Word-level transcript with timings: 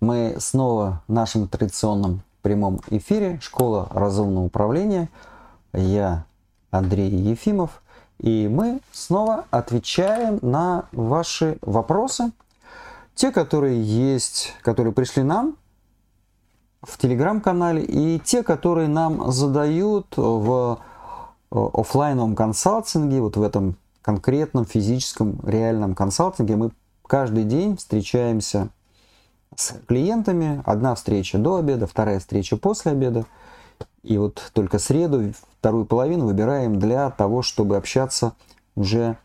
Мы 0.00 0.36
снова 0.38 1.02
в 1.08 1.12
нашем 1.12 1.48
традиционном 1.48 2.22
прямом 2.42 2.80
эфире 2.88 3.40
«Школа 3.42 3.88
разумного 3.90 4.44
управления». 4.44 5.10
Я 5.72 6.24
Андрей 6.70 7.10
Ефимов. 7.10 7.82
И 8.18 8.48
мы 8.48 8.80
снова 8.92 9.46
отвечаем 9.50 10.38
на 10.40 10.86
ваши 10.92 11.58
вопросы. 11.62 12.30
Те, 13.16 13.32
которые 13.32 13.82
есть, 13.82 14.54
которые 14.62 14.92
пришли 14.92 15.24
нам 15.24 15.56
в 16.82 16.96
телеграм-канале, 16.96 17.82
и 17.82 18.20
те, 18.20 18.44
которые 18.44 18.86
нам 18.86 19.32
задают 19.32 20.16
в 20.16 20.78
э, 21.50 21.68
офлайновом 21.74 22.36
консалтинге, 22.36 23.20
вот 23.20 23.36
в 23.36 23.42
этом 23.42 23.76
конкретном 24.02 24.64
физическом 24.64 25.40
реальном 25.42 25.96
консалтинге. 25.96 26.54
Мы 26.54 26.70
каждый 27.04 27.42
день 27.42 27.76
встречаемся 27.76 28.68
с 29.58 29.74
клиентами. 29.86 30.62
Одна 30.64 30.94
встреча 30.94 31.36
до 31.36 31.56
обеда, 31.56 31.86
вторая 31.86 32.20
встреча 32.20 32.56
после 32.56 32.92
обеда. 32.92 33.26
И 34.04 34.16
вот 34.16 34.50
только 34.54 34.78
среду, 34.78 35.32
вторую 35.58 35.84
половину 35.84 36.26
выбираем 36.26 36.78
для 36.78 37.10
того, 37.10 37.42
чтобы 37.42 37.76
общаться 37.76 38.34
уже 38.76 39.18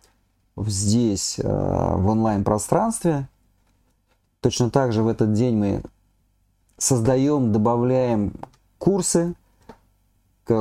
здесь, 0.57 1.37
э, 1.37 1.43
в 1.43 2.07
онлайн-пространстве. 2.07 3.27
Точно 4.41 4.71
так 4.71 4.91
же 4.91 5.03
в 5.03 5.07
этот 5.07 5.33
день 5.33 5.55
мы 5.55 5.83
создаем, 6.77 7.51
добавляем 7.51 8.33
курсы, 8.79 9.35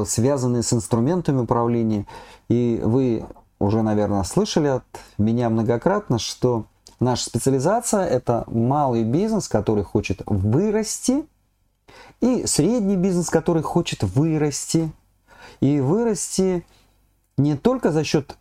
связанные 0.05 0.63
с 0.63 0.73
инструментами 0.75 1.41
управления. 1.41 2.07
И 2.49 2.79
вы 2.85 3.25
уже, 3.59 3.81
наверное, 3.83 4.23
слышали 4.25 4.69
от 4.69 4.85
меня 5.17 5.49
многократно, 5.49 6.19
что 6.19 6.67
Наша 7.03 7.25
специализация– 7.25 8.07
это 8.07 8.45
малый 8.47 9.03
бизнес, 9.03 9.49
который 9.49 9.83
хочет 9.83 10.23
вырасти, 10.25 11.25
и 12.21 12.47
средний 12.47 12.95
бизнес, 12.95 13.29
который 13.29 13.65
хочет 13.65 14.05
вырасти. 14.05 14.93
И 15.59 15.81
вырасти 15.81 16.65
не 17.37 17.57
только 17.57 17.91
за 17.91 18.05
счет 18.05 18.37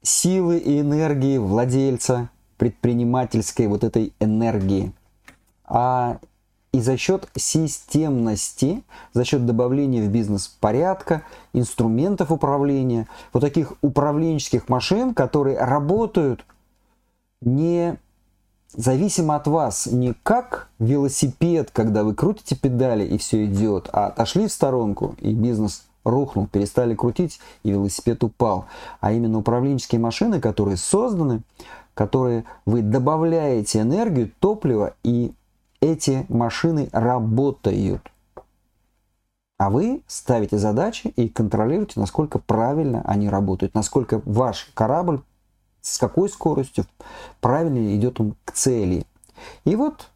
силы 0.00 0.56
и 0.56 0.80
энергии 0.80 1.36
владельца, 1.36 2.30
предпринимательской 2.56 3.66
вот 3.66 3.84
этой 3.84 4.14
энергии, 4.18 4.94
а 5.66 6.20
и 6.72 6.80
за 6.80 6.96
счет 6.96 7.28
системности, 7.36 8.82
за 9.12 9.26
счет 9.26 9.44
добавления 9.44 10.02
в 10.02 10.08
бизнес 10.08 10.48
порядка, 10.48 11.22
инструментов 11.52 12.32
управления, 12.32 13.08
вот 13.34 13.40
таких 13.40 13.74
управленческих 13.82 14.70
машин, 14.70 15.12
которые 15.12 15.58
работают 15.58 16.46
не 17.44 17.98
зависимо 18.72 19.36
от 19.36 19.46
вас, 19.46 19.86
не 19.86 20.14
как 20.22 20.68
велосипед, 20.78 21.70
когда 21.72 22.04
вы 22.04 22.14
крутите 22.14 22.56
педали 22.56 23.04
и 23.04 23.18
все 23.18 23.44
идет, 23.46 23.88
а 23.92 24.06
отошли 24.06 24.46
в 24.46 24.52
сторонку 24.52 25.14
и 25.20 25.32
бизнес 25.32 25.84
рухнул, 26.04 26.46
перестали 26.46 26.94
крутить 26.94 27.40
и 27.62 27.70
велосипед 27.70 28.22
упал. 28.24 28.66
А 29.00 29.12
именно 29.12 29.38
управленческие 29.38 30.00
машины, 30.00 30.40
которые 30.40 30.76
созданы, 30.76 31.42
которые 31.94 32.44
вы 32.66 32.82
добавляете 32.82 33.80
энергию, 33.80 34.30
топливо, 34.40 34.94
и 35.02 35.32
эти 35.80 36.26
машины 36.28 36.88
работают. 36.92 38.10
А 39.56 39.70
вы 39.70 40.02
ставите 40.06 40.58
задачи 40.58 41.08
и 41.08 41.28
контролируете, 41.28 42.00
насколько 42.00 42.38
правильно 42.38 43.02
они 43.06 43.28
работают, 43.28 43.74
насколько 43.74 44.20
ваш 44.24 44.70
корабль 44.74 45.22
с 45.84 45.98
какой 45.98 46.30
скоростью 46.30 46.86
правильно 47.40 47.94
идет 47.94 48.18
он 48.18 48.34
к 48.44 48.52
цели. 48.52 49.04
И 49.64 49.76
вот, 49.76 50.08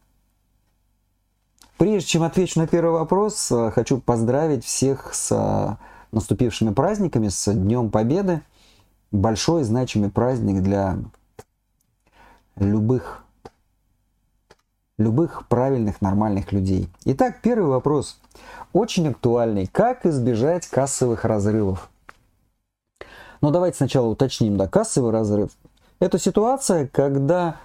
прежде 1.77 2.09
чем 2.09 2.23
отвечу 2.23 2.59
на 2.59 2.67
первый 2.67 2.93
вопрос, 2.93 3.51
э, 3.51 3.69
хочу 3.71 3.99
поздравить 3.99 4.65
всех 4.65 5.13
с 5.13 5.31
э, 5.31 5.75
наступившими 6.11 6.73
праздниками, 6.73 7.27
с 7.27 7.53
Днем 7.53 7.91
Победы. 7.91 8.41
Большой 9.11 9.63
значимый 9.63 10.09
праздник 10.09 10.63
для 10.63 10.97
любых, 12.55 13.23
любых 14.97 15.47
правильных, 15.47 16.01
нормальных 16.01 16.51
людей. 16.51 16.89
Итак, 17.05 17.41
первый 17.43 17.69
вопрос. 17.69 18.19
Очень 18.73 19.09
актуальный. 19.09 19.67
Как 19.67 20.07
избежать 20.07 20.65
кассовых 20.67 21.25
разрывов? 21.25 21.91
Но 23.41 23.51
давайте 23.51 23.77
сначала 23.77 24.07
уточним, 24.07 24.57
да, 24.57 24.67
кассовый 24.67 25.11
разрыв. 25.11 25.51
Это 25.99 26.17
ситуация, 26.19 26.87
когда 26.87 27.57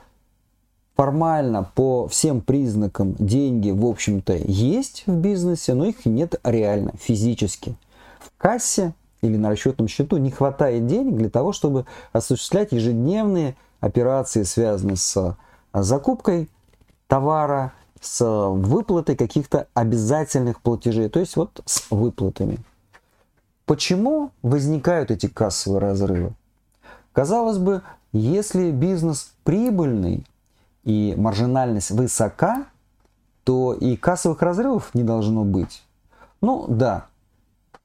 формально 0.97 1.71
по 1.75 2.07
всем 2.09 2.41
признакам 2.41 3.15
деньги, 3.19 3.71
в 3.71 3.85
общем-то, 3.85 4.35
есть 4.45 5.05
в 5.07 5.17
бизнесе, 5.17 5.75
но 5.75 5.87
их 5.87 6.07
нет 6.07 6.37
реально, 6.45 6.93
физически. 7.01 7.77
В 8.21 8.31
кассе 8.37 8.95
или 9.21 9.37
на 9.37 9.51
расчетном 9.51 9.89
счету 9.89 10.19
не 10.19 10.31
хватает 10.31 10.87
денег 10.87 11.17
для 11.17 11.31
того, 11.31 11.53
чтобы 11.53 11.87
осуществлять 12.13 12.73
ежедневные 12.73 13.57
операции, 13.81 14.45
связанные 14.45 14.97
с 14.97 15.37
закупкой 15.73 16.49
товара, 17.09 17.73
с 18.01 18.25
выплатой 18.25 19.17
каких-то 19.17 19.67
обязательных 19.75 20.61
платежей, 20.61 21.09
то 21.09 21.21
есть 21.21 21.37
вот 21.37 21.61
с 21.65 21.87
выплатами. 21.91 22.59
Почему 23.67 24.31
возникают 24.43 25.11
эти 25.11 25.27
кассовые 25.27 25.81
разрывы? 25.81 26.35
Казалось 27.13 27.59
бы, 27.59 27.83
если 28.13 28.71
бизнес 28.71 29.33
прибыльный 29.45 30.27
и 30.85 31.15
маржинальность 31.17 31.91
высока, 31.91 32.67
то 33.45 33.73
и 33.75 33.97
кассовых 33.97 34.43
разрывов 34.43 34.95
не 34.95 35.03
должно 35.03 35.45
быть. 35.45 35.83
Ну 36.41 36.67
да, 36.69 37.07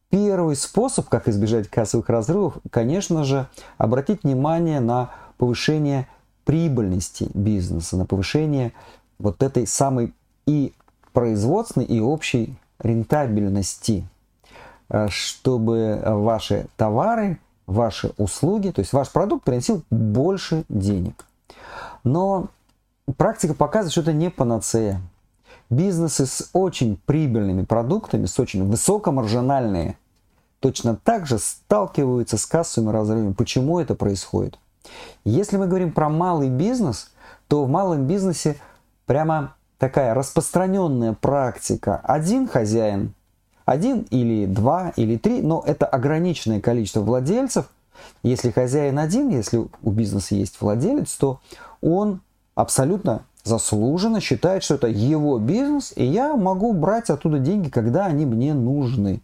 первый 0.10 0.56
способ, 0.56 1.08
как 1.08 1.28
избежать 1.28 1.70
кассовых 1.70 2.10
разрывов, 2.10 2.58
конечно 2.72 3.24
же, 3.24 3.48
обратить 3.78 4.24
внимание 4.24 4.80
на 4.80 5.12
повышение 5.38 6.08
прибыльности 6.44 7.30
бизнеса, 7.34 7.96
на 7.96 8.06
повышение 8.06 8.74
вот 9.18 9.44
этой 9.44 9.68
самой 9.68 10.14
и 10.46 10.74
производственной, 11.14 11.86
и 11.86 12.00
общей 12.00 12.56
рентабельности. 12.80 14.08
Э, 14.90 15.08
чтобы 15.10 16.02
ваши 16.04 16.68
товары, 16.76 17.40
ваши 17.68 18.12
услуги, 18.18 18.72
то 18.72 18.80
есть 18.80 18.94
ваш 18.94 19.12
продукт 19.12 19.46
приносил 19.46 19.84
больше 19.92 20.66
денег. 20.68 21.26
Но 22.04 22.48
практика 23.18 23.54
показывает, 23.54 23.92
что 23.92 24.02
это 24.02 24.14
не 24.14 24.30
панацея. 24.30 25.02
Бизнесы 25.70 26.26
с 26.26 26.50
очень 26.54 27.00
прибыльными 27.06 27.64
продуктами, 27.64 28.26
с 28.26 28.40
очень 28.40 28.68
высокомаржинальные, 28.68 29.98
точно 30.60 30.96
так 30.96 31.28
же 31.28 31.38
сталкиваются 31.38 32.38
с 32.38 32.46
кассовыми 32.48 32.92
разрывами. 32.92 33.34
Почему 33.34 33.80
это 33.80 33.94
происходит? 33.94 34.58
Если 35.24 35.58
мы 35.58 35.68
говорим 35.68 35.92
про 35.92 36.10
малый 36.10 36.50
бизнес, 36.50 37.12
то 37.48 37.64
в 37.64 37.70
малом 37.70 38.08
бизнесе 38.08 38.58
прямо 39.06 39.54
такая 39.78 40.16
распространенная 40.16 41.14
практика. 41.14 41.98
Один 42.04 42.48
хозяин 42.48 43.14
один 43.70 44.08
или 44.10 44.48
два 44.48 44.94
или 44.96 45.16
три, 45.18 45.44
но 45.44 45.64
это 45.64 45.86
ограниченное 45.86 46.60
количество 46.60 47.02
владельцев. 47.02 47.70
Если 48.24 48.50
хозяин 48.50 48.98
один, 48.98 49.30
если 49.30 49.68
у 49.84 49.92
бизнеса 49.92 50.34
есть 50.34 50.60
владелец, 50.60 51.14
то 51.14 51.40
он 51.80 52.22
абсолютно 52.56 53.26
заслуженно 53.44 54.22
считает, 54.22 54.64
что 54.64 54.76
это 54.76 54.88
его 54.88 55.38
бизнес, 55.38 55.94
и 55.96 56.04
я 56.04 56.36
могу 56.36 56.74
брать 56.74 57.12
оттуда 57.12 57.38
деньги, 57.38 57.70
когда 57.70 58.08
они 58.08 58.26
мне 58.26 58.56
нужны. 58.56 59.22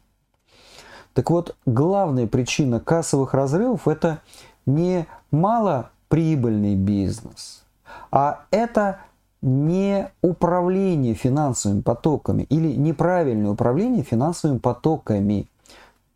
Так 1.13 1.31
вот, 1.31 1.55
главная 1.65 2.27
причина 2.27 2.79
кассовых 2.79 3.33
разрывов– 3.33 3.87
это 3.87 4.19
не 4.67 5.07
малоприбыльный 5.31 6.75
бизнес, 6.75 7.63
а 8.11 8.45
это 8.51 8.99
не 9.45 10.11
управление 10.23 11.13
финансовыми 11.13 11.81
потоками 11.81 12.47
или 12.49 12.75
неправильное 12.75 13.51
управление 13.51 14.03
финансовыми 14.03 14.57
потоками, 14.57 15.47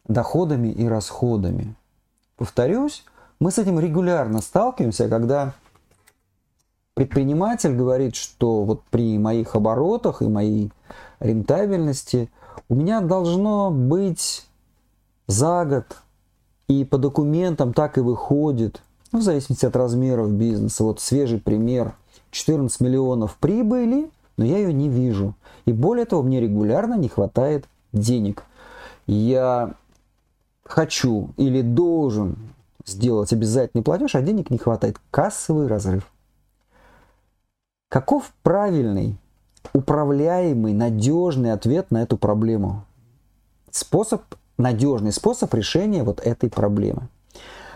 доходами 0.08 0.70
и 0.70 0.88
расходами. 0.88 1.76
Повторюсь, 2.38 3.06
мы 3.40 3.52
с 3.52 3.60
этим 3.60 3.80
регулярно 3.80 4.42
сталкиваемся, 4.42 5.08
когда 5.10 5.54
предприниматель 6.96 7.76
говорит, 7.76 8.16
что 8.16 8.64
вот 8.64 8.82
при 8.90 9.20
моих 9.20 9.56
оборотах 9.56 10.24
и 10.24 10.28
моей 10.28 10.72
рентабельности 11.20 12.32
у 12.68 12.74
меня 12.74 13.00
должно 13.00 13.70
быть 13.70 14.48
за 15.28 15.66
год 15.66 15.98
и 16.68 16.84
по 16.84 16.98
документам 16.98 17.74
так 17.74 18.00
и 18.00 18.02
выходит, 18.02 18.82
ну, 19.12 19.20
в 19.20 19.22
зависимости 19.22 19.68
от 19.68 19.76
размеров 19.76 20.32
бизнеса. 20.32 20.84
Вот 20.84 21.00
свежий 21.00 21.40
пример– 21.40 21.94
14 22.32 22.80
миллионов 22.82 23.38
прибыли, 23.38 24.10
но 24.38 24.46
я 24.46 24.58
ее 24.58 24.74
не 24.74 24.90
вижу. 24.90 25.36
И 25.66 25.74
более 25.74 26.06
того, 26.06 26.24
мне 26.24 26.40
регулярно 26.40 26.96
не 26.96 27.10
хватает 27.10 27.66
денег. 27.92 28.44
Я 29.08 29.74
хочу 30.64 31.30
или 31.38 31.62
должен 31.62 32.38
сделать 32.86 33.34
обязательный 33.34 33.84
платеж, 33.84 34.16
а 34.16 34.22
денег 34.22 34.50
не 34.50 34.58
хватает. 34.58 35.00
Кассовый 35.12 35.68
разрыв. 35.68 36.12
Каков 37.90 38.32
правильный 38.44 39.18
управляемый, 39.74 40.74
надежный 40.74 41.52
ответ 41.52 41.92
на 41.92 42.04
эту 42.04 42.18
проблему. 42.18 42.86
Способ, 43.72 44.22
надежный 44.58 45.12
способ 45.12 45.54
решения 45.54 46.04
вот 46.04 46.22
этой 46.22 46.50
проблемы. 46.50 47.08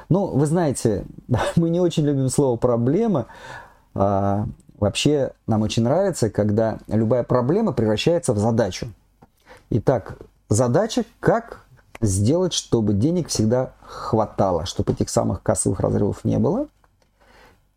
Ну, 0.10 0.28
вы 0.28 0.46
знаете, 0.46 1.06
мы 1.56 1.70
не 1.70 1.80
очень 1.80 2.04
любим 2.04 2.30
слово 2.30 2.58
«проблема». 2.58 3.28
А, 3.95 4.45
вообще, 4.78 5.34
нам 5.48 5.62
очень 5.62 5.84
нравится, 5.84 6.30
когда 6.30 6.80
любая 6.88 7.24
проблема 7.24 7.74
превращается 7.74 8.34
в 8.34 8.40
задачу. 8.40 8.88
Итак, 9.69 10.18
задача, 10.50 11.06
как 11.19 11.66
сделать, 12.01 12.54
чтобы 12.54 12.94
денег 12.94 13.30
всегда 13.30 13.74
хватало, 13.81 14.66
чтобы 14.66 14.94
этих 14.94 15.10
самых 15.10 15.42
кассовых 15.42 15.80
разрывов 15.80 16.24
не 16.25 16.38
было. 16.38 16.68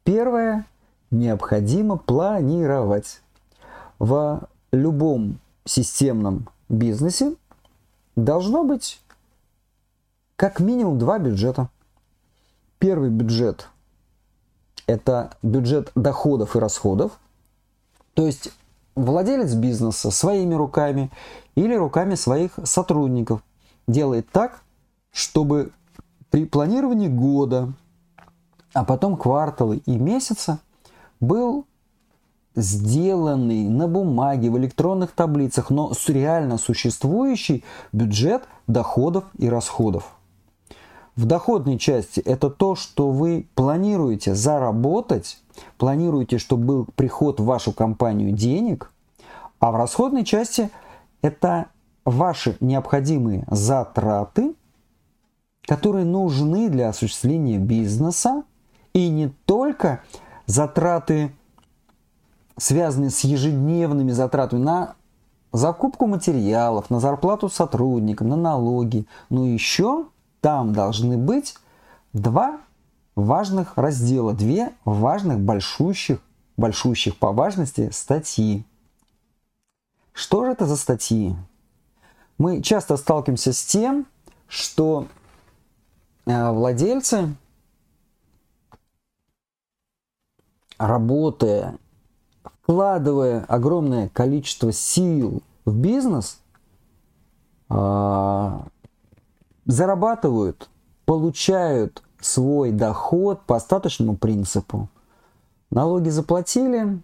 Первое, 0.04 0.66
необходимо 1.10 1.96
планировать. 1.96 3.20
В 3.98 4.42
любом 4.72 5.38
системном 5.64 6.48
бизнесе 6.68 7.34
должно 8.14 8.62
быть 8.62 9.00
как 10.36 10.60
минимум 10.60 10.98
два 10.98 11.18
бюджета. 11.18 11.68
Первый 12.78 13.08
бюджет– 13.08 13.68
это 14.86 15.30
бюджет 15.42 15.90
доходов 15.94 16.56
и 16.56 16.58
расходов. 16.58 17.18
То 18.14 18.26
есть 18.26 18.50
владелец 18.94 19.54
бизнеса 19.54 20.10
своими 20.10 20.54
руками 20.54 21.10
или 21.54 21.74
руками 21.74 22.14
своих 22.14 22.52
сотрудников 22.64 23.42
делает 23.86 24.28
так, 24.30 24.62
чтобы 25.12 25.72
при 26.30 26.44
планировании 26.44 27.08
года, 27.08 27.72
а 28.72 28.84
потом 28.84 29.16
кварталы 29.16 29.78
и 29.86 29.96
месяца 29.96 30.58
был 31.20 31.66
сделанный 32.54 33.68
на 33.68 33.86
бумаге, 33.86 34.50
в 34.50 34.58
электронных 34.58 35.12
таблицах, 35.12 35.70
но 35.70 35.92
реально 36.08 36.58
существующий 36.58 37.64
бюджет 37.92 38.44
доходов 38.66 39.24
и 39.38 39.48
расходов. 39.48 40.15
В 41.16 41.24
доходной 41.24 41.78
части 41.78 42.20
это 42.20 42.50
то, 42.50 42.74
что 42.74 43.10
вы 43.10 43.48
планируете 43.54 44.34
заработать, 44.34 45.38
планируете, 45.78 46.36
чтобы 46.36 46.64
был 46.64 46.86
приход 46.94 47.40
в 47.40 47.44
вашу 47.44 47.72
компанию 47.72 48.32
денег, 48.32 48.92
а 49.58 49.72
в 49.72 49.76
расходной 49.76 50.24
части 50.24 50.70
это 51.22 51.66
ваши 52.04 52.58
необходимые 52.60 53.46
затраты, 53.50 54.54
которые 55.62 56.04
нужны 56.04 56.68
для 56.68 56.90
осуществления 56.90 57.58
бизнеса, 57.58 58.42
и 58.92 59.08
не 59.08 59.28
только 59.46 60.02
затраты, 60.44 61.32
связанные 62.58 63.10
с 63.10 63.20
ежедневными 63.20 64.12
затратами 64.12 64.62
на 64.62 64.94
закупку 65.52 66.06
материалов, 66.06 66.90
на 66.90 67.00
зарплату 67.00 67.48
сотрудникам, 67.48 68.28
на 68.28 68.36
налоги, 68.36 69.06
но 69.30 69.46
еще 69.46 70.06
там 70.46 70.72
должны 70.72 71.18
быть 71.18 71.56
два 72.12 72.60
важных 73.16 73.76
раздела, 73.76 74.32
две 74.32 74.72
важных 74.84 75.40
большущих, 75.40 76.20
большущих 76.56 77.18
по 77.18 77.32
важности 77.32 77.90
статьи. 77.90 78.64
Что 80.12 80.44
же 80.44 80.52
это 80.52 80.64
за 80.66 80.76
статьи? 80.76 81.34
Мы 82.38 82.62
часто 82.62 82.96
сталкиваемся 82.96 83.52
с 83.52 83.64
тем, 83.64 84.06
что 84.46 85.08
э, 86.26 86.52
владельцы, 86.52 87.34
работая, 90.78 91.76
вкладывая 92.62 93.44
огромное 93.48 94.10
количество 94.10 94.70
сил 94.70 95.42
в 95.64 95.76
бизнес, 95.76 96.38
а, 97.68 98.68
зарабатывают, 99.66 100.68
получают 101.04 102.02
свой 102.20 102.70
доход 102.70 103.42
по 103.46 103.56
остаточному 103.56 104.16
принципу. 104.16 104.88
Налоги 105.70 106.08
заплатили, 106.08 107.00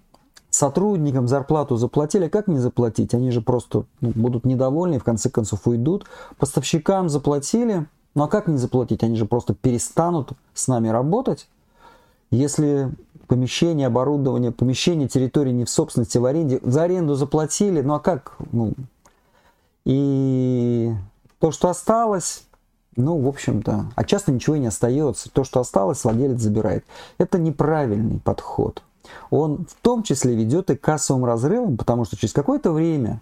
сотрудникам 0.50 1.28
зарплату 1.28 1.76
заплатили, 1.76 2.24
а 2.24 2.30
как 2.30 2.46
не 2.46 2.58
заплатить? 2.58 3.14
Они 3.14 3.30
же 3.30 3.40
просто 3.40 3.84
ну, 4.00 4.12
будут 4.14 4.44
недовольны 4.44 4.96
и 4.96 4.98
в 4.98 5.04
конце 5.04 5.30
концов 5.30 5.66
уйдут. 5.66 6.06
Поставщикам 6.38 7.08
заплатили, 7.08 7.86
ну 8.14 8.24
а 8.24 8.28
как 8.28 8.46
не 8.46 8.58
заплатить? 8.58 9.02
Они 9.02 9.16
же 9.16 9.26
просто 9.26 9.54
перестанут 9.54 10.32
с 10.54 10.68
нами 10.68 10.88
работать. 10.88 11.48
Если 12.30 12.90
помещение, 13.26 13.88
оборудование, 13.88 14.52
помещение, 14.52 15.08
территории 15.08 15.52
не 15.52 15.64
в 15.64 15.70
собственности, 15.70 16.18
в 16.18 16.24
аренде, 16.24 16.60
за 16.62 16.84
аренду 16.84 17.14
заплатили, 17.14 17.82
ну 17.82 17.94
а 17.94 18.00
как? 18.00 18.36
Ну, 18.52 18.72
и 19.84 20.92
то, 21.38 21.50
что 21.50 21.68
осталось, 21.68 22.44
ну, 22.96 23.18
в 23.18 23.28
общем-то, 23.28 23.86
а 23.94 24.04
часто 24.04 24.32
ничего 24.32 24.56
и 24.56 24.60
не 24.60 24.66
остается. 24.66 25.30
То, 25.30 25.44
что 25.44 25.60
осталось, 25.60 26.04
владелец 26.04 26.40
забирает. 26.40 26.84
Это 27.18 27.38
неправильный 27.38 28.20
подход 28.20 28.82
он 29.30 29.66
в 29.66 29.74
том 29.82 30.02
числе 30.02 30.34
ведет 30.34 30.70
и 30.70 30.76
к 30.76 30.80
кассовым 30.80 31.24
разрывам, 31.24 31.76
потому 31.76 32.04
что 32.04 32.16
через 32.16 32.32
какое-то 32.32 32.72
время 32.72 33.20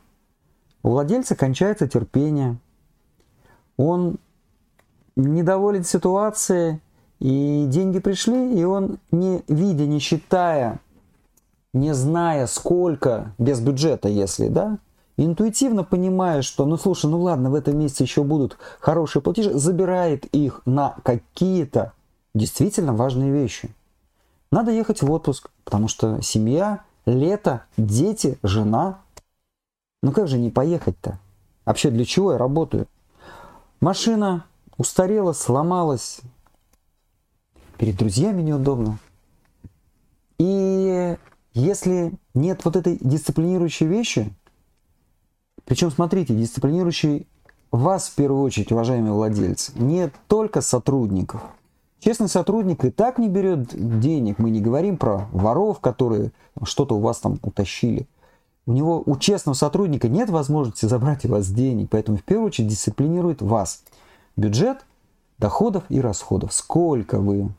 у 0.82 0.90
владельца 0.90 1.37
кончается 1.37 1.88
терпение, 1.88 2.58
он 3.76 4.17
недоволен 5.17 5.84
ситуацией, 5.84 6.81
и 7.19 7.66
деньги 7.69 7.99
пришли, 7.99 8.58
и 8.58 8.64
он, 8.64 8.99
не 9.11 9.43
видя, 9.46 9.87
не 9.87 9.99
считая, 9.99 10.81
не 11.73 11.93
зная 11.94 12.46
сколько, 12.46 13.34
без 13.38 13.61
бюджета, 13.61 14.08
если, 14.08 14.49
да, 14.49 14.78
интуитивно 15.16 15.84
понимая, 15.84 16.42
что, 16.42 16.66
ну 16.66 16.76
слушай, 16.76 17.10
ну 17.10 17.20
ладно, 17.20 17.50
в 17.50 17.54
этом 17.54 17.78
месяце 17.78 18.04
еще 18.04 18.22
будут 18.22 18.56
хорошие 18.80 19.22
платежи, 19.22 19.52
забирает 19.52 20.26
их 20.26 20.62
на 20.66 20.96
какие-то 21.02 21.92
действительно 22.34 22.94
важные 22.94 23.32
вещи– 23.32 23.74
надо 24.52 24.72
ехать 24.72 25.00
в 25.00 25.10
отпуск, 25.10 25.48
потому 25.64 25.86
что 25.86 26.20
семья, 26.22 26.82
лето, 27.06 27.64
дети, 27.76 28.38
жена. 28.42 29.00
Ну 30.02 30.10
как 30.10 30.26
же 30.26 30.38
не 30.38 30.50
поехать-то? 30.50 31.20
Вообще 31.64 31.90
для 31.90 32.04
чего 32.04 32.32
я 32.32 32.38
работаю? 32.38 32.88
Машина 33.80 34.44
устарела, 34.76 35.32
сломалась. 35.34 36.20
Перед 37.78 37.96
друзьями 37.96 38.42
неудобно. 38.42 38.98
И 40.38 41.16
если 41.52 42.12
нет 42.34 42.64
вот 42.64 42.74
этой 42.74 42.98
дисциплинирующей 43.00 43.86
вещи, 43.86 44.34
причем 45.64 45.90
смотрите, 45.90 46.35
дисциплинирующий 46.35 47.26
вас 47.70 48.08
в 48.08 48.14
первую 48.14 48.42
очередь, 48.42 48.73
уважаемые 48.73 49.12
владельцы, 49.12 49.73
не 49.76 50.11
только 50.28 50.61
сотрудников– 50.61 51.42
Честный 52.00 52.28
сотрудник 52.28 52.82
и 52.87 52.90
так 52.90 53.18
не 53.18 53.28
берет 53.28 53.68
денег. 54.00 54.38
Мы 54.38 54.50
не 54.50 54.62
говорим 54.62 54.96
про 54.96 55.28
воров, 55.32 55.80
которые 55.80 56.32
что-то 56.62 56.96
у 56.96 57.00
вас 57.00 57.18
там 57.18 57.38
утащили. 57.42 58.08
У 58.64 58.73
него, 58.73 59.02
у 59.04 59.16
честного 59.18 59.54
сотрудника 59.54 60.08
нет 60.08 60.30
возможности 60.30 60.87
забрать 60.87 61.26
у 61.26 61.28
вас 61.28 61.49
денег, 61.50 61.88
поэтому 61.90 62.16
в 62.16 62.23
первую 62.23 62.46
очередь 62.46 62.70
дисциплинирует 62.70 63.42
вас. 63.42 63.82
Бюджет 64.37 64.78
доходов 65.38 65.85
и 65.90 66.00
расходов. 66.00 66.54
Сколько 66.54 67.18
вы 67.18 67.50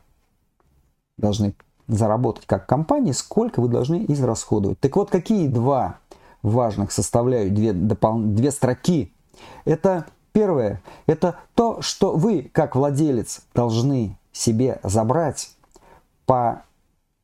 должны 1.18 1.54
заработать 1.86 2.46
как 2.46 2.66
компания, 2.66 3.12
сколько 3.12 3.60
вы 3.60 3.68
должны 3.68 4.04
израсходовать. 4.08 4.80
Так 4.80 4.96
вот, 4.96 5.10
какие 5.10 5.46
два 5.46 5.98
важных 6.42 6.92
составляют 6.92 7.54
две, 7.54 7.72
допол... 7.72 8.20
две 8.20 8.50
строки? 8.50 9.12
Это 9.64 10.06
первое, 10.32 10.82
это 11.06 11.36
то, 11.54 11.82
что 11.82 12.16
вы, 12.16 12.50
как 12.52 12.76
владелец, 12.76 13.42
должны 13.54 14.16
себе 14.32 14.80
забрать 14.82 15.50
по 16.26 16.62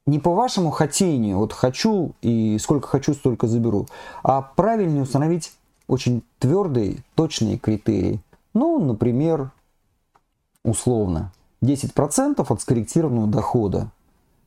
не 0.07 0.19
по 0.19 0.33
вашему 0.33 0.71
хотению, 0.71 1.37
вот 1.37 1.53
хочу 1.53 2.13
и 2.23 2.57
сколько 2.59 2.89
хочу, 2.89 3.13
столько 3.13 3.47
заберу, 3.47 3.87
а 4.23 4.41
правильно 4.41 5.03
установить 5.03 5.53
очень 5.87 6.23
твердые, 6.39 7.05
точные 7.15 7.59
критерии. 7.59 8.21
Ну, 8.55 8.79
например, 8.79 9.51
условно, 10.65 11.31
10% 11.63 12.45
от 12.49 12.61
скорректированного 12.63 13.27
дохода. 13.27 13.91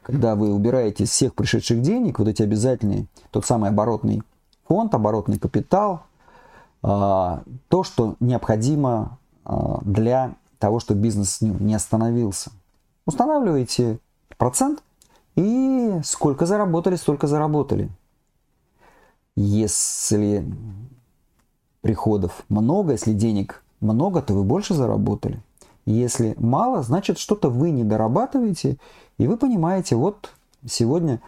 Когда 0.01 0.35
вы 0.35 0.51
убираете 0.51 1.03
из 1.03 1.11
всех 1.11 1.35
пришедших 1.35 1.81
денег, 1.81 2.17
вот 2.17 2.27
эти 2.27 2.41
обязательные, 2.41 3.05
тот 3.29 3.45
самый 3.45 3.69
оборотный 3.69 4.23
фонд, 4.67 4.93
оборотный 4.93 5.39
капитал, 5.39 6.03
а, 6.83 7.43
то, 7.67 7.83
что 7.83 8.15
необходимо 8.19 9.17
а, 9.45 9.79
для 9.83 10.35
того, 10.59 10.79
чтобы 10.79 11.01
бизнес 11.01 11.41
не 11.41 11.73
остановился. 11.73 12.51
Устанавливаете 13.05 13.99
процент 14.37 14.83
и 15.35 15.99
сколько 16.03 16.45
заработали, 16.45 16.95
столько 16.95 17.27
заработали. 17.27 17.89
Если 19.35 20.45
приходов 21.81 22.43
много, 22.49 22.93
если 22.93 23.13
денег 23.13 23.63
много, 23.79 24.21
то 24.21 24.33
вы 24.33 24.43
больше 24.43 24.73
заработали. 24.73 25.41
Если 25.85 26.35
мало, 26.37 26.83
значит 26.83 27.17
что-то 27.17 27.49
вы 27.49 27.71
не 27.71 27.83
дорабатываете, 27.83 28.77
и 29.17 29.27
вы 29.27 29.37
понимаете, 29.37 29.95
вот 29.95 30.31
сегодня 30.65 31.21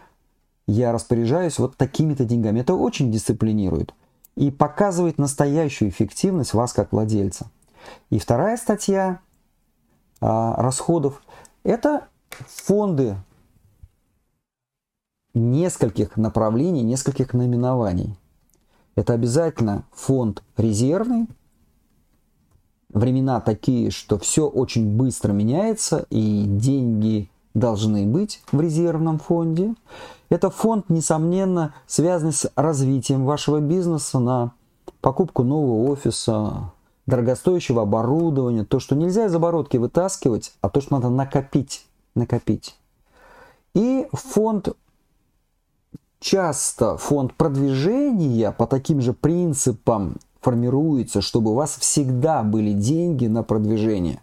я 0.66 0.92
распоряжаюсь 0.92 1.58
вот 1.58 1.76
такими-то 1.76 2.24
деньгами. 2.24 2.60
Это 2.60 2.74
очень 2.74 3.12
дисциплинирует 3.12 3.94
и 4.36 4.50
показывает 4.50 5.18
настоящую 5.18 5.90
эффективность 5.90 6.54
вас 6.54 6.72
как 6.72 6.92
владельца. 6.92 7.50
И 8.10 8.18
вторая 8.18 8.56
статья 8.56 9.20
а, 10.20 10.60
расходов– 10.60 11.22
это 11.64 12.08
фонды 12.30 13.16
нескольких 15.34 16.16
направлений, 16.16 16.82
нескольких 16.82 17.34
наименований. 17.34 18.16
Это 18.96 19.12
обязательно 19.12 19.84
фонд 19.92 20.42
резервный. 20.56 21.26
Времена 22.88 23.40
такие, 23.40 23.90
что 23.90 24.18
все 24.18 24.46
очень 24.48 24.96
быстро 24.96 25.32
меняется, 25.32 26.06
и 26.10 26.44
деньги 26.46 27.28
должны 27.54 28.06
быть 28.06 28.42
в 28.52 28.60
резервном 28.60 29.18
фонде. 29.18 29.74
Это 30.28 30.50
фонд, 30.50 30.88
несомненно, 30.88 31.74
связанный 31.86 32.32
с 32.32 32.50
развитием 32.56 33.24
вашего 33.24 33.60
бизнеса 33.60 34.18
на 34.18 34.52
покупку 35.00 35.44
нового 35.44 35.90
офиса, 35.90 36.72
дорогостоящего 37.06 37.82
оборудования, 37.82 38.64
то, 38.64 38.80
что 38.80 38.96
нельзя 38.96 39.26
из 39.26 39.34
оборотки 39.34 39.76
вытаскивать, 39.76 40.52
а 40.60 40.68
то, 40.68 40.80
что 40.80 40.96
надо 40.96 41.10
накопить, 41.10 41.86
накопить. 42.14 42.76
И 43.74 44.08
фонд 44.12 44.70
часто 46.20 46.96
фонд 46.96 47.34
продвижения 47.34 48.50
по 48.50 48.66
таким 48.66 49.00
же 49.00 49.12
принципам 49.12 50.16
формируется, 50.40 51.20
чтобы 51.20 51.50
у 51.50 51.54
вас 51.54 51.76
всегда 51.76 52.42
были 52.42 52.72
деньги 52.72 53.26
на 53.26 53.42
продвижение. 53.42 54.20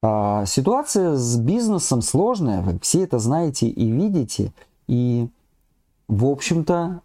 А 0.00 0.46
ситуация 0.46 1.16
с 1.16 1.36
бизнесом 1.36 2.02
сложная, 2.02 2.62
вы 2.62 2.78
все 2.80 3.02
это 3.02 3.18
знаете 3.18 3.68
и 3.68 3.90
видите, 3.90 4.52
и, 4.86 5.28
в 6.06 6.24
общем-то, 6.26 7.00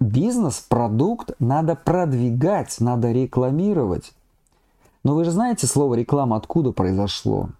бизнес, 0.00 0.64
продукт 0.66 1.32
надо 1.38 1.74
продвигать, 1.74 2.80
надо 2.80 3.12
рекламировать. 3.12 4.12
Но 5.04 5.14
вы 5.14 5.24
же 5.24 5.32
знаете 5.32 5.66
слово 5.66 5.94
реклама 5.94 6.36
откуда 6.36 6.72
произошло? 6.72 7.50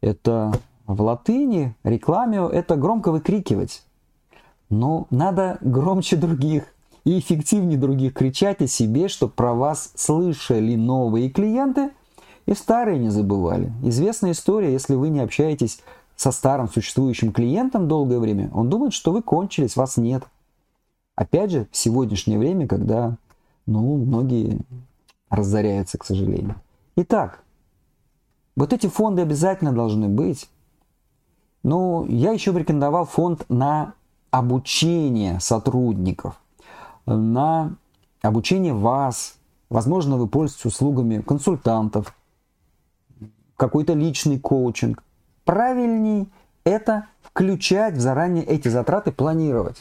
Это 0.00 0.52
в 0.86 1.02
латыни 1.02 1.74
рекламио– 1.84 2.48
это 2.50 2.76
громко 2.76 3.12
выкрикивать. 3.12 3.84
Но 4.70 5.06
надо 5.10 5.58
громче 5.60 6.16
других 6.16 6.64
и 7.04 7.18
эффективнее 7.18 7.78
других 7.78 8.14
кричать 8.14 8.62
о 8.62 8.66
себе, 8.66 9.08
чтобы 9.08 9.32
про 9.34 9.52
вас 9.52 9.92
слышали 9.94 10.74
новые 10.74 11.28
клиенты 11.28 11.90
и 12.46 12.54
старые 12.54 12.98
не 12.98 13.10
забывали. 13.10 13.72
Известная 13.82 14.32
история, 14.32 14.72
если 14.72 14.94
вы 14.94 15.08
не 15.08 15.20
общаетесь 15.20 15.80
со 16.16 16.30
старым 16.30 16.68
существующим 16.68 17.32
клиентом 17.32 17.88
долгое 17.88 18.18
время, 18.18 18.50
он 18.54 18.70
думает, 18.70 18.92
что 18.92 19.12
вы 19.12 19.22
кончились, 19.22 19.76
вас 19.76 19.96
нет. 19.96 20.24
Опять 21.16 21.50
же, 21.50 21.68
в 21.70 21.76
сегодняшнее 21.76 22.38
время, 22.38 22.66
когда 22.66 23.16
ну, 23.66 23.96
многие 23.96 24.58
разоряются, 25.30 25.98
к 25.98 26.04
сожалению. 26.04 26.56
Итак, 26.96 27.42
вот 28.56 28.72
эти 28.72 28.86
фонды 28.86 29.22
обязательно 29.22 29.72
должны 29.72 30.08
быть. 30.08 30.48
Но 31.62 32.04
я 32.08 32.32
еще 32.32 32.52
рекомендовал 32.52 33.06
фонд 33.06 33.46
на 33.48 33.94
обучение 34.30 35.40
сотрудников, 35.40 36.38
на 37.06 37.76
обучение 38.20 38.74
вас. 38.74 39.36
Возможно, 39.70 40.16
вы 40.16 40.28
пользуетесь 40.28 40.66
услугами 40.66 41.20
консультантов, 41.22 42.14
какой-то 43.64 43.94
личный 43.94 44.38
коучинг. 44.38 45.02
Правильней 45.44 46.28
это 46.64 47.06
включать 47.22 47.94
в 47.94 48.00
заранее 48.00 48.44
эти 48.44 48.68
затраты, 48.68 49.10
планировать. 49.10 49.80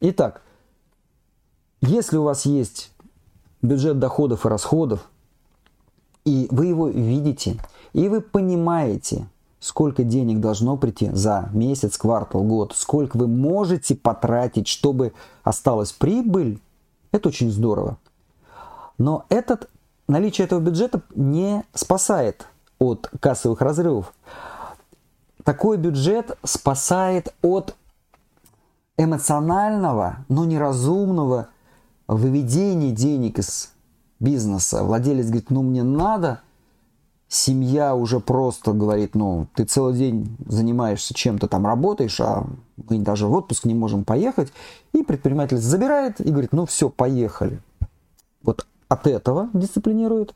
Итак, 0.00 0.42
если 1.80 2.16
у 2.18 2.22
вас 2.22 2.46
есть 2.46 2.92
бюджет 3.62 3.98
доходов 3.98 4.46
и 4.46 4.48
расходов, 4.48 5.10
и 6.24 6.46
вы 6.52 6.66
его 6.66 6.88
видите, 6.88 7.58
и 7.94 8.08
вы 8.08 8.20
понимаете, 8.20 9.26
сколько 9.58 10.04
денег 10.04 10.38
должно 10.38 10.76
прийти 10.76 11.10
за 11.10 11.48
месяц, 11.52 11.98
квартал, 11.98 12.44
год, 12.44 12.74
сколько 12.76 13.16
вы 13.16 13.26
можете 13.26 13.96
потратить, 13.96 14.68
чтобы 14.68 15.14
осталась 15.42 15.90
прибыль, 15.90 16.60
это 17.10 17.30
очень 17.30 17.50
здорово. 17.50 17.98
Но 18.98 19.26
этот, 19.30 19.68
наличие 20.06 20.44
этого 20.44 20.60
бюджета 20.60 21.02
не 21.16 21.64
спасает 21.74 22.46
от 22.78 23.10
кассовых 23.20 23.60
разрывов. 23.60 24.12
Такой 25.44 25.78
бюджет 25.78 26.36
спасает 26.44 27.34
от 27.42 27.74
эмоционального, 28.96 30.24
но 30.28 30.44
неразумного 30.44 31.48
выведения 32.06 32.90
денег 32.90 33.38
из 33.38 33.72
бизнеса. 34.20 34.82
Владелец 34.82 35.26
говорит, 35.26 35.50
ну 35.50 35.62
мне 35.62 35.82
надо, 35.82 36.40
семья 37.28 37.94
уже 37.94 38.20
просто 38.20 38.72
говорит, 38.72 39.14
ну 39.14 39.46
ты 39.54 39.64
целый 39.64 39.94
день 39.94 40.36
занимаешься 40.46 41.14
чем-то 41.14 41.46
там, 41.46 41.66
работаешь, 41.66 42.20
а 42.20 42.46
мы 42.76 42.98
даже 42.98 43.26
в 43.26 43.32
отпуск 43.32 43.64
не 43.64 43.74
можем 43.74 44.04
поехать. 44.04 44.52
И 44.92 45.02
предприниматель 45.02 45.58
забирает 45.58 46.20
и 46.20 46.30
говорит, 46.30 46.52
ну 46.52 46.66
все, 46.66 46.88
поехали. 46.88 47.62
Вот 48.42 48.66
от 48.88 49.06
этого 49.06 49.50
дисциплинирует. 49.52 50.34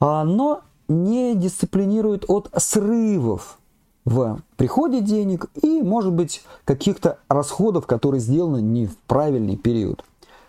А, 0.00 0.24
но 0.24 0.62
не 0.90 1.34
дисциплинирует 1.34 2.24
от 2.28 2.50
срывов 2.56 3.58
в 4.04 4.40
приходе 4.56 5.00
денег 5.00 5.46
и, 5.62 5.82
может 5.82 6.12
быть, 6.12 6.42
каких-то 6.64 7.18
расходов, 7.28 7.86
которые 7.86 8.20
сделаны 8.20 8.60
не 8.60 8.86
в 8.86 8.96
правильный 9.06 9.56
период. 9.56 10.04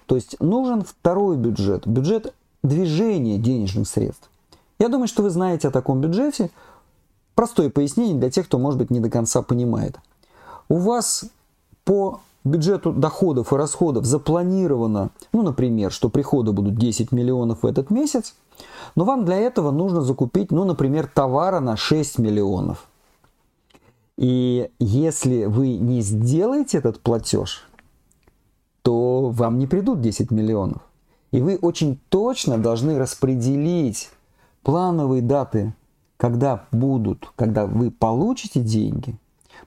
То 0.07 0.15
есть 0.15 0.35
нужен 0.39 0.81
второй 0.81 1.37
бюджет, 1.37 1.87
бюджет 1.87 2.33
движения 2.63 3.37
денежных 3.37 3.87
средств. 3.87 4.29
Я 4.79 4.89
думаю, 4.89 5.07
что 5.07 5.21
вы 5.21 5.29
знаете 5.29 5.67
о 5.67 5.71
таком 5.71 6.01
бюджете. 6.01 6.49
Простое 7.35 7.69
пояснение 7.69 8.19
для 8.19 8.31
тех, 8.31 8.47
кто, 8.47 8.57
может 8.57 8.79
быть, 8.79 8.89
не 8.89 8.99
до 8.99 9.09
конца 9.09 9.41
понимает. 9.43 9.97
У 10.69 10.77
вас 10.77 11.25
по 11.85 12.19
бюджету 12.43 12.91
доходов 12.91 13.53
и 13.53 13.55
расходов 13.55 14.05
запланировано, 14.05 15.11
ну, 15.33 15.41
например, 15.41 15.91
что 15.91 16.09
приходы 16.09 16.51
будут 16.51 16.75
10 16.75 17.11
миллионов 17.11 17.63
в 17.63 17.65
этот 17.65 17.89
месяц, 17.89 18.35
но 18.95 19.05
вам 19.05 19.25
для 19.25 19.37
этого 19.37 19.71
нужно 19.71 20.01
закупить, 20.01 20.51
ну, 20.51 20.63
например, 20.63 21.07
товара 21.07 21.59
на 21.59 21.77
6 21.77 22.19
миллионов– 22.19 22.87
и 24.21 24.69
если 24.77 25.45
вы 25.45 25.77
не 25.77 26.01
сделаете 26.01 26.77
этот 26.77 26.99
платеж, 26.99 27.67
то 28.83 29.31
вам 29.31 29.57
не 29.57 29.65
придут 29.65 29.99
10 29.99 30.29
миллионов. 30.29 30.83
И 31.31 31.41
вы 31.41 31.57
очень 31.59 31.99
точно 32.09 32.59
должны 32.59 32.99
распределить 32.99 34.11
плановые 34.61 35.23
даты, 35.23 35.73
когда 36.17 36.67
будут, 36.71 37.31
когда 37.35 37.65
вы 37.65 37.89
получите 37.89 38.59
деньги. 38.59 39.17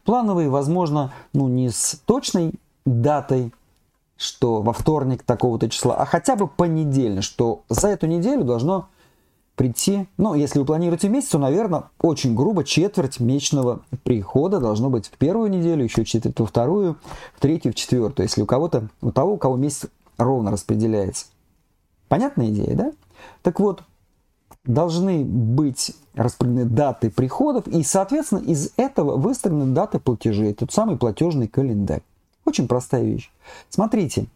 Плановые, 0.04 0.48
возможно, 0.48 1.12
ну 1.32 1.48
не 1.48 1.70
с 1.70 2.00
точной 2.06 2.54
датой, 2.84 3.52
что 4.16 4.62
во 4.62 4.72
вторник 4.72 5.22
такого-то 5.22 5.68
числа, 5.68 5.96
а 5.96 6.04
хотя 6.04 6.36
бы 6.36 6.46
понедельно, 6.46 7.22
что 7.22 7.62
за 7.68 7.88
эту 7.88 8.06
неделю 8.06 8.44
должно 8.44 8.88
прийти, 9.56 10.08
ну, 10.16 10.34
если 10.34 10.58
вы 10.58 10.64
планируете 10.64 11.08
месяц, 11.08 11.30
то, 11.30 11.38
наверное, 11.38 11.84
очень 12.00 12.34
грубо 12.34 12.64
четверть 12.64 13.20
месячного 13.20 13.82
прихода 14.02 14.60
должно 14.60 14.90
быть 14.90 15.06
в 15.06 15.16
первую 15.16 15.50
неделю, 15.50 15.84
еще 15.84 16.04
четверть 16.04 16.40
во 16.40 16.46
вторую, 16.46 16.96
в 17.36 17.40
третью, 17.40 17.72
в 17.72 17.76
четвертую, 17.76 18.26
если 18.26 18.42
у 18.42 18.46
кого-то, 18.46 18.88
у 19.00 19.12
того, 19.12 19.34
у 19.34 19.36
кого 19.36 19.56
месяц 19.56 19.86
ровно 20.18 20.50
распределяется. 20.50 21.26
Понятная 22.08 22.48
идея, 22.48 22.74
да? 22.76 22.92
Так 23.42 23.60
вот, 23.60 23.82
должны 24.64 25.24
быть 25.24 25.92
распределены 26.14 26.64
даты 26.64 27.10
приходов, 27.10 27.66
и, 27.66 27.82
соответственно, 27.82 28.40
из 28.40 28.72
этого 28.76 29.16
выстроены 29.16 29.72
даты 29.72 29.98
платежей, 29.98 30.54
тот 30.54 30.72
самый 30.72 30.96
платежный 30.96 31.48
календарь. 31.48 32.02
Очень 32.44 32.68
простая 32.68 33.04
вещь. 33.04 33.30
Смотрите, 33.68 34.26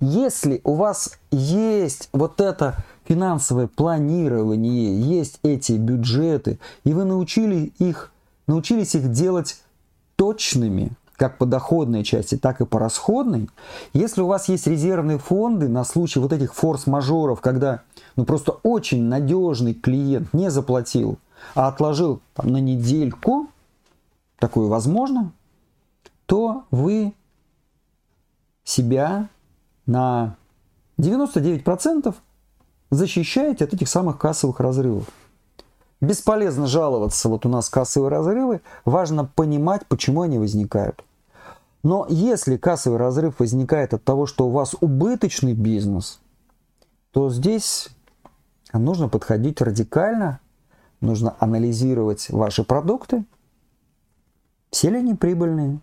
если 0.00 0.60
у 0.64 0.74
вас 0.74 1.18
есть 1.30 2.08
вот 2.12 2.40
это 2.40 2.76
финансовое 3.04 3.68
планирование, 3.68 5.00
есть 5.00 5.38
эти 5.42 5.72
бюджеты, 5.72 6.58
и 6.84 6.92
вы 6.92 7.04
научили 7.04 7.72
их, 7.78 8.12
научились 8.46 8.94
их 8.94 9.10
делать 9.12 9.62
точными, 10.16 10.92
как 11.16 11.38
по 11.38 11.46
доходной 11.46 12.02
части, 12.02 12.36
так 12.36 12.60
и 12.60 12.66
по 12.66 12.78
расходной, 12.78 13.48
если 13.92 14.20
у 14.20 14.26
вас 14.26 14.48
есть 14.48 14.66
резервные 14.66 15.18
фонды 15.18 15.68
на 15.68 15.84
случай 15.84 16.18
вот 16.18 16.32
этих 16.32 16.54
форс-мажоров, 16.54 17.40
когда 17.40 17.82
ну 18.16 18.24
просто 18.24 18.52
очень 18.62 19.04
надежный 19.04 19.74
клиент 19.74 20.32
не 20.34 20.50
заплатил, 20.50 21.18
а 21.54 21.68
отложил 21.68 22.20
там, 22.34 22.48
на 22.48 22.58
недельку, 22.58 23.48
такое 24.38 24.66
возможно, 24.66 25.32
то 26.34 26.64
вы 26.72 27.14
себя 28.64 29.28
на 29.86 30.36
99% 30.98 32.12
защищаете 32.90 33.64
от 33.64 33.72
этих 33.72 33.88
самых 33.88 34.18
кассовых 34.18 34.58
разрывов. 34.58 35.06
Бесполезно 36.00 36.66
жаловаться, 36.66 37.28
вот 37.28 37.46
у 37.46 37.48
нас 37.48 37.68
кассовые 37.68 38.10
разрывы, 38.10 38.62
важно 38.84 39.24
понимать, 39.24 39.86
почему 39.86 40.22
они 40.22 40.40
возникают. 40.40 41.04
Но 41.84 42.04
если 42.10 42.56
кассовый 42.56 42.98
разрыв 42.98 43.38
возникает 43.38 43.94
от 43.94 44.02
того, 44.02 44.26
что 44.26 44.48
у 44.48 44.50
вас 44.50 44.74
убыточный 44.80 45.54
бизнес, 45.54 46.18
то 47.12 47.30
здесь 47.30 47.90
нужно 48.72 49.08
подходить 49.08 49.60
радикально, 49.60 50.40
нужно 51.00 51.36
анализировать 51.38 52.28
ваши 52.28 52.64
продукты, 52.64 53.24
все 54.72 54.90
ли 54.90 54.96
они 54.96 55.14
прибыльные, 55.14 55.78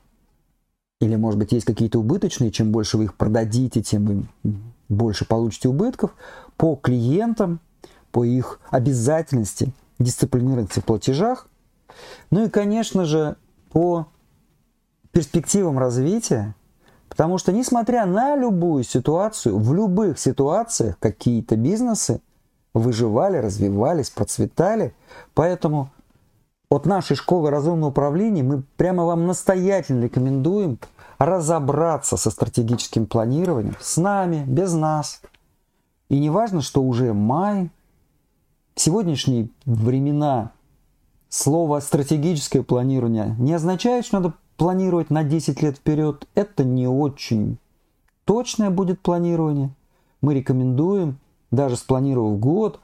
или, 1.01 1.15
может 1.15 1.39
быть, 1.39 1.51
есть 1.51 1.65
какие-то 1.65 1.99
убыточные, 1.99 2.51
чем 2.51 2.71
больше 2.71 2.97
вы 2.97 3.05
их 3.05 3.15
продадите, 3.15 3.81
тем 3.81 4.05
вы 4.05 4.53
больше 4.87 5.25
получите 5.25 5.67
убытков 5.67 6.11
по 6.57 6.75
клиентам, 6.75 7.59
по 8.11 8.23
их 8.23 8.59
обязательности 8.69 9.73
дисциплинированности 9.99 10.79
в 10.79 10.85
платежах. 10.85 11.47
Ну 12.29 12.45
и, 12.45 12.49
конечно 12.49 13.05
же, 13.05 13.35
по 13.71 14.07
перспективам 15.11 15.79
развития, 15.79 16.55
потому 17.09 17.39
что, 17.39 17.51
несмотря 17.51 18.05
на 18.05 18.35
любую 18.35 18.83
ситуацию, 18.83 19.57
в 19.57 19.73
любых 19.73 20.19
ситуациях 20.19 20.99
какие-то 20.99 21.55
бизнесы 21.55 22.21
выживали, 22.75 23.37
развивались, 23.37 24.11
процветали. 24.11 24.93
Поэтому 25.33 25.91
от 26.71 26.85
нашей 26.85 27.17
школы 27.17 27.49
разумного 27.49 27.89
управления 27.89 28.43
мы 28.43 28.63
прямо 28.77 29.03
вам 29.03 29.27
настоятельно 29.27 30.05
рекомендуем 30.05 30.79
разобраться 31.17 32.15
со 32.15 32.31
стратегическим 32.31 33.07
планированием 33.07 33.75
с 33.81 33.97
нами, 33.97 34.45
без 34.47 34.71
нас. 34.73 35.21
И 36.07 36.17
не 36.17 36.29
важно, 36.29 36.61
что 36.61 36.81
уже 36.81 37.13
май, 37.13 37.69
в 38.73 38.79
сегодняшние 38.79 39.49
времена 39.65 40.51
слово 41.27 41.81
стратегическое 41.81 42.63
планирование 42.63 43.35
не 43.37 43.53
означает, 43.53 44.05
что 44.05 44.21
надо 44.21 44.33
планировать 44.55 45.09
на 45.09 45.25
10 45.25 45.61
лет 45.61 45.75
вперед. 45.75 46.25
Это 46.35 46.63
не 46.63 46.87
очень 46.87 47.57
точное 48.23 48.69
будет 48.69 49.01
планирование. 49.01 49.71
Мы 50.21 50.35
рекомендуем, 50.35 51.19
даже 51.51 51.75
спланировав 51.75 52.39
год, 52.39 52.79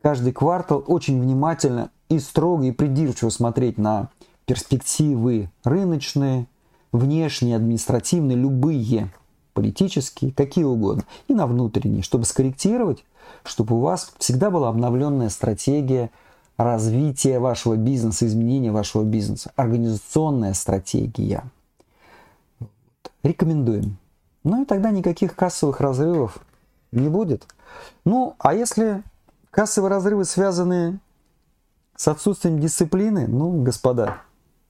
каждый 0.00 0.32
квартал 0.32 0.82
очень 0.86 1.20
внимательно 1.20 1.90
и 2.08 2.18
строго 2.18 2.64
и 2.64 2.72
придирчиво 2.72 3.30
смотреть 3.30 3.78
на 3.78 4.08
перспективы 4.44 5.50
рыночные, 5.64 6.46
внешние, 6.92 7.56
административные, 7.56 8.36
любые, 8.36 9.12
политические, 9.54 10.32
какие 10.32 10.64
угодно, 10.64 11.04
и 11.28 11.34
на 11.34 11.46
внутренние, 11.46 12.02
чтобы 12.02 12.24
скорректировать 12.24 13.04
чтобы 13.44 13.76
у 13.76 13.80
вас 13.80 14.12
всегда 14.18 14.50
была 14.50 14.68
обновленная 14.68 15.28
стратегия 15.28 16.10
развития 16.56 17.38
вашего 17.38 17.76
бизнеса, 17.76 18.26
изменения 18.26 18.72
вашего 18.72 19.02
бизнеса, 19.04 19.52
организационная 19.56 20.54
стратегия. 20.54 21.44
Рекомендуем. 23.22 23.98
Ну 24.44 24.62
и 24.62 24.64
тогда 24.64 24.90
никаких 24.90 25.34
кассовых 25.34 25.80
разрывов 25.80 26.38
не 26.92 27.08
будет. 27.08 27.46
Ну, 28.04 28.34
а 28.38 28.54
если 28.54 29.02
кассовые 29.50 29.90
разрывы 29.90 30.24
связаны 30.24 30.98
с 31.96 32.08
отсутствием 32.08 32.60
дисциплины, 32.60 33.26
ну, 33.26 33.62
господа, 33.62 34.22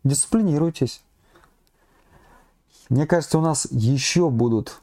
дисциплинируйтесь. 0.04 1.02
Мне 2.88 3.06
кажется, 3.06 3.38
у 3.38 3.40
нас 3.40 3.66
еще 3.70 4.30
будут 4.30 4.80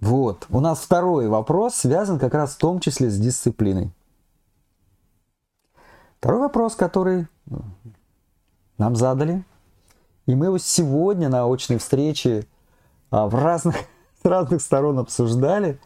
вот. 0.00 0.46
У 0.50 0.60
нас 0.60 0.80
второй 0.80 1.28
вопрос 1.28 1.74
связан 1.74 2.18
как 2.18 2.34
раз 2.34 2.54
в 2.54 2.58
том 2.58 2.80
числе 2.80 3.10
с 3.10 3.18
дисциплиной. 3.18 3.90
Второй 6.18 6.40
вопрос, 6.40 6.74
который 6.74 7.26
нам 8.78 8.96
задали, 8.96 9.44
и 10.26 10.34
мы 10.34 10.46
его 10.46 10.58
сегодня 10.58 11.28
на 11.28 11.50
очной 11.50 11.78
встрече 11.78 12.46
а, 13.10 13.26
в 13.26 13.34
разных, 13.34 13.76
с 14.22 14.24
разных 14.24 14.60
сторон 14.60 14.98
обсуждали, 14.98 15.80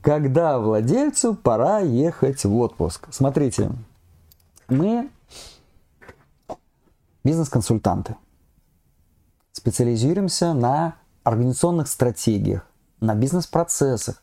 когда 0.00 0.58
владельцу 0.58 1.34
пора 1.34 1.80
ехать 1.80 2.44
в 2.44 2.56
отпуск. 2.56 3.08
Смотрите, 3.10 3.70
мы 4.68 5.10
бизнес-консультанты, 7.24 8.16
специализируемся 9.52 10.54
на 10.54 10.96
организационных 11.24 11.88
стратегиях, 11.88 12.66
на 13.00 13.14
бизнес-процессах, 13.14 14.22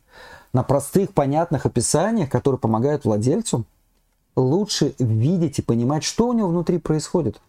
на 0.53 0.63
простых, 0.63 1.13
понятных 1.13 1.65
описаниях, 1.65 2.29
которые 2.29 2.59
помогают 2.59 3.05
владельцу 3.05 3.65
лучше 4.35 4.95
видеть 4.99 5.59
и 5.59 5.61
понимать, 5.61 6.03
что 6.03 6.27
у 6.27 6.33
него 6.33 6.47
внутри 6.47 6.77
происходит. 6.77 7.41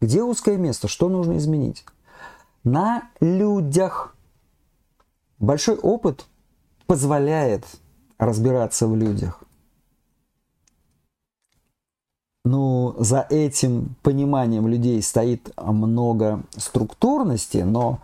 Где 0.00 0.22
узкое 0.22 0.56
место, 0.56 0.88
что 0.88 1.08
нужно 1.08 1.36
изменить. 1.38 1.84
На 2.64 3.10
людях. 3.20 4.14
Большой 5.38 5.76
опыт 5.76 6.26
позволяет 6.86 7.64
разбираться 8.18 8.86
в 8.86 8.96
людях. 8.96 9.42
Ну, 12.44 12.94
за 12.98 13.26
этим 13.28 13.96
пониманием 14.02 14.66
людей 14.66 15.02
стоит 15.02 15.52
много 15.58 16.42
структурности, 16.56 17.58
но 17.58 17.98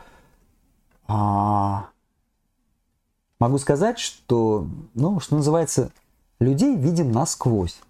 а, 1.08 1.86
могу 3.38 3.58
сказать, 3.58 3.98
что, 3.98 4.66
ну, 4.94 5.20
что 5.20 5.36
называется, 5.36 5.90
людей 6.38 6.76
видим 6.76 7.12
насквозь. 7.12 7.80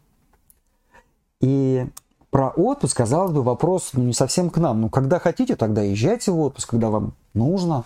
И 1.41 1.89
про 2.31 2.51
отпуск, 2.51 2.97
казалось 2.97 3.33
бы, 3.33 3.43
вопрос 3.43 3.91
ну, 3.95 4.05
не 4.05 4.13
совсем 4.13 4.51
к 4.51 4.59
нам. 4.59 4.83
Ну, 4.83 4.89
когда 4.89 5.19
хотите, 5.19 5.57
тогда 5.57 5.83
езжайте 5.83 6.31
в 6.31 6.39
отпуск, 6.39 6.71
когда 6.71 6.91
вам 6.91 7.15
нужно. 7.35 7.85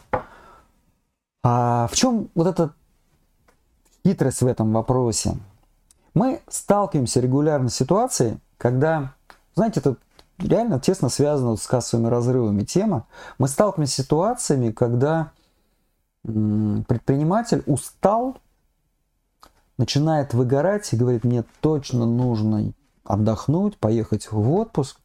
А 1.42 1.88
в 1.90 1.96
чем 1.96 2.28
вот 2.34 2.46
эта 2.46 2.74
хитрость 4.06 4.42
в 4.42 4.46
этом 4.46 4.72
вопросе? 4.72 5.36
Мы 6.14 6.40
сталкиваемся 6.48 7.20
регулярно 7.20 7.68
с 7.68 7.74
ситуацией, 7.74 8.38
когда, 8.58 9.14
знаете, 9.54 9.80
это 9.80 9.96
реально 10.38 10.80
тесно 10.80 11.08
связано 11.08 11.56
с 11.56 11.66
кассовыми 11.66 12.08
разрывами 12.08 12.64
тема. 12.64 13.06
Мы 13.38 13.48
сталкиваемся 13.48 13.94
с 13.94 14.04
ситуациями, 14.04 14.70
когда 14.70 15.32
предприниматель 16.22 17.62
устал, 17.66 18.38
начинает 19.78 20.34
выгорать 20.34 20.92
и 20.92 20.96
говорит, 20.96 21.24
мне 21.24 21.44
точно 21.60 22.04
нужно 22.04 22.72
отдохнуть, 23.04 23.78
поехать 23.78 24.30
в 24.30 24.52
отпуск. 24.52 25.00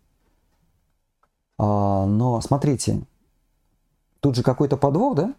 А, 1.58 2.06
но 2.06 2.42
смотрите, 2.42 3.04
тут 4.20 4.36
же 4.36 4.44
какой-то 4.44 4.76
подвох, 4.76 5.16
да? 5.16 5.34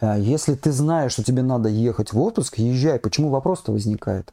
А, 0.00 0.16
если 0.16 0.54
ты 0.54 0.72
знаешь, 0.72 1.12
что 1.12 1.22
тебе 1.22 1.42
надо 1.42 1.68
ехать 1.68 2.14
в 2.14 2.20
отпуск, 2.20 2.56
езжай. 2.58 2.98
Почему 2.98 3.28
вопрос-то 3.28 3.72
возникает? 3.72 4.32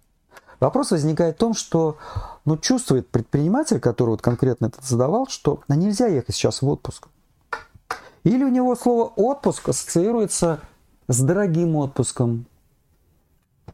Вопрос 0.60 0.92
возникает 0.92 1.36
в 1.36 1.40
том, 1.40 1.54
что 1.54 1.98
ну, 2.46 2.58
чувствует 2.58 3.10
предприниматель, 3.10 3.80
который 3.80 4.12
вот 4.12 4.22
конкретно 4.22 4.68
это 4.68 4.80
задавал, 4.82 5.28
что 5.28 5.62
ну, 5.68 5.76
нельзя 5.76 6.08
ехать 6.08 6.36
сейчас 6.36 6.62
в 6.62 6.68
отпуск. 6.68 7.08
Или 8.24 8.44
у 8.44 8.50
него 8.50 8.76
слово 8.76 9.12
«отпуск» 9.16 9.70
ассоциируется 9.70 10.60
с 11.08 11.22
дорогим 11.22 11.76
отпуском. 11.76 12.46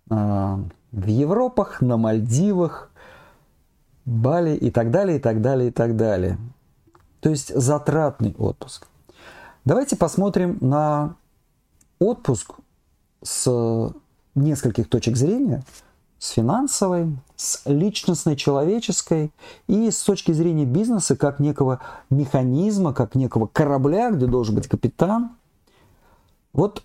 А, 0.09 0.59
в 0.91 1.07
Европах, 1.07 1.81
на 1.81 1.97
Мальдивах, 1.97 2.89
Бали 4.03 4.55
и 4.55 4.71
так 4.71 4.89
далее, 4.89 5.17
и 5.17 5.19
так 5.21 5.41
далее, 5.41 5.69
и 5.69 5.71
так 5.71 5.95
далее. 5.95 6.37
То 7.19 7.29
есть 7.29 7.55
затратный 7.55 8.35
отпуск. 8.37 8.87
Давайте 9.63 9.95
посмотрим 9.95 10.57
на 10.59 11.15
отпуск 11.99 12.55
с 13.21 13.93
нескольких 14.33 14.89
точек 14.89 15.15
зрения– 15.15 15.63
с 16.21 16.29
финансовой, 16.29 17.17
с 17.35 17.63
личностной, 17.65 18.35
человеческой 18.35 19.31
и 19.65 19.89
с 19.89 20.03
точки 20.03 20.31
зрения 20.31 20.65
бизнеса 20.65 21.15
как 21.15 21.39
некого 21.39 21.79
механизма, 22.11 22.93
как 22.93 23.15
некого 23.15 23.47
корабля, 23.47 24.11
где 24.11 24.27
должен 24.27 24.53
быть 24.53 24.67
капитан. 24.67 25.31
Вот 26.53 26.83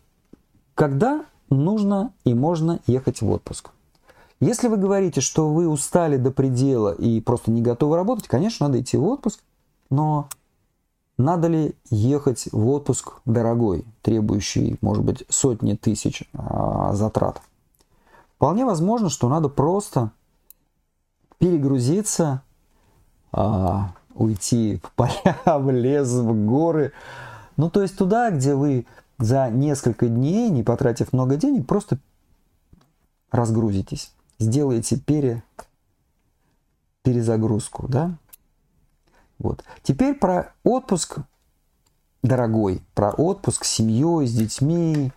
когда 0.75 1.27
нужно 1.51 2.15
и 2.25 2.33
можно 2.33 2.81
ехать 2.87 3.21
в 3.21 3.31
отпуск. 3.31 3.73
Если 4.41 4.69
вы 4.69 4.79
говорите, 4.79 5.21
что 5.21 5.53
вы 5.53 5.69
устали 5.69 6.17
до 6.17 6.31
предела 6.31 6.95
и 6.95 7.21
просто 7.21 7.51
не 7.51 7.61
готовы 7.61 7.97
работать, 7.97 8.29
конечно, 8.29 8.69
надо 8.69 8.81
идти 8.81 8.97
в 8.97 9.05
отпуск, 9.05 9.41
но 9.91 10.31
надо 11.19 11.49
ли 11.49 11.75
ехать 11.91 12.49
в 12.53 12.69
отпуск 12.71 13.13
дорогой, 13.27 13.85
требующий, 14.01 14.79
может 14.81 15.05
быть, 15.05 15.25
сотни 15.29 15.75
тысяч 15.75 16.23
а, 16.33 16.95
затрат? 16.95 17.43
Вполне 18.37 18.65
возможно, 18.65 19.09
что 19.09 19.29
надо 19.29 19.49
просто 19.49 20.13
перегрузиться, 21.39 22.43
а, 23.33 23.95
уйти 24.15 24.81
в 24.83 24.93
поля, 24.93 25.37
в 25.45 25.71
лес, 25.71 26.09
в 26.09 26.47
горы. 26.47 26.93
Ну, 27.57 27.71
то 27.71 27.83
есть 27.83 27.97
туда, 27.97 28.31
где 28.31 28.55
вы 28.55 28.87
за 29.19 29.49
несколько 29.49 30.09
дней, 30.09 30.51
не 30.51 30.63
потратив 30.63 31.13
много 31.13 31.37
денег, 31.37 31.67
просто 31.67 31.99
разгрузитесь, 33.31 34.13
сделаете 34.39 34.99
пере, 34.99 35.43
перезагрузку, 37.03 37.89
да? 37.89 38.17
Вот. 39.39 39.65
Теперь 39.83 40.15
про 40.15 40.53
отпуск 40.65 41.19
дорогой, 42.23 42.83
про 42.95 43.11
отпуск 43.11 43.65
с 43.65 43.71
семьей, 43.71 44.27
с 44.27 44.33
детьми, 44.33 45.13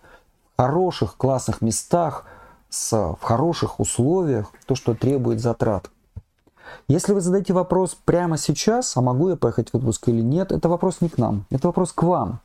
в 0.54 0.62
хороших, 0.62 1.16
классных 1.16 1.60
местах, 1.60 2.26
с, 2.70 2.96
в 2.96 3.20
хороших 3.20 3.80
условиях, 3.80 4.52
то, 4.66 4.74
что 4.74 4.94
требует 4.94 5.40
затрат. 5.40 5.90
Если 6.88 7.12
вы 7.12 7.20
задаете 7.20 7.52
вопрос 7.52 7.96
прямо 8.04 8.38
сейчас, 8.38 8.96
а 8.96 9.00
могу 9.00 9.28
я 9.28 9.36
поехать 9.36 9.72
в 9.72 9.76
отпуск 9.76 10.08
или 10.08 10.22
нет, 10.22 10.52
это 10.52 10.68
вопрос 10.68 11.00
не 11.00 11.08
к 11.08 11.18
нам, 11.18 11.46
это 11.50 11.68
вопрос 11.68 11.92
к 11.92 12.02
вам. 12.02 12.40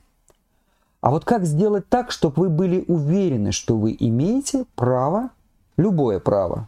А 1.02 1.12
вот 1.12 1.24
как 1.24 1.46
сделать 1.46 1.88
так, 1.88 2.12
чтобы 2.12 2.42
вы 2.42 2.50
были 2.50 2.84
уверены, 2.88 3.52
что 3.52 3.78
вы 3.78 3.96
имеете 3.98 4.66
право, 4.76 5.30
любое 5.78 6.20
право, 6.20 6.68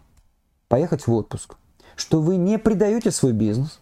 поехать 0.68 1.08
в 1.08 1.14
отпуск, 1.14 1.56
что 1.96 2.22
вы 2.22 2.38
не 2.38 2.60
предаете 2.60 3.10
свой 3.10 3.32
бизнес, 3.32 3.80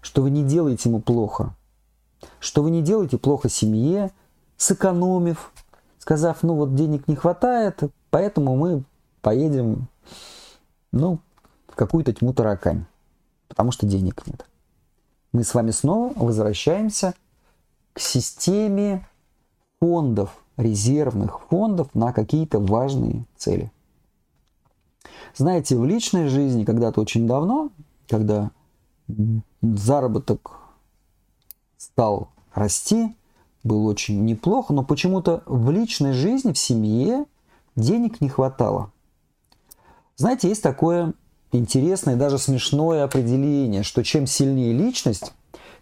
что 0.00 0.22
вы 0.22 0.30
не 0.30 0.42
делаете 0.42 0.88
ему 0.88 1.00
плохо, 1.00 1.54
что 2.40 2.64
вы 2.64 2.72
не 2.72 2.82
делаете 2.82 3.18
плохо 3.18 3.48
семье, 3.48 4.10
сэкономив, 4.56 5.52
сказав, 6.10 6.42
ну 6.42 6.54
вот 6.56 6.74
денег 6.74 7.06
не 7.06 7.14
хватает, 7.14 7.82
поэтому 8.10 8.56
мы 8.56 8.82
поедем, 9.22 9.86
ну, 10.90 11.20
в 11.68 11.76
какую-то 11.76 12.12
тьму 12.12 12.32
таракань, 12.32 12.86
потому 13.46 13.70
что 13.70 13.86
денег 13.86 14.26
нет. 14.26 14.44
Мы 15.32 15.44
с 15.44 15.54
вами 15.54 15.70
снова 15.70 16.12
возвращаемся 16.16 17.14
к 17.92 18.00
системе 18.00 19.08
фондов, 19.78 20.30
резервных 20.56 21.42
фондов 21.42 21.94
на 21.94 22.12
какие-то 22.12 22.58
важные 22.58 23.24
цели. 23.36 23.70
Знаете, 25.36 25.76
в 25.76 25.84
личной 25.84 26.26
жизни 26.26 26.64
когда-то 26.64 27.00
очень 27.00 27.28
давно, 27.28 27.70
когда 28.08 28.50
заработок 29.62 30.58
стал 31.76 32.30
расти, 32.52 33.14
был 33.62 33.86
очень 33.86 34.24
неплохо, 34.24 34.72
но 34.72 34.82
почему-то 34.82 35.42
в 35.46 35.70
личной 35.70 36.12
жизни, 36.12 36.52
в 36.52 36.58
семье 36.58 37.26
денег 37.76 38.20
не 38.20 38.28
хватало. 38.28 38.92
Знаете, 40.16 40.48
есть 40.48 40.62
такое 40.62 41.14
интересное, 41.52 42.16
даже 42.16 42.38
смешное 42.38 43.04
определение, 43.04 43.82
что 43.82 44.02
чем 44.04 44.26
сильнее 44.26 44.72
личность, 44.72 45.32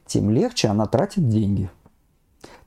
тем 0.06 0.30
легче 0.30 0.68
она 0.68 0.86
тратит 0.86 1.28
деньги. 1.28 1.70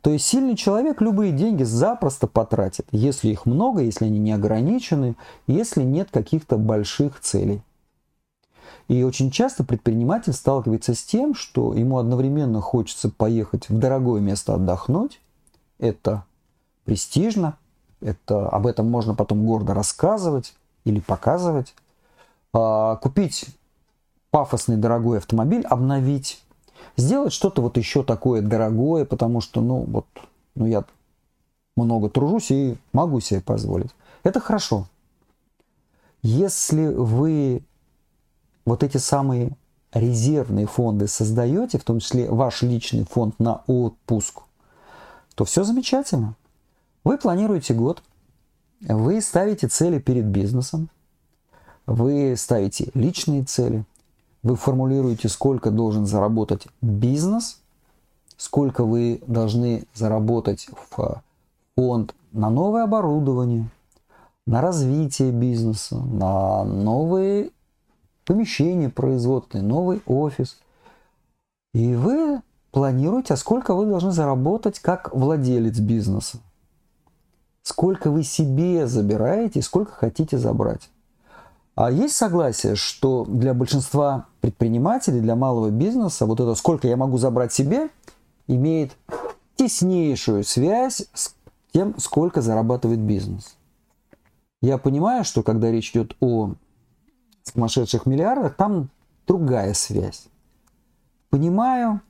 То 0.02 0.10
есть 0.10 0.26
сильный 0.26 0.56
человек 0.56 1.00
любые 1.00 1.32
деньги 1.32 1.64
запросто 1.64 2.28
потратит, 2.28 2.88
если 2.92 3.30
их 3.30 3.46
много, 3.46 3.82
если 3.82 4.06
они 4.06 4.20
не 4.20 4.32
ограничены, 4.32 5.16
если 5.46 5.84
нет 5.84 6.10
каких-то 6.12 6.58
больших 6.58 7.20
целей. 7.20 7.62
И 8.88 9.04
очень 9.04 9.32
часто 9.32 9.64
предприниматель 9.64 10.34
сталкивается 10.34 10.94
с 10.94 11.04
тем, 11.04 11.34
что 11.34 11.74
ему 11.74 11.98
одновременно 11.98 12.62
хочется 12.62 13.10
поехать 13.10 13.70
в 13.70 13.78
дорогое 13.78 14.22
место 14.22 14.56
отдохнуть. 14.56 15.20
Это 15.80 16.26
престижно, 16.84 17.58
это, 18.02 18.50
об 18.50 18.68
этом 18.68 18.90
можно 18.90 19.16
потом 19.16 19.46
гордо 19.46 19.74
рассказывать 19.74 20.54
или 20.84 21.00
показывать. 21.00 21.74
А, 22.54 22.98
купить 22.98 23.46
пафосный 24.32 24.78
дорогой 24.78 25.20
автомобиль, 25.20 25.62
обновить, 25.64 26.42
сделать 26.98 27.34
что-то 27.34 27.62
вот 27.62 27.78
еще 27.78 28.04
такое 28.04 28.42
дорогое, 28.42 29.06
потому 29.06 29.42
что, 29.42 29.62
ну, 29.62 29.86
вот, 29.88 30.06
ну, 30.56 30.66
я 30.66 30.84
много 31.76 32.10
тружусь 32.10 32.52
и 32.52 32.78
могу 32.94 33.20
себе 33.20 33.42
позволить. 33.42 33.92
Это 34.24 34.40
хорошо. 34.40 34.88
Если 36.24 36.88
вы 36.88 37.64
вот 38.66 38.84
эти 38.84 38.98
самые 38.98 39.52
резервные 39.94 40.68
фонды 40.68 41.08
создаете, 41.08 41.78
в 41.78 41.84
том 41.84 42.00
числе 42.00 42.30
ваш 42.30 42.62
личный 42.62 43.06
фонд 43.06 43.40
на 43.40 43.62
отпуск, 43.68 44.42
то 45.36 45.46
все 45.46 45.64
замечательно. 45.64 46.36
Вы 47.04 47.18
планируете 47.18 47.74
год, 47.74 48.04
вы 48.82 49.22
ставите 49.22 49.68
цели 49.68 50.00
перед 50.00 50.26
бизнесом, 50.26 50.90
вы 51.86 52.36
ставите 52.38 52.92
личные 52.94 53.44
цели, 53.44 53.86
вы 54.44 54.56
формулируете, 54.56 55.30
сколько 55.30 55.72
должен 55.72 56.06
заработать 56.06 56.68
бизнес, 56.82 57.60
сколько 58.38 58.84
вы 58.84 59.22
должны 59.28 59.84
заработать 59.94 60.68
в 60.90 61.22
фонд 61.76 62.16
на 62.32 62.50
новое 62.50 62.84
оборудование, 62.84 63.68
на 64.46 64.62
развитие 64.62 65.32
бизнеса, 65.32 65.98
на 65.98 66.64
новые 66.64 67.52
помещение 68.26 68.90
производственное, 68.90 69.66
новый 69.66 70.02
офис. 70.06 70.60
И 71.74 71.96
вы 71.96 72.42
планируете, 72.72 73.34
а 73.34 73.38
сколько 73.38 73.74
вы 73.74 73.86
должны 73.86 74.12
заработать 74.12 74.80
как 74.80 75.14
владелец 75.14 75.80
бизнеса. 75.80 76.40
Сколько 77.64 78.10
вы 78.10 78.24
себе 78.24 78.88
забираете, 78.88 79.62
сколько 79.62 79.92
хотите 79.92 80.38
забрать. 80.38 80.90
А 81.76 81.90
есть 81.92 82.16
согласие, 82.16 82.76
что 82.76 83.26
для 83.26 83.54
большинства 83.54 84.28
предпринимателей, 84.42 85.22
для 85.22 85.36
малого 85.36 85.70
бизнеса, 85.70 86.26
вот 86.26 86.40
это 86.40 86.54
сколько 86.56 86.88
я 86.88 86.98
могу 86.98 87.18
забрать 87.18 87.54
себе, 87.54 87.90
имеет 88.48 88.98
теснейшую 89.56 90.44
связь 90.44 91.08
с 91.14 91.34
тем, 91.72 91.98
сколько 91.98 92.42
зарабатывает 92.42 93.00
бизнес. 93.00 93.56
Я 94.62 94.78
понимаю, 94.78 95.24
что 95.24 95.44
когда 95.44 95.72
речь 95.72 95.92
идет 95.92 96.16
о 96.20 96.54
сумасшедших 97.44 98.06
миллиардах, 98.06 98.56
там 98.56 98.90
другая 99.28 99.74
связь. 99.74 100.28
Понимаю, 101.30 102.02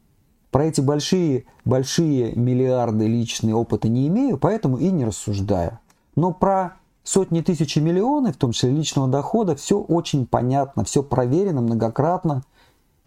про 0.51 0.65
эти 0.65 0.81
большие, 0.81 1.45
большие 1.63 2.35
миллиарды 2.35 3.07
личные 3.07 3.55
опыта 3.55 3.87
не 3.87 4.07
имею, 4.07 4.37
поэтому 4.37 4.77
и 4.77 4.91
не 4.91 5.05
рассуждаю. 5.05 5.79
Но 6.15 6.33
про 6.33 6.77
сотни 7.03 7.41
тысяч 7.41 7.77
и 7.77 7.81
миллионы, 7.81 8.33
в 8.33 8.37
том 8.37 8.51
числе 8.51 8.71
личного 8.71 9.07
дохода, 9.07 9.55
все 9.55 9.79
очень 9.79 10.27
понятно, 10.27 10.83
все 10.83 11.03
проверено 11.03 11.61
многократно 11.61 12.43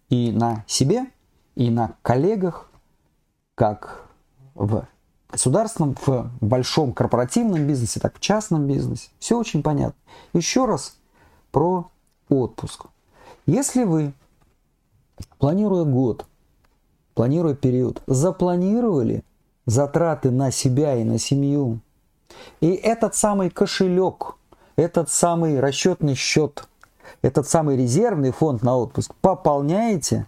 и 0.09 0.33
на 0.33 0.65
себе, 0.67 1.07
и 1.55 1.71
на 1.71 1.97
коллегах, 2.03 2.71
как 3.55 4.07
в 4.55 4.87
государственном, 5.31 5.97
в 6.07 6.31
большом 6.41 6.93
корпоративном 6.93 7.67
бизнесе, 7.67 8.01
так 8.01 8.17
в 8.17 8.21
частном 8.21 8.67
бизнесе. 8.67 9.11
Все 9.19 9.39
очень 9.39 9.63
понятно. 9.63 10.01
Еще 10.33 10.65
раз 10.65 10.97
про 11.51 11.91
отпуск. 12.29 12.87
Если 13.47 13.85
вы, 13.85 14.13
планируя 15.39 15.85
год, 15.85 16.27
планируя 17.15 17.55
период, 17.55 18.03
запланировали 18.07 19.25
затраты 19.67 20.31
на 20.31 20.51
себя 20.51 20.97
и 20.97 21.05
на 21.05 21.19
семью, 21.19 21.81
и 22.61 22.73
этот 22.73 23.15
самый 23.15 23.51
кошелек, 23.51 24.37
этот 24.77 25.11
самый 25.11 25.61
расчетный 25.61 26.15
счет, 26.15 26.67
этот 27.23 27.49
самый 27.49 27.77
резервный 27.77 28.33
фонд 28.33 28.63
на 28.63 28.77
отпуск 28.77 29.15
пополняете 29.21 30.27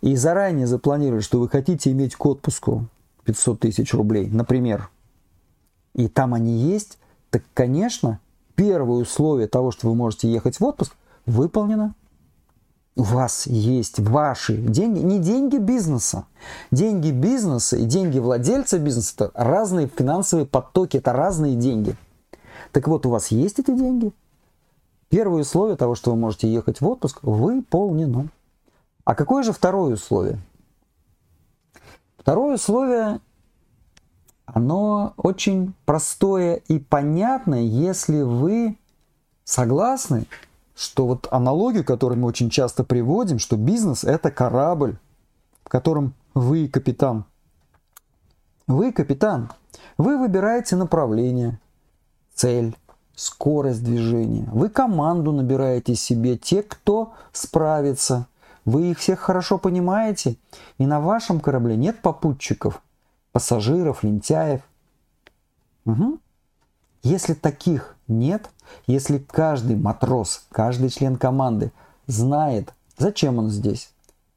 и 0.00 0.16
заранее 0.16 0.66
запланировали, 0.66 1.22
что 1.22 1.40
вы 1.40 1.48
хотите 1.48 1.90
иметь 1.92 2.14
к 2.14 2.26
отпуску 2.26 2.86
500 3.24 3.60
тысяч 3.60 3.94
рублей, 3.94 4.28
например, 4.28 4.90
и 5.94 6.08
там 6.08 6.34
они 6.34 6.52
есть, 6.52 6.98
так, 7.30 7.42
конечно, 7.54 8.20
первое 8.54 9.02
условие 9.02 9.48
того, 9.48 9.70
что 9.70 9.88
вы 9.88 9.94
можете 9.94 10.30
ехать 10.30 10.60
в 10.60 10.64
отпуск, 10.64 10.94
выполнено. 11.26 11.94
У 12.96 13.02
вас 13.02 13.46
есть 13.46 13.98
ваши 13.98 14.56
деньги, 14.56 15.00
не 15.00 15.18
деньги 15.18 15.56
бизнеса. 15.56 16.26
Деньги 16.70 17.10
бизнеса 17.10 17.76
и 17.76 17.86
деньги 17.86 18.20
владельца 18.20 18.78
бизнеса– 18.78 19.14
это 19.16 19.30
разные 19.34 19.88
финансовые 19.88 20.46
потоки, 20.46 20.98
это 20.98 21.12
разные 21.12 21.56
деньги. 21.56 21.96
Так 22.70 22.86
вот, 22.86 23.04
у 23.06 23.10
вас 23.10 23.28
есть 23.28 23.58
эти 23.58 23.76
деньги. 23.76 24.12
Первое 25.08 25.42
условие 25.42 25.76
того, 25.76 25.96
что 25.96 26.12
вы 26.12 26.16
можете 26.16 26.52
ехать 26.52 26.80
в 26.80 26.86
отпуск, 26.86 27.18
выполнено. 27.22 28.28
А 29.04 29.14
какое 29.14 29.42
же 29.42 29.52
второе 29.52 29.94
условие? 29.94 30.38
Второе 32.16 32.54
условие, 32.54 33.20
оно 34.46 35.14
очень 35.16 35.74
простое 35.84 36.62
и 36.68 36.78
понятное, 36.78 37.62
если 37.62 38.22
вы 38.22 38.78
согласны 39.44 40.26
что 40.74 41.06
вот 41.06 41.28
аналогию, 41.30 41.84
которую 41.84 42.18
мы 42.18 42.28
очень 42.28 42.50
часто 42.50 42.84
приводим, 42.84 43.38
что 43.38 43.56
бизнес– 43.56 44.04
это 44.04 44.30
корабль, 44.30 44.96
в 45.64 45.68
котором 45.68 46.14
вы 46.34 46.68
капитан. 46.68 47.24
Вы 48.66 48.92
капитан. 48.92 49.52
Вы 49.98 50.18
выбираете 50.18 50.76
направление, 50.76 51.60
цель, 52.34 52.76
скорость 53.14 53.84
движения. 53.84 54.48
Вы 54.52 54.68
команду 54.68 55.32
набираете 55.32 55.94
себе, 55.94 56.36
те, 56.36 56.62
кто 56.62 57.12
справится. 57.32 58.26
Вы 58.64 58.90
их 58.90 58.98
всех 58.98 59.20
хорошо 59.20 59.58
понимаете. 59.58 60.36
И 60.78 60.86
на 60.86 61.00
вашем 61.00 61.40
корабле 61.40 61.76
нет 61.76 62.00
попутчиков, 62.02 62.82
пассажиров, 63.32 64.02
лентяев. 64.02 64.62
Угу. 65.84 66.18
Если 67.02 67.34
таких 67.34 67.96
нет, 68.08 68.50
если 68.86 69.18
каждый 69.18 69.76
матрос, 69.76 70.44
каждый 70.50 70.90
член 70.90 71.16
команды 71.16 71.72
знает 72.06 72.72
зачем 72.96 73.38
он 73.38 73.50
здесь, 73.50 73.90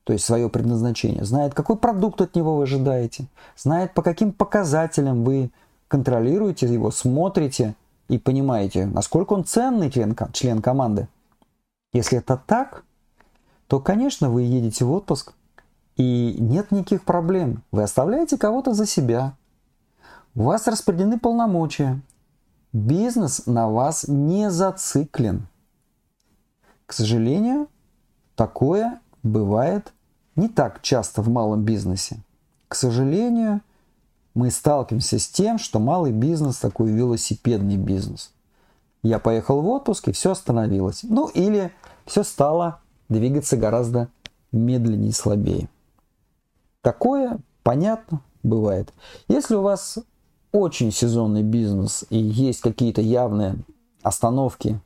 то 0.04 0.14
есть 0.14 0.26
свое 0.26 0.50
предназначение, 0.50 1.26
знает, 1.26 1.54
какой 1.54 1.78
продукт 1.78 2.22
от 2.22 2.36
него 2.36 2.56
вы 2.56 2.64
ожидаете, 2.64 3.28
знает, 3.56 3.94
по 3.94 4.02
каким 4.02 4.32
показателям 4.32 5.24
вы 5.24 5.52
контролируете 5.88 6.72
его, 6.72 6.92
смотрите 6.92 7.76
и 8.08 8.18
понимаете, 8.18 8.86
насколько 8.86 9.34
он 9.34 9.46
ценный 9.46 9.92
член, 9.92 10.16
член 10.34 10.62
команды. 10.62 11.08
Если 11.94 12.18
это 12.18 12.42
так, 12.46 12.84
то, 13.68 13.80
конечно, 13.80 14.30
вы 14.30 14.44
едете 14.44 14.86
в 14.86 14.92
отпуск, 14.92 15.34
и 15.96 16.38
нет 16.40 16.72
никаких 16.72 17.04
проблем. 17.04 17.64
Вы 17.72 17.84
оставляете 17.84 18.38
кого-то 18.38 18.74
за 18.74 18.86
себя. 18.86 19.34
У 20.36 20.44
вас 20.44 20.68
распределены 20.68 21.18
полномочия. 21.18 22.00
Бизнес 22.74 23.46
на 23.46 23.70
вас 23.70 24.08
не 24.08 24.52
зациклен. 24.52 25.48
К 26.86 26.94
сожалению, 26.94 27.68
такое 28.36 29.00
бывает 29.24 29.94
не 30.36 30.50
так 30.50 30.82
часто 30.82 31.22
в 31.22 31.30
малом 31.30 31.64
бизнесе. 31.64 32.24
К 32.68 32.76
сожалению, 32.76 33.62
мы 34.34 34.52
сталкиваемся 34.52 35.18
с 35.18 35.28
тем, 35.28 35.58
что 35.58 35.80
малый 35.80 36.12
бизнес 36.12 36.58
такой 36.58 36.92
велосипедный 36.92 37.78
бизнес. 37.78 38.32
Я 39.02 39.20
поехал 39.20 39.62
в 39.62 39.68
отпуск, 39.68 40.10
и 40.10 40.12
все 40.12 40.32
остановилось. 40.32 41.04
Ну 41.04 41.28
или 41.30 41.72
все 42.06 42.24
стало 42.24 42.82
двигаться 43.10 43.58
гораздо 43.58 44.10
медленнее 44.52 45.10
и 45.10 45.14
слабее. 45.14 45.70
Такое, 46.82 47.40
понятно, 47.64 48.22
бывает. 48.44 48.94
Если 49.28 49.56
у 49.56 49.62
вас 49.62 49.98
очень 50.58 50.92
сезонный 50.92 51.44
бизнес 51.44 52.06
и 52.10 52.18
есть 52.18 52.62
какие-то 52.62 53.02
явные 53.02 53.56
остановки, 54.02 54.80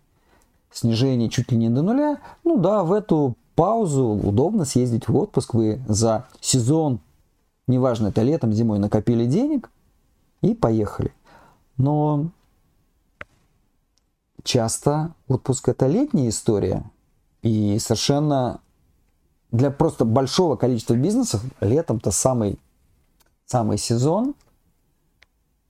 снижение 0.71 1.29
чуть 1.29 1.51
ли 1.51 1.57
не 1.57 1.69
до 1.69 1.81
нуля, 1.81 2.19
ну 2.43 2.57
да, 2.57 2.83
в 2.83 2.91
эту 2.91 3.35
паузу 3.55 4.05
удобно 4.05 4.65
съездить 4.65 5.07
в 5.07 5.15
отпуск. 5.15 5.53
Вы 5.53 5.81
за 5.87 6.25
сезон, 6.39 6.99
неважно, 7.67 8.07
это 8.07 8.21
летом, 8.21 8.53
зимой, 8.53 8.79
накопили 8.79 9.25
денег 9.25 9.69
и 10.41 10.53
поехали. 10.53 11.13
Но 11.77 12.31
часто 14.43 15.13
отпуск 15.27 15.69
это 15.69 15.87
летняя 15.87 16.29
история. 16.29 16.83
И 17.41 17.77
совершенно 17.79 18.59
для 19.51 19.71
просто 19.71 20.05
большого 20.05 20.55
количества 20.55 20.95
бизнесов 20.95 21.43
летом-то 21.59 22.11
самый, 22.11 22.59
самый 23.45 23.77
сезон. 23.77 24.35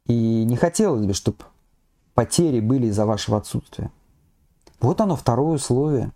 И 0.08 0.44
не 0.44 0.56
хотелось 0.56 1.06
бы, 1.06 1.14
чтобы 1.14 1.38
потери 2.14 2.60
были 2.60 2.88
из-за 2.88 3.06
вашего 3.06 3.38
отсутствия. 3.38 3.92
Вот 4.80 5.00
оно, 5.00 5.16
второе 5.16 5.56
условие. 5.56 6.12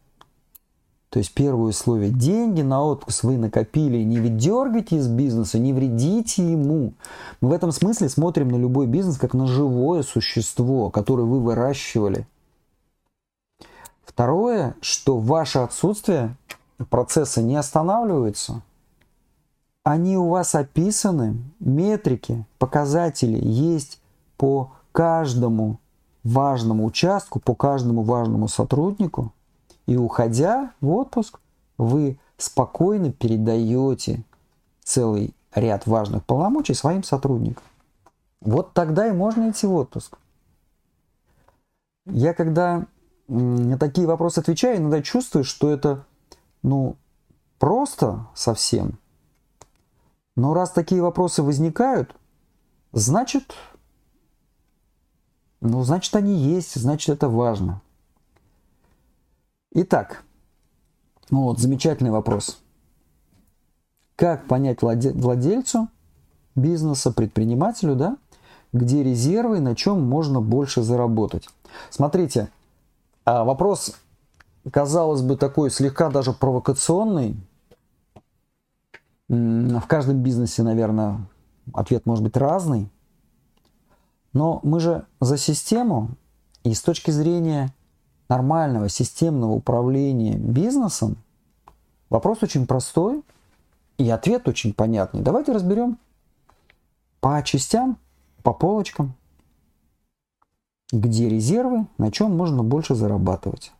То 1.09 1.19
есть 1.19 1.33
первое 1.33 1.69
условие. 1.69 2.11
Деньги 2.11 2.61
на 2.61 2.83
отпуск 2.83 3.23
вы 3.23 3.37
накопили. 3.37 4.03
Не 4.03 4.17
дергайте 4.29 4.97
из 4.97 5.07
бизнеса, 5.07 5.59
не 5.59 5.71
вредите 5.71 6.43
ему. 6.51 6.93
Мы 7.39 7.49
в 7.49 7.53
этом 7.53 7.71
смысле 7.71 8.09
смотрим 8.09 8.49
на 8.49 8.57
любой 8.57 8.87
бизнес 8.87 9.17
как 9.17 9.33
на 9.33 9.47
живое 9.47 10.03
существо, 10.03 10.89
которое 10.89 11.23
вы 11.23 11.39
выращивали. 11.39 12.27
Второе, 14.03 14.75
что 14.81 15.17
ваше 15.17 15.59
отсутствие 15.59 16.35
процессы 16.89 17.41
не 17.41 17.55
останавливаются. 17.55 18.61
Они 19.85 20.17
у 20.17 20.29
вас 20.29 20.55
описаны, 20.55 21.37
метрики, 21.59 22.43
показатели 22.57 23.39
есть 23.39 24.01
по 24.35 24.71
каждому 24.91 25.79
важному 26.23 26.85
участку, 26.85 27.39
по 27.39 27.53
каждому 27.53 28.01
важному 28.01 28.47
сотруднику. 28.47 29.31
И 29.85 29.95
уходя 29.95 30.71
в 30.81 30.89
отпуск, 30.89 31.39
вы 31.77 32.17
спокойно 32.35 33.11
передаете 33.11 34.23
целый 34.83 35.35
ряд 35.53 35.85
важных 35.85 36.25
полномочий 36.25 36.73
своим 36.73 37.03
сотрудникам. 37.03 37.63
Вот 38.41 38.73
тогда 38.73 39.07
и 39.07 39.11
можно 39.11 39.51
идти 39.51 39.67
в 39.67 39.75
отпуск. 39.75 40.17
Я 42.07 42.33
когда 42.33 42.87
на 43.27 43.77
такие 43.77 44.07
вопросы 44.07 44.39
отвечаю, 44.39 44.77
иногда 44.77 45.03
чувствую, 45.03 45.43
что 45.43 45.69
это, 45.69 46.05
ну, 46.63 46.95
просто 47.59 48.25
совсем. 48.33 48.97
Но 50.35 50.53
раз 50.53 50.71
такие 50.71 51.01
вопросы 51.01 51.43
возникают, 51.43 52.15
значит, 52.91 53.53
ну, 55.61 55.83
значит, 55.83 56.15
они 56.15 56.35
есть, 56.35 56.75
значит, 56.75 57.09
это 57.09 57.29
важно. 57.29 57.81
Итак, 59.71 60.23
ну 61.29 61.43
вот, 61.43 61.59
замечательный 61.59 62.11
вопрос. 62.11 62.61
Как 64.15 64.47
понять 64.47 64.81
владельцу 64.81 65.89
бизнеса, 66.55 67.11
предпринимателю, 67.11 67.95
да, 67.95 68.17
где 68.71 69.03
резервы, 69.03 69.59
на 69.59 69.75
чем 69.75 70.03
можно 70.03 70.41
больше 70.41 70.83
заработать? 70.83 71.49
Смотрите, 71.89 72.49
а 73.23 73.43
вопрос, 73.43 73.95
казалось 74.69 75.21
бы, 75.21 75.37
такой 75.37 75.71
слегка 75.71 76.09
даже 76.09 76.33
провокационный. 76.33 77.35
В 79.27 79.87
каждом 79.87 80.21
бизнесе, 80.21 80.63
наверное, 80.63 81.19
ответ 81.73 82.05
может 82.05 82.23
быть 82.23 82.37
разный. 82.37 82.89
Но 84.33 84.59
мы 84.63 84.79
же 84.79 85.05
за 85.19 85.37
систему, 85.37 86.09
и 86.63 86.73
с 86.73 86.81
точки 86.81 87.11
зрения 87.11 87.73
нормального 88.29 88.89
системного 88.89 89.51
управления 89.51 90.35
бизнесом, 90.37 91.17
вопрос 92.09 92.43
очень 92.43 92.67
простой, 92.67 93.23
и 93.97 94.09
ответ 94.09 94.47
очень 94.47 94.73
понятный. 94.73 95.21
Давайте 95.21 95.53
разберем 95.53 95.97
по 97.21 97.41
частям, 97.43 97.97
по 98.43 98.53
полочкам, 98.53 99.15
где 100.91 101.29
резервы, 101.29 101.87
на 101.97 102.11
чем 102.11 102.35
можно 102.35 102.61
больше 102.61 102.93
зарабатывать. 102.93 103.71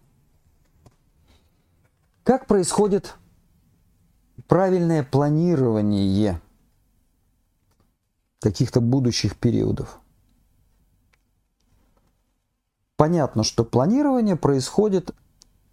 Как 2.24 2.48
происходит 2.48 3.16
правильное 4.48 5.04
планирование 5.04 6.40
каких-то 8.40 8.82
будущих 8.82 9.36
периодов? 9.38 10.00
понятно, 12.96 13.44
что 13.44 13.64
планирование 13.64 14.36
происходит 14.36 15.12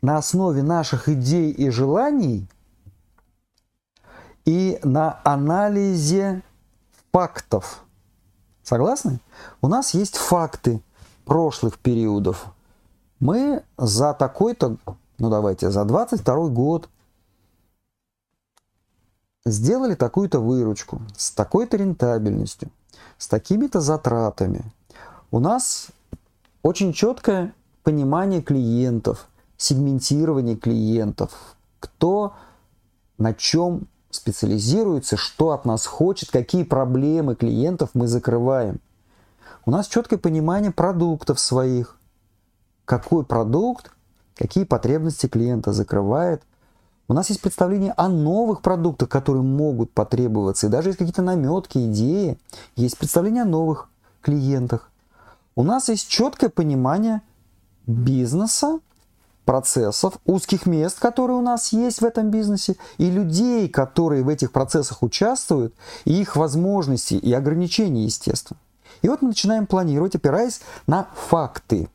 на 0.01 0.17
основе 0.17 0.63
наших 0.63 1.09
идей 1.09 1.51
и 1.51 1.71
желаний 1.71 2.47
и 4.45 4.81
на 4.83 5.21
анализе 5.25 6.43
фактов. 7.13 7.85
Согласны? 8.63 9.21
У 9.61 9.69
нас 9.69 9.95
есть 9.95 10.17
факты 10.17 10.83
прошлых 11.25 11.79
периодов. 11.79 12.47
Мы 13.21 13.63
за 13.79 14.15
такой-то, 14.15 14.77
ну 15.19 15.31
давайте, 15.31 15.71
за 15.71 15.85
22 15.85 16.49
год 16.49 16.89
сделали 19.45 19.95
такую-то 19.95 20.41
выручку 20.41 21.03
с 21.17 21.31
такой-то 21.33 21.77
рентабельностью, 21.77 22.71
с 23.19 23.29
такими-то 23.29 23.81
затратами. 23.81 24.65
У 25.31 25.39
нас 25.39 25.89
очень 26.63 26.93
четкое 26.93 27.55
понимание 27.83 28.43
клиентов, 28.43 29.27
сегментирование 29.57 30.57
клиентов, 30.57 31.57
кто 31.81 32.35
на 33.19 33.35
чем 33.35 33.89
специализируется, 34.11 35.17
что 35.17 35.51
от 35.51 35.65
нас 35.65 35.87
хочет, 35.87 36.31
какие 36.31 36.65
проблемы 36.65 37.35
клиентов 37.35 37.91
мы 37.95 38.07
закрываем. 38.07 38.81
У 39.65 39.71
нас 39.71 39.87
четкое 39.87 40.19
понимание 40.19 40.73
продуктов 40.73 41.41
своих, 41.41 41.97
какой 42.85 43.25
продукт, 43.25 43.91
какие 44.35 44.65
потребности 44.65 45.27
клиента 45.27 45.73
закрывает. 45.73 46.43
У 47.09 47.15
нас 47.15 47.29
есть 47.29 47.43
представление 47.43 47.93
о 47.97 48.09
новых 48.09 48.63
продуктах, 48.63 49.09
которые 49.09 49.43
могут 49.43 49.93
потребоваться. 49.93 50.67
И 50.67 50.71
даже 50.71 50.91
есть 50.91 50.99
какие-то 50.99 51.23
наметки, 51.23 51.79
идеи. 51.91 52.39
Есть 52.77 52.97
представление 52.97 53.43
о 53.43 53.47
новых 53.47 53.89
клиентах 54.23 54.93
у 55.55 55.65
нас 55.65 55.89
есть 55.89 56.09
четкое 56.09 56.51
понимание 56.51 57.21
бизнеса, 57.87 58.81
процессов, 59.45 60.15
узких 60.25 60.67
мест, 60.67 60.99
которые 60.99 61.37
у 61.37 61.43
нас 61.43 61.73
есть 61.73 62.01
в 62.01 62.05
этом 62.05 62.31
бизнесе, 62.31 62.77
и 62.97 63.11
людей, 63.11 63.69
которые 63.69 64.23
в 64.23 64.29
этих 64.29 64.53
процессах 64.53 65.03
участвуют, 65.03 65.75
и 66.05 66.21
их 66.21 66.37
возможности 66.37 67.15
и 67.15 67.33
ограничения, 67.33 68.05
естественно. 68.05 68.59
И 69.03 69.09
вот 69.09 69.21
мы 69.21 69.29
начинаем 69.29 69.67
планировать, 69.67 70.15
опираясь 70.15 70.61
на 70.87 71.09
факты. 71.29 71.89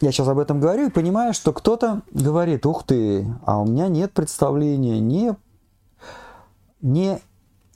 Я 0.00 0.12
сейчас 0.12 0.28
об 0.28 0.38
этом 0.38 0.60
говорю 0.60 0.88
и 0.88 0.90
понимаю, 0.90 1.34
что 1.34 1.52
кто-то 1.52 2.02
говорит, 2.12 2.66
ух 2.66 2.84
ты, 2.84 3.26
а 3.46 3.60
у 3.60 3.66
меня 3.66 3.88
нет 3.88 4.12
представления 4.12 4.98
не, 4.98 5.34
не 6.80 7.20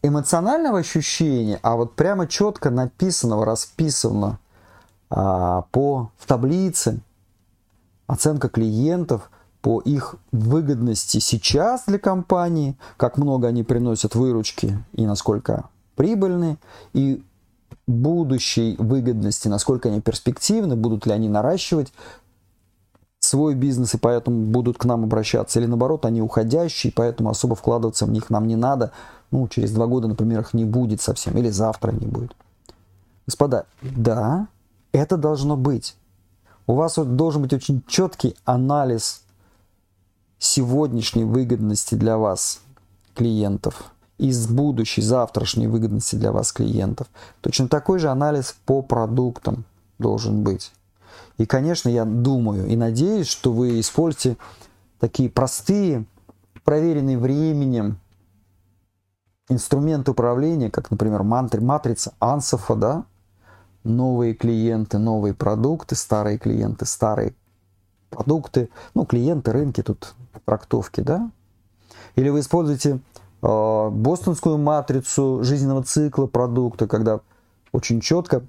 эмоционального 0.03 0.81
ощущения, 0.81 1.61
а 1.63 1.77
вот 1.77 1.95
прямо 1.95 2.27
четко 2.27 2.71
написанного, 2.71 3.45
расписанного 3.45 4.39
а, 5.11 5.63
по 5.71 6.11
в 6.19 6.27
таблице, 6.27 7.01
оценка 8.07 8.49
клиентов 8.49 9.31
по 9.61 9.81
их 9.81 10.17
выгодности 10.33 11.19
сейчас 11.19 11.85
для 11.87 11.99
компании, 11.99 12.77
как 12.97 13.17
много 13.17 13.49
они 13.49 13.63
приносят 13.63 14.15
выручки 14.15 14.83
и 14.93 15.07
насколько 15.07 15.69
прибыльны, 15.95 16.59
и 16.93 17.23
будущей 17.89 18.77
выгодности, 18.79 19.49
насколько 19.49 19.89
они 19.89 20.01
перспективны, 20.01 20.77
будут 20.77 21.07
ли 21.07 21.13
они 21.13 21.29
наращивать 21.29 21.93
свой 23.19 23.55
бизнес 23.55 23.95
и 23.95 23.99
поэтому 23.99 24.45
будут 24.47 24.79
к 24.79 24.85
нам 24.85 25.05
обращаться, 25.05 25.59
или 25.59 25.67
наоборот, 25.67 26.05
они 26.05 26.23
уходящие, 26.23 26.93
поэтому 26.95 27.31
особо 27.31 27.57
вкладываться 27.57 28.07
в 28.07 28.11
них 28.11 28.31
нам 28.31 28.47
не 28.47 28.57
надо. 28.57 28.93
Ну, 29.31 29.49
через 29.49 29.73
два 29.73 29.87
года, 29.87 30.07
например, 30.07 30.41
их 30.41 30.55
не 30.55 30.65
будет 30.65 31.01
совсем, 31.01 31.37
или 31.37 31.49
завтра 31.49 31.91
не 31.91 32.07
будет. 32.07 32.37
Господа, 33.27 33.67
да, 33.83 34.49
это 34.93 35.17
должно 35.17 35.57
быть. 35.57 35.97
У 36.67 36.75
вас 36.75 36.97
должен 36.97 37.43
быть 37.43 37.55
очень 37.55 37.83
четкий 37.87 38.37
анализ 38.45 39.23
сегодняшней 40.39 41.25
выгодности 41.25 41.95
для 41.95 42.19
вас 42.19 42.61
клиентов 43.15 43.93
из 44.19 44.47
будущей, 44.49 45.01
завтрашней 45.01 45.69
выгодности 45.69 46.17
для 46.17 46.33
вас 46.33 46.53
клиентов. 46.53 47.07
Точно 47.41 47.69
такой 47.69 47.99
же 47.99 48.09
анализ 48.09 48.55
по 48.67 48.83
продуктам 48.83 49.65
должен 49.99 50.43
быть. 50.43 50.73
И, 51.39 51.47
конечно, 51.47 51.89
я 51.89 52.05
думаю 52.05 52.67
и 52.67 52.77
надеюсь, 52.77 53.29
что 53.29 53.53
вы 53.53 53.81
используете 53.81 54.37
такие 54.99 55.31
простые, 55.31 56.05
проверенные 56.65 57.17
временем 57.17 57.99
инструменты 59.49 60.11
управления, 60.11 60.71
как, 60.71 60.91
например, 60.91 61.23
матрица 61.23 62.13
Ансофа, 62.19 62.75
да, 62.75 63.05
новые 63.85 64.35
клиенты, 64.35 64.99
новые 64.99 65.33
продукты, 65.33 65.95
старые 65.95 66.39
клиенты, 66.39 66.85
старые 66.85 67.35
продукты, 68.11 68.69
ну, 68.95 69.07
клиенты, 69.07 69.53
рынки, 69.53 69.83
тут 69.83 70.15
трактовки, 70.45 71.01
да? 71.01 71.31
Или 72.17 72.29
вы 72.29 72.41
используете 72.41 73.01
бостонскую 73.41 74.59
матрицу 74.59 75.41
жизненного 75.43 75.83
цикла 75.83 76.27
продукта, 76.27 76.87
когда 76.87 77.21
очень 77.73 78.01
четко, 78.01 78.43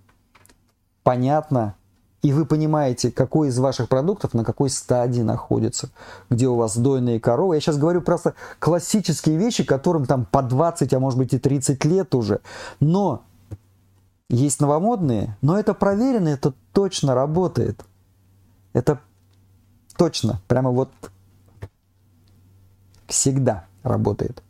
понятно, 1.03 1.75
и 2.21 2.33
вы 2.33 2.45
понимаете, 2.45 3.11
какой 3.11 3.47
из 3.47 3.57
ваших 3.59 3.87
продуктов 3.87 4.33
на 4.33 4.43
какой 4.43 4.69
стадии 4.69 5.21
находится, 5.21 5.89
где 6.29 6.47
у 6.47 6.55
вас 6.55 6.75
дойные 6.77 7.19
коровы. 7.19 7.55
Я 7.55 7.61
сейчас 7.61 7.77
говорю 7.77 8.01
просто 8.01 8.33
классические 8.59 9.37
вещи, 9.37 9.63
которым 9.63 10.05
там 10.05 10.25
по 10.25 10.41
20, 10.41 10.93
а 10.93 10.99
может 10.99 11.17
быть 11.17 11.33
и 11.33 11.39
30 11.39 11.85
лет 11.85 12.13
уже. 12.15 12.41
Но 12.81 13.23
есть 14.29 14.59
новомодные, 14.59 15.37
но 15.41 15.57
это 15.57 15.73
проверено, 15.73 16.27
это 16.27 16.53
точно 16.73 17.15
работает. 17.15 17.85
Это 18.73 18.99
точно, 19.95 20.41
прямо 20.47 20.71
вот 20.71 20.89
всегда 23.07 23.65
работает. 23.83 24.43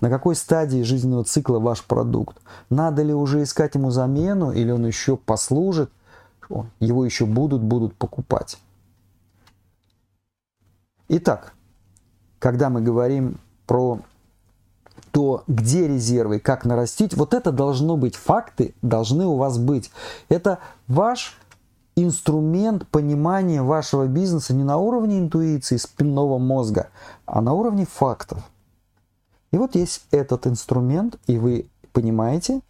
На 0.00 0.08
какой 0.08 0.34
стадии 0.34 0.82
жизненного 0.82 1.24
цикла 1.24 1.58
ваш 1.58 1.84
продукт? 1.84 2.38
Надо 2.70 3.02
ли 3.02 3.12
уже 3.12 3.42
искать 3.42 3.74
ему 3.74 3.90
замену, 3.90 4.52
или 4.52 4.70
он 4.70 4.86
еще 4.86 5.16
послужит? 5.16 5.90
его 6.80 7.04
еще 7.04 7.26
будут, 7.26 7.62
будут 7.62 7.94
покупать. 7.94 8.58
Итак, 11.08 11.52
когда 12.38 12.70
мы 12.70 12.80
говорим 12.80 13.38
про 13.66 14.00
то, 15.12 15.44
где 15.46 15.88
резервы, 15.88 16.38
как 16.38 16.64
нарастить, 16.64 17.14
вот 17.14 17.34
это 17.34 17.52
должно 17.52 17.96
быть, 17.96 18.16
факты 18.16 18.74
должны 18.82 19.26
у 19.26 19.36
вас 19.36 19.58
быть. 19.58 19.90
Это 20.28 20.58
ваш 20.86 21.36
инструмент 21.96 22.86
понимания 22.88 23.62
вашего 23.62 24.06
бизнеса 24.06 24.54
не 24.54 24.64
на 24.64 24.76
уровне 24.76 25.18
интуиции 25.18 25.76
спинного 25.76 26.38
мозга, 26.38 26.90
а 27.26 27.40
на 27.40 27.52
уровне 27.52 27.86
фактов. 27.86 28.42
И 29.52 29.58
вот 29.58 29.74
есть 29.74 30.02
этот 30.10 30.46
инструмент, 30.46 31.18
и 31.26 31.38
вы 31.38 31.66
понимаете, 31.92 32.60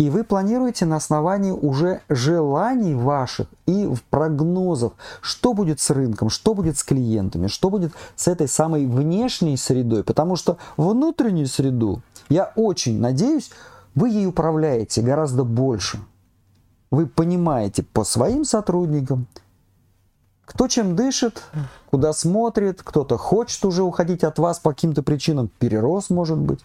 и 0.00 0.08
вы 0.08 0.24
планируете 0.24 0.86
на 0.86 0.96
основании 0.96 1.50
уже 1.50 2.00
желаний 2.08 2.94
ваших 2.94 3.48
и 3.66 3.86
прогнозов, 4.08 4.94
что 5.20 5.52
будет 5.52 5.78
с 5.78 5.90
рынком, 5.90 6.30
что 6.30 6.54
будет 6.54 6.78
с 6.78 6.84
клиентами, 6.84 7.48
что 7.48 7.68
будет 7.68 7.92
с 8.16 8.26
этой 8.26 8.48
самой 8.48 8.86
внешней 8.86 9.58
средой. 9.58 10.02
Потому 10.02 10.36
что 10.36 10.56
внутреннюю 10.78 11.48
среду, 11.48 12.00
я 12.30 12.50
очень 12.56 12.98
надеюсь, 12.98 13.50
вы 13.94 14.08
ей 14.08 14.26
управляете 14.26 15.02
гораздо 15.02 15.44
больше. 15.44 16.00
Вы 16.90 17.06
понимаете 17.06 17.82
по 17.82 18.02
своим 18.02 18.46
сотрудникам, 18.46 19.26
кто 20.50 20.68
чем 20.68 20.96
дышит, 20.96 21.42
куда 21.90 22.12
смотрит, 22.12 22.82
кто-то 22.82 23.16
хочет 23.16 23.64
уже 23.64 23.82
уходить 23.82 24.24
от 24.24 24.38
вас 24.38 24.58
по 24.58 24.70
каким-то 24.70 25.02
причинам, 25.02 25.48
перерос 25.58 26.10
может 26.10 26.38
быть, 26.38 26.60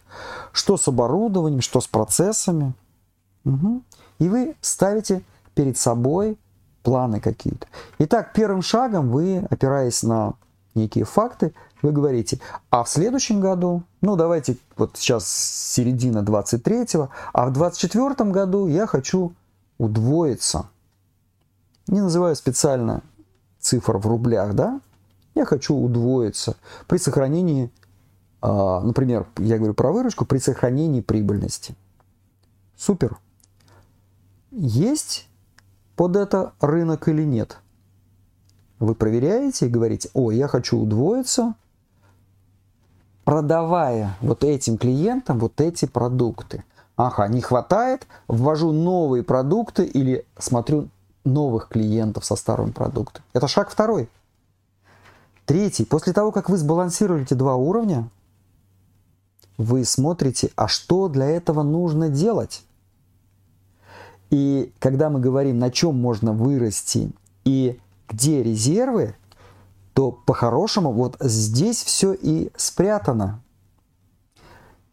что 0.52 0.78
с 0.78 0.88
оборудованием, 0.88 1.62
что 1.62 1.80
с 1.80 1.88
процессами– 1.88 2.74
Угу. 3.45 3.82
И 4.19 4.30
вы 4.30 4.56
ставите 4.62 5.24
перед 5.54 5.78
собой 5.78 6.38
планы 6.84 7.19
какие-то. 7.19 7.67
Итак, 8.00 8.34
первым 8.34 8.62
шагом 8.62 9.12
вы, 9.12 9.45
опираясь 9.50 10.04
на 10.04 10.34
некие 10.74 11.06
факты, 11.06 11.54
вы 11.82 11.91
говорите, 11.91 12.39
а 12.69 12.84
в 12.84 12.89
следующем 12.89 13.39
году, 13.39 13.84
ну 14.02 14.15
давайте 14.15 14.58
вот 14.76 14.98
сейчас 14.98 15.28
середина 15.28 16.19
23-го, 16.19 17.10
а 17.34 17.45
в 17.45 17.54
24 17.54 18.30
году 18.32 18.67
я 18.67 18.88
хочу 18.88 19.34
удвоиться. 19.78 20.67
Не 21.88 22.02
называю 22.02 22.36
специально 22.36 23.04
цифр 23.65 23.97
в 23.97 24.06
рублях, 24.06 24.54
да? 24.54 24.80
Я 25.34 25.45
хочу 25.45 25.75
удвоиться 25.75 26.56
при 26.88 26.97
сохранении, 26.97 27.71
а, 28.41 28.80
например, 28.82 29.28
я 29.38 29.58
говорю 29.58 29.73
про 29.73 29.91
выручку, 29.91 30.25
при 30.25 30.38
сохранении 30.38 31.01
прибыльности. 31.01 31.75
Супер 32.78 33.17
есть 34.51 35.28
под 35.95 36.15
это 36.15 36.54
рынок 36.62 37.08
или 37.08 37.23
нет. 37.23 37.58
Вы 38.80 38.93
проверяете 38.93 39.65
и 39.65 39.69
говорите, 39.69 40.10
о, 40.13 40.32
я 40.32 40.47
хочу 40.47 40.80
удвоиться, 40.80 41.56
продавая 43.23 44.15
вот 44.21 44.43
этим 44.43 44.78
клиентам 44.78 45.39
вот 45.39 45.60
эти 45.60 45.86
продукты. 45.86 46.63
Ага, 46.97 47.28
не 47.28 47.41
хватает, 47.41 48.08
ввожу 48.28 48.71
новые 48.71 49.23
продукты 49.23 49.86
или 49.86 50.25
смотрю 50.38 50.89
новых 51.26 51.68
клиентов 51.68 52.24
со 52.24 52.36
старым 52.36 52.72
продуктом. 52.72 53.24
Это 53.34 53.48
шаг 53.48 53.70
второй. 53.70 54.10
Третий. 55.46 55.86
После 55.86 56.14
того, 56.14 56.32
как 56.32 56.50
вы 56.50 56.58
сбалансировали 56.58 57.24
эти 57.24 57.34
два 57.34 57.56
уровня, 57.56 58.10
вы 59.58 59.86
смотрите, 59.86 60.52
а 60.56 60.68
что 60.68 61.08
для 61.08 61.26
этого 61.26 61.64
нужно 61.64 62.10
делать. 62.10 62.64
И 64.30 64.74
когда 64.80 65.10
мы 65.10 65.20
говорим, 65.20 65.60
на 65.60 65.70
чем 65.72 66.00
можно 66.00 66.34
вырасти 66.34 67.12
и 67.44 67.80
где 68.10 68.44
резервы, 68.44 69.16
то 69.94 70.12
по-хорошему 70.12 70.92
вот 70.92 71.16
здесь 71.20 71.84
все 71.84 72.14
и 72.14 72.52
спрятано. 72.56 73.42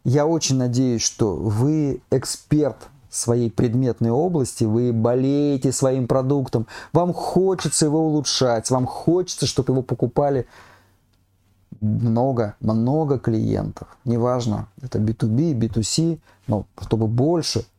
Я 0.05 0.25
очень 0.25 0.57
надеюсь, 0.57 1.01
что 1.01 1.35
вы 1.35 2.01
эксперт 2.09 2.77
своей 3.15 3.51
предметной 3.51 4.09
области, 4.09 4.63
вы 4.63 4.91
болеете 4.91 5.71
своим 5.71 6.07
продуктом, 6.07 6.67
вам 6.91 7.13
хочется 7.13 7.85
его 7.85 8.07
улучшать, 8.07 8.69
вам 8.69 8.85
хочется, 8.85 9.45
чтобы 9.45 9.73
его 9.73 9.81
покупали 9.81 10.47
много, 11.81 12.55
много 12.59 13.19
клиентов. 13.19 13.87
Неважно, 14.05 14.67
это 14.81 14.99
B2B, 14.99 15.53
B2C, 15.53 16.19
но 16.47 16.65
чтобы 16.81 17.07
больше– 17.07 17.65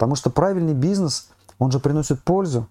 Потому 0.00 0.14
что 0.14 0.30
правильный 0.30 0.72
бизнес, 0.72 1.28
он 1.58 1.70
же 1.70 1.78
приносит 1.78 2.22
пользу. 2.22 2.66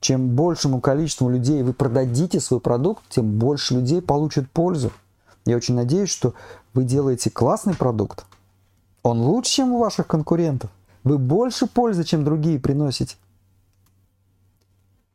Чем 0.00 0.30
большему 0.30 0.80
количеству 0.80 1.28
людей 1.28 1.62
вы 1.62 1.74
продадите 1.74 2.40
свой 2.40 2.60
продукт, 2.60 3.02
тем 3.10 3.38
больше 3.38 3.74
людей 3.74 4.00
получат 4.00 4.50
пользу. 4.50 4.90
Я 5.44 5.56
очень 5.56 5.74
надеюсь, 5.74 6.08
что 6.08 6.32
вы 6.72 6.84
делаете 6.84 7.28
классный 7.28 7.74
продукт. 7.74 8.24
Он 9.02 9.20
лучше, 9.20 9.50
чем 9.50 9.72
у 9.72 9.80
ваших 9.80 10.06
конкурентов. 10.06 10.70
Вы 11.04 11.18
больше 11.18 11.66
пользы, 11.66 12.04
чем 12.04 12.24
другие 12.24 12.58
приносите. 12.58 13.16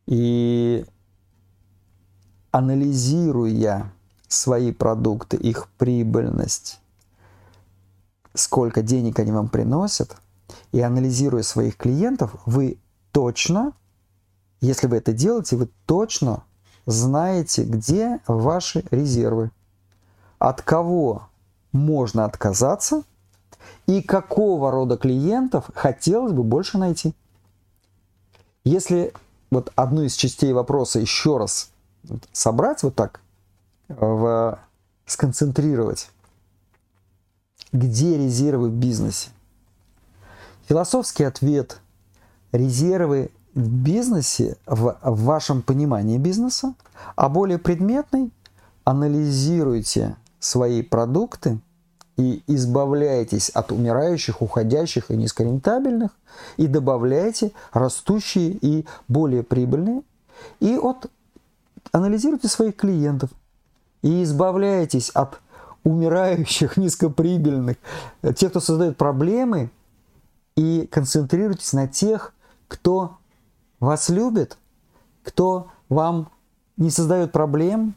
И 0.06 0.86
анализируя 2.52 3.92
свои 4.28 4.72
продукты, 4.72 5.38
их 5.38 5.70
прибыльность, 5.78 6.80
сколько 8.34 8.82
денег 8.82 9.20
они 9.20 9.32
вам 9.32 9.48
приносят– 9.48 10.18
и 10.72 10.82
анализируя 10.82 11.44
своих 11.44 11.78
клиентов, 11.78 12.36
вы 12.46 12.78
точно, 13.12 13.74
если 14.62 14.88
вы 14.88 14.98
это 14.98 15.14
делаете, 15.14 15.56
вы 15.56 15.70
точно 15.86 16.44
знаете, 16.86 17.64
где 17.64 18.22
ваши 18.28 18.84
резервы, 18.92 19.52
от 20.40 20.62
кого 20.62 21.28
можно 21.72 22.26
отказаться 22.26 23.04
и 23.86 24.02
какого 24.02 24.72
рода 24.72 24.98
клиентов 24.98 25.70
хотелось 25.74 26.34
бы 26.34 26.44
больше 26.44 26.78
найти. 26.78 27.14
Если 28.64 29.14
вот 29.50 29.72
одну 29.76 30.04
из 30.04 30.16
частей 30.16 30.54
вопроса 30.54 31.00
еще 31.00 31.38
раз 31.38 31.72
собрать 32.32 32.84
вот 32.84 32.96
так, 32.96 33.22
в, 33.88 34.60
сконцентрировать. 35.06 36.10
Где 37.72 38.18
резервы 38.18 38.70
в 38.70 38.74
бизнесе? 38.74 39.30
Философский 40.68 41.24
ответ– 41.24 41.80
резервы 42.52 43.32
в 43.54 43.68
бизнесе, 43.68 44.58
в, 44.66 44.98
в 45.02 45.24
вашем 45.24 45.62
понимании 45.62 46.18
бизнеса, 46.18 46.74
а 47.16 47.30
более 47.30 47.58
предметный– 47.58 48.32
анализируйте 48.84 50.16
свои 50.40 50.82
продукты 50.82 51.60
и 52.18 52.44
избавляйтесь 52.48 53.50
от 53.50 53.72
умирающих, 53.72 54.42
уходящих 54.42 55.12
и 55.12 55.16
низкорентабельных, 55.16 56.12
и 56.58 56.68
добавляйте 56.68 57.52
растущие 57.72 58.58
и 58.62 58.86
более 59.08 59.44
прибыльные, 59.44 60.02
и 60.60 60.76
от 60.76 61.10
анализируйте 61.92 62.48
своих 62.48 62.76
клиентов 62.76 63.30
и 64.02 64.24
избавляйтесь 64.24 65.10
от 65.10 65.40
умирающих, 65.84 66.78
низкоприбыльных, 66.78 67.78
тех, 68.36 68.50
кто 68.50 68.60
создает 68.60 68.98
проблемы, 68.98 69.70
и 70.56 70.88
концентрируйтесь 70.92 71.74
на 71.74 71.88
тех, 71.88 72.34
кто 72.68 73.18
вас 73.80 74.10
любит, 74.10 74.58
кто 75.24 75.68
вам 75.88 76.30
не 76.78 76.90
создает 76.90 77.32
проблем, 77.32 77.96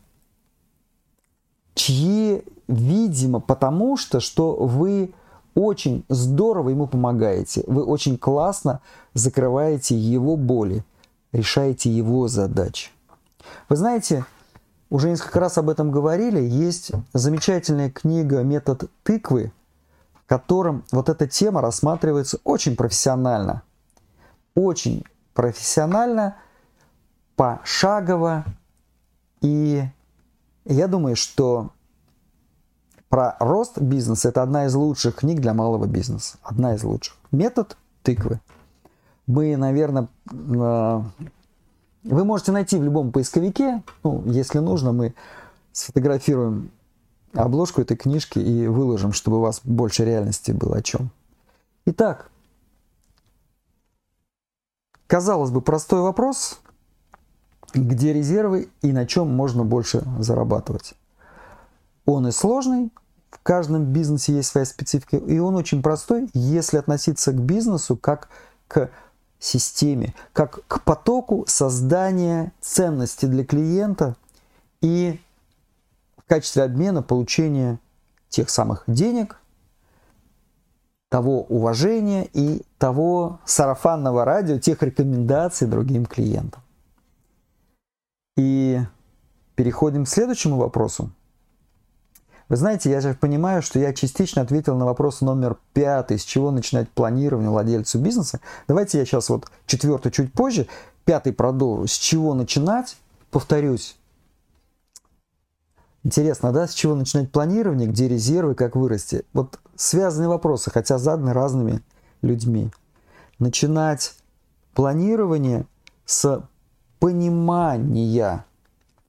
чьи, 1.75 2.45
видимо, 2.71 3.41
потому 3.41 3.97
что, 3.97 4.21
что 4.21 4.55
вы 4.55 5.13
очень 5.55 6.05
здорово 6.09 6.71
ему 6.71 6.87
помогаете, 6.87 7.65
вы 7.67 7.83
очень 7.85 8.17
классно 8.17 8.81
закрываете 9.15 9.97
его 9.97 10.37
боли, 10.37 10.85
решаете 11.33 11.91
его 11.91 12.29
задачи. 12.29 12.91
Вы 13.69 13.77
знаете, 13.77 14.25
уже 14.89 15.11
несколько 15.11 15.41
раз 15.41 15.59
об 15.59 15.69
этом 15.69 15.91
говорили, 15.91 16.41
есть 16.41 16.93
замечательная 17.13 17.91
книга 17.91 18.43
«Метод 18.43 18.91
тыквы», 19.03 19.53
в 20.15 20.29
котором 20.29 20.85
вот 20.93 21.09
эта 21.09 21.27
тема 21.27 21.61
рассматривается 21.61 22.39
очень 22.45 22.77
профессионально. 22.77 23.63
Очень 24.55 25.05
профессионально, 25.35 26.37
пошагово. 27.35 28.45
И 29.41 29.83
я 30.65 30.87
думаю, 30.87 31.17
что 31.17 31.71
про 33.11 33.37
рост 33.41 33.79
бизнеса 33.79 34.29
это 34.29 34.43
одна 34.43 34.67
из 34.67 34.75
лучших 34.75 35.17
книг 35.17 35.41
для 35.41 35.53
малого 35.53 35.87
бизнеса. 35.87 36.39
Одна 36.43 36.75
из 36.75 36.85
лучших. 36.85 37.17
Метод 37.33 37.77
тыквы. 38.03 38.41
Мы, 39.27 39.57
наверное, 39.57 40.09
э, 40.31 41.03
вы 42.05 42.25
можете 42.25 42.53
найти 42.53 42.79
в 42.79 42.85
любом 42.85 43.11
поисковике, 43.13 43.83
ну, 44.05 44.23
если 44.27 44.61
нужно, 44.61 44.93
мы 44.93 45.15
сфотографируем 45.73 46.71
обложку 47.35 47.83
этой 47.83 47.97
книжки 47.97 48.39
и 48.39 48.67
выложим, 48.69 49.13
чтобы 49.13 49.39
у 49.39 49.41
вас 49.41 49.61
больше 49.65 50.05
реальности 50.05 50.53
было 50.53 50.77
о 50.77 50.83
чем. 50.83 51.11
Итак, 51.87 52.31
казалось 55.09 55.51
бы, 55.51 55.61
простой 55.61 56.01
вопрос, 56.01 56.61
где 57.75 58.13
резервы 58.13 58.69
и 58.83 58.93
на 58.93 59.05
чем 59.05 59.35
можно 59.35 59.65
больше 59.65 60.05
зарабатывать. 60.21 60.95
Он 62.13 62.27
и 62.27 62.33
сложный, 62.33 62.91
в 63.31 63.39
каждом 63.41 63.85
бизнесе 63.85 64.35
есть 64.35 64.49
своя 64.49 64.67
специфика, 64.67 65.17
и 65.17 65.39
он 65.39 65.55
очень 65.55 65.81
простой, 65.81 66.29
если 66.35 66.77
относиться 66.77 67.33
к 67.33 67.41
бизнесу 67.41 67.97
как 67.97 68.29
к 68.67 68.91
системе, 69.39 70.13
как 70.33 70.67
к 70.67 70.83
потоку 70.83 71.45
создания 71.47 72.53
ценности 72.61 73.27
для 73.27 73.45
клиента 73.45 74.17
и 74.81 75.21
в 76.17 76.29
качестве 76.29 76.65
обмена 76.65 77.01
получения 77.01 77.79
тех 78.29 78.51
самых 78.51 78.83
денег, 78.89 79.41
того 81.11 81.43
уважения 81.43 82.29
и 82.33 82.63
того 82.79 83.39
сарафанного 83.45 84.25
радио, 84.25 84.59
тех 84.59 84.83
рекомендаций 84.83 85.69
другим 85.69 86.07
клиентам. 86.07 86.61
И 88.37 88.81
переходим 89.55 90.05
к 90.07 90.09
следующему 90.09 90.57
вопросу. 90.57 91.13
Вы 92.51 92.57
знаете, 92.57 92.91
я 92.91 93.01
же 93.01 93.15
понимаю, 93.15 93.63
что 93.63 93.79
я 93.79 93.95
частично 93.95 94.43
ответил 94.43 94.77
на 94.77 94.85
вопрос 94.85 95.21
номер 95.21 95.57
пятый, 95.73 96.19
с 96.19 96.25
чего 96.25 96.51
начинать 96.51 96.89
планирование 96.91 97.49
владельцу 97.49 98.01
бизнеса. 98.01 98.41
Давайте 98.67 98.99
я 98.99 99.05
сейчас 99.05 99.29
вот 99.29 99.47
четвертый 99.67 100.11
чуть 100.11 100.33
позже, 100.33 100.67
пятый 101.05 101.33
продолжу. 101.33 101.87
С 101.87 101.93
чего 101.93 102.35
начинать? 102.35 102.97
Повторюсь. 103.31 103.97
Интересно, 106.03 106.51
да, 106.51 106.67
с 106.67 106.75
чего 106.75 106.97
начинать 106.97 107.31
планирование, 107.31 107.87
где 107.87 108.09
резервы, 108.09 108.57
как 108.57 108.75
вырасти? 108.75 109.25
Вот 109.33 109.61
связанные 109.77 110.29
вопросы, 110.29 110.73
хотя 110.73 110.99
заданы 110.99 111.33
разными 111.33 111.85
людьми. 112.21 112.73
Начинать 113.39 114.17
планирование 114.75 115.67
с 116.05 116.43
понимания 116.99 118.45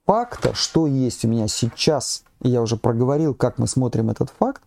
факта, 0.06 0.54
что 0.54 0.86
есть 0.86 1.24
у 1.24 1.28
меня 1.28 1.48
сейчас– 1.48 2.22
я 2.48 2.62
уже 2.62 2.76
проговорил, 2.76 3.34
как 3.34 3.58
мы 3.58 3.66
смотрим 3.66 4.10
этот 4.10 4.30
факт, 4.30 4.62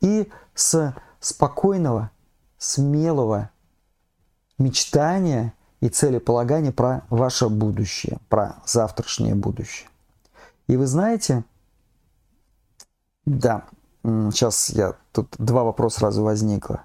и 0.00 0.30
с 0.54 0.94
спокойного, 1.20 2.10
смелого 2.58 3.50
мечтания 4.58 5.54
и 5.80 5.88
целеполагания 5.88 6.72
про 6.72 7.04
ваше 7.10 7.48
будущее, 7.48 8.18
про 8.28 8.56
завтрашнее 8.66 9.34
будущее. 9.34 9.88
И 10.66 10.76
вы 10.76 10.86
знаете, 10.86 11.44
да, 13.24 13.64
сейчас 14.04 14.70
я 14.70 14.94
тут 15.12 15.34
два 15.38 15.64
вопроса 15.64 16.00
сразу 16.00 16.22
возникло. 16.22 16.82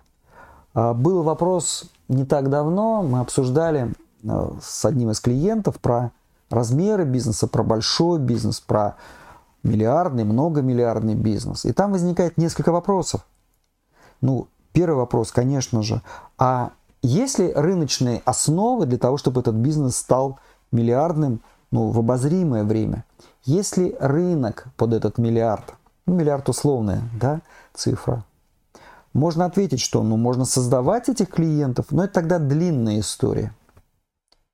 А, 0.73 0.93
был 0.93 1.23
вопрос 1.23 1.91
не 2.07 2.25
так 2.25 2.49
давно, 2.49 3.01
мы 3.01 3.19
обсуждали 3.19 3.93
а, 4.27 4.55
с 4.61 4.85
одним 4.85 5.11
из 5.11 5.19
клиентов 5.19 5.79
про 5.79 6.11
размеры 6.49 7.05
бизнеса, 7.05 7.47
про 7.47 7.63
большой 7.63 8.19
бизнес, 8.19 8.59
про 8.59 8.95
миллиардный, 9.67 10.23
многомиллиардный 10.23 11.15
бизнес. 11.15 11.65
И 11.65 11.73
там 11.73 11.91
возникает 11.91 12.37
несколько 12.37 12.71
вопросов. 12.71 13.25
Ну, 14.21 14.47
первый 14.71 14.95
вопрос, 14.95 15.31
конечно 15.31 15.83
же, 15.83 16.01
а 16.37 16.71
есть 17.03 17.37
ли 17.37 17.53
рыночные 17.53 18.21
основы 18.25 18.85
для 18.87 18.97
того, 18.97 19.17
чтобы 19.17 19.41
этот 19.41 19.55
бизнес 19.55 19.97
стал 19.97 20.39
миллиардным 20.71 21.41
ну, 21.69 21.89
в 21.91 21.99
обозримое 21.99 22.63
время? 22.63 23.05
Есть 23.43 23.77
ли 23.77 23.95
рынок 23.99 24.67
под 24.77 24.93
этот 24.93 25.17
миллиард? 25.17 25.75
Ну, 26.05 26.15
миллиард 26.15 26.49
условная 26.49 27.03
да, 27.19 27.41
цифра. 27.73 28.23
Можно 29.13 29.45
ответить, 29.45 29.79
что 29.79 30.01
ну, 30.03 30.17
можно 30.17 30.45
создавать 30.45 31.09
этих 31.09 31.29
клиентов, 31.29 31.87
но 31.91 32.05
это 32.05 32.13
тогда 32.13 32.39
длинная 32.39 32.99
история. 32.99 33.53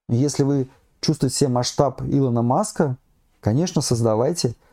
Если 0.10 0.44
вы 0.44 0.68
чувствуете 1.00 1.36
себе 1.36 1.50
масштаб 1.50 2.02
Илона 2.02 2.42
Маска, 2.42 2.98
конечно, 3.40 3.82
создавайте– 3.82 4.56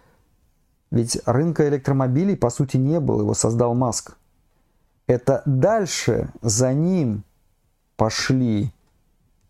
ведь 0.90 1.20
рынка 1.24 1.68
электромобилей 1.68 2.36
по 2.36 2.50
сути 2.50 2.76
не 2.76 3.00
было, 3.00 3.22
его 3.22 3.34
создал 3.34 3.74
Маск. 3.74 4.16
Это 5.06 5.42
дальше 5.44 6.30
за 6.42 6.72
ним 6.72 7.24
пошли 7.96 8.72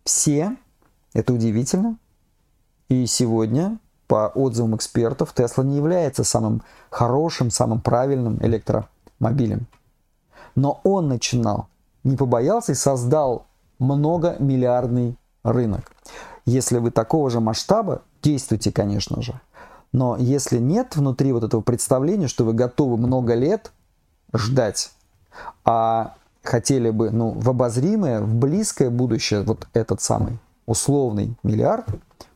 все, 0.03 0.57
это 1.13 1.33
удивительно. 1.33 1.97
И 2.89 3.05
сегодня, 3.05 3.79
по 4.07 4.27
отзывам 4.27 4.75
экспертов, 4.75 5.33
Тесла 5.33 5.63
не 5.63 5.77
является 5.77 6.23
самым 6.23 6.63
хорошим, 6.89 7.49
самым 7.49 7.79
правильным 7.81 8.37
электромобилем. 8.41 9.67
Но 10.55 10.81
он 10.83 11.07
начинал, 11.07 11.67
не 12.03 12.17
побоялся 12.17 12.73
и 12.73 12.75
создал 12.75 13.45
многомиллиардный 13.79 15.15
рынок. 15.43 15.91
Если 16.45 16.77
вы 16.77 16.91
такого 16.91 17.29
же 17.29 17.39
масштаба, 17.39 18.01
действуйте, 18.21 18.71
конечно 18.71 19.21
же. 19.21 19.39
Но 19.91 20.15
если 20.17 20.57
нет 20.57 20.95
внутри 20.95 21.33
вот 21.33 21.43
этого 21.43 21.61
представления, 21.61 22.27
что 22.27 22.45
вы 22.45 22.53
готовы 22.53 22.97
много 22.97 23.33
лет 23.35 23.71
ждать, 24.33 24.91
а 25.65 26.15
хотели 26.43 26.89
бы 26.89 27.11
ну, 27.11 27.31
в 27.31 27.49
обозримое, 27.49 28.21
в 28.21 28.35
близкое 28.35 28.89
будущее 28.89 29.43
вот 29.43 29.67
этот 29.73 30.01
самый 30.01 30.39
условный 30.65 31.35
миллиард, 31.43 31.85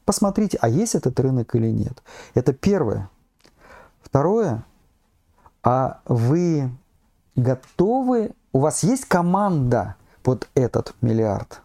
посмотрите, 0.04 0.58
а 0.62 0.68
есть 0.68 0.96
этот 0.96 1.20
рынок 1.20 1.56
или 1.56 1.72
нет. 1.72 2.04
Это 2.34 2.54
первое. 2.54 3.10
Второе, 4.02 4.66
а 5.64 6.02
вы 6.06 6.70
готовы, 7.36 8.32
у 8.54 8.60
вас 8.60 8.84
есть 8.84 9.06
команда 9.06 9.96
под 10.24 10.50
этот 10.56 10.94
миллиард? 11.02 11.62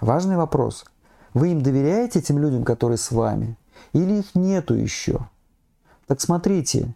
Важный 0.00 0.36
вопрос. 0.36 0.84
Вы 1.34 1.52
им 1.52 1.62
доверяете 1.62 2.18
этим 2.18 2.38
людям, 2.38 2.64
которые 2.64 2.98
с 2.98 3.10
вами? 3.10 3.56
Или 3.94 4.18
их 4.18 4.34
нету 4.34 4.74
еще? 4.74 5.28
Так 6.06 6.20
смотрите, 6.20 6.94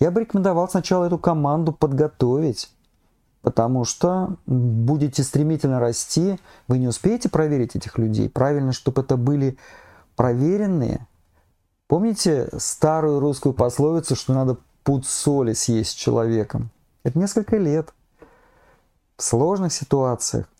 я 0.00 0.10
бы 0.10 0.22
рекомендовал 0.22 0.68
сначала 0.68 1.04
эту 1.04 1.18
команду 1.18 1.72
подготовить, 1.72 2.72
потому 3.42 3.84
что 3.84 4.36
будете 4.46 5.22
стремительно 5.22 5.78
расти, 5.78 6.40
вы 6.66 6.78
не 6.78 6.88
успеете 6.88 7.28
проверить 7.28 7.76
этих 7.76 7.96
людей. 7.98 8.28
Правильно, 8.28 8.72
чтобы 8.72 9.02
это 9.02 9.16
были 9.16 9.56
проверенные, 10.16 11.06
Помните 11.88 12.50
старую 12.58 13.18
русскую 13.18 13.54
пословицу, 13.54 14.14
что 14.14 14.34
надо 14.34 14.58
пуд 14.84 15.06
соли 15.06 15.54
съесть 15.54 15.96
человеком? 15.96 16.68
Это 17.02 17.18
несколько 17.18 17.56
лет. 17.56 17.94
В 19.16 19.22
сложных 19.22 19.72
ситуациях. 19.72 20.50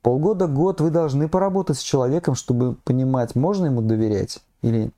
Полгода-год 0.00 0.80
вы 0.80 0.90
должны 0.90 1.28
поработать 1.28 1.76
с 1.76 1.82
человеком, 1.82 2.36
чтобы 2.36 2.76
понимать, 2.84 3.34
можно 3.34 3.66
ему 3.66 3.82
доверять 3.82 4.40
или 4.62 4.90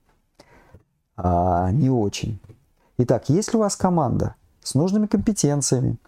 а, 1.16 1.70
не 1.70 1.90
очень. 1.90 2.40
Итак, 2.98 3.28
если 3.28 3.56
у 3.56 3.60
вас 3.60 3.76
команда 3.76 4.34
с 4.62 4.74
нужными 4.74 5.06
компетенциями, 5.06 5.98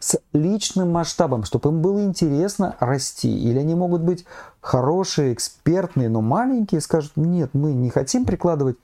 с 0.00 0.18
личным 0.32 0.90
масштабом, 0.90 1.44
чтобы 1.44 1.70
им 1.70 1.82
было 1.82 2.04
интересно 2.04 2.76
расти. 2.80 3.36
Или 3.36 3.58
они 3.58 3.74
могут 3.74 4.02
быть 4.02 4.24
хорошие, 4.60 5.32
экспертные, 5.32 6.08
но 6.08 6.20
маленькие, 6.20 6.80
скажут, 6.80 7.12
нет, 7.16 7.50
мы 7.52 7.72
не 7.72 7.90
хотим 7.90 8.24
прикладывать 8.24 8.76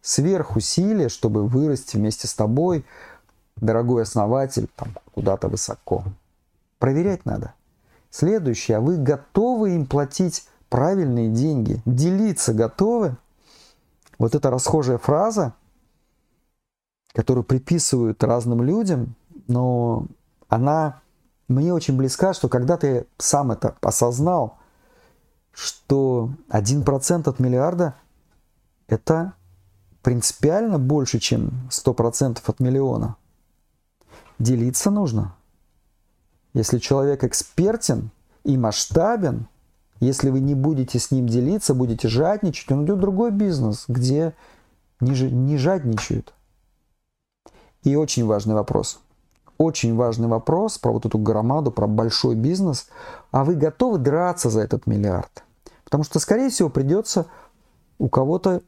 сверхусилия, 0.00 1.08
чтобы 1.08 1.46
вырасти 1.46 1.96
вместе 1.96 2.28
с 2.28 2.34
тобой, 2.34 2.84
дорогой 3.56 4.02
основатель, 4.02 4.68
там, 4.76 4.88
куда-то 5.12 5.48
высоко. 5.48 6.04
Проверять 6.78 7.24
надо. 7.24 7.54
Следующее, 8.10 8.76
а 8.76 8.80
вы 8.80 8.96
готовы 8.96 9.74
им 9.74 9.86
платить 9.86 10.46
правильные 10.68 11.28
деньги? 11.30 11.80
Делиться 11.84 12.52
готовы? 12.52 13.16
Вот 14.18 14.34
эта 14.34 14.50
расхожая 14.50 14.98
фраза, 14.98 15.54
которую 17.12 17.44
приписывают 17.44 18.22
разным 18.24 18.62
людям, 18.62 19.14
но 19.46 20.06
она 20.48 21.00
мне 21.48 21.72
очень 21.72 21.96
близка, 21.96 22.32
что 22.32 22.48
когда 22.48 22.76
ты 22.76 23.06
сам 23.18 23.52
это 23.52 23.76
осознал, 23.80 24.58
что 25.52 26.30
1% 26.48 27.28
от 27.28 27.38
миллиарда– 27.38 27.94
это 28.88 29.34
принципиально 30.02 30.78
больше, 30.78 31.18
чем 31.18 31.68
100% 31.70 32.40
от 32.44 32.60
миллиона. 32.60 33.16
Делиться 34.38 34.90
нужно. 34.90 35.34
Если 36.52 36.78
человек 36.78 37.24
экспертен 37.24 38.10
и 38.44 38.56
масштабен, 38.56 39.48
если 40.00 40.30
вы 40.30 40.40
не 40.40 40.54
будете 40.54 40.98
с 40.98 41.10
ним 41.10 41.26
делиться, 41.26 41.74
будете 41.74 42.08
жадничать, 42.08 42.70
он 42.70 42.84
идет 42.84 42.98
в 42.98 43.00
другой 43.00 43.30
бизнес, 43.30 43.84
где 43.88 44.34
не, 45.00 45.30
не 45.30 45.56
жадничают. 45.56 46.34
И 47.82 47.96
очень 47.96 48.26
важный 48.26 48.54
вопрос– 48.54 49.00
очень 49.58 49.94
важный 49.94 50.28
вопрос 50.28 50.78
про 50.78 50.92
вот 50.92 51.06
эту 51.06 51.18
громаду, 51.18 51.70
про 51.70 51.86
большой 51.86 52.34
бизнес. 52.34 52.88
А 53.30 53.44
вы 53.44 53.54
готовы 53.54 53.98
драться 53.98 54.50
за 54.50 54.60
этот 54.60 54.86
миллиард? 54.86 55.44
Потому 55.84 56.04
что, 56.04 56.18
скорее 56.18 56.50
всего, 56.50 56.68
придется 56.68 57.26
у 57.98 58.08
кого-то 58.08 58.62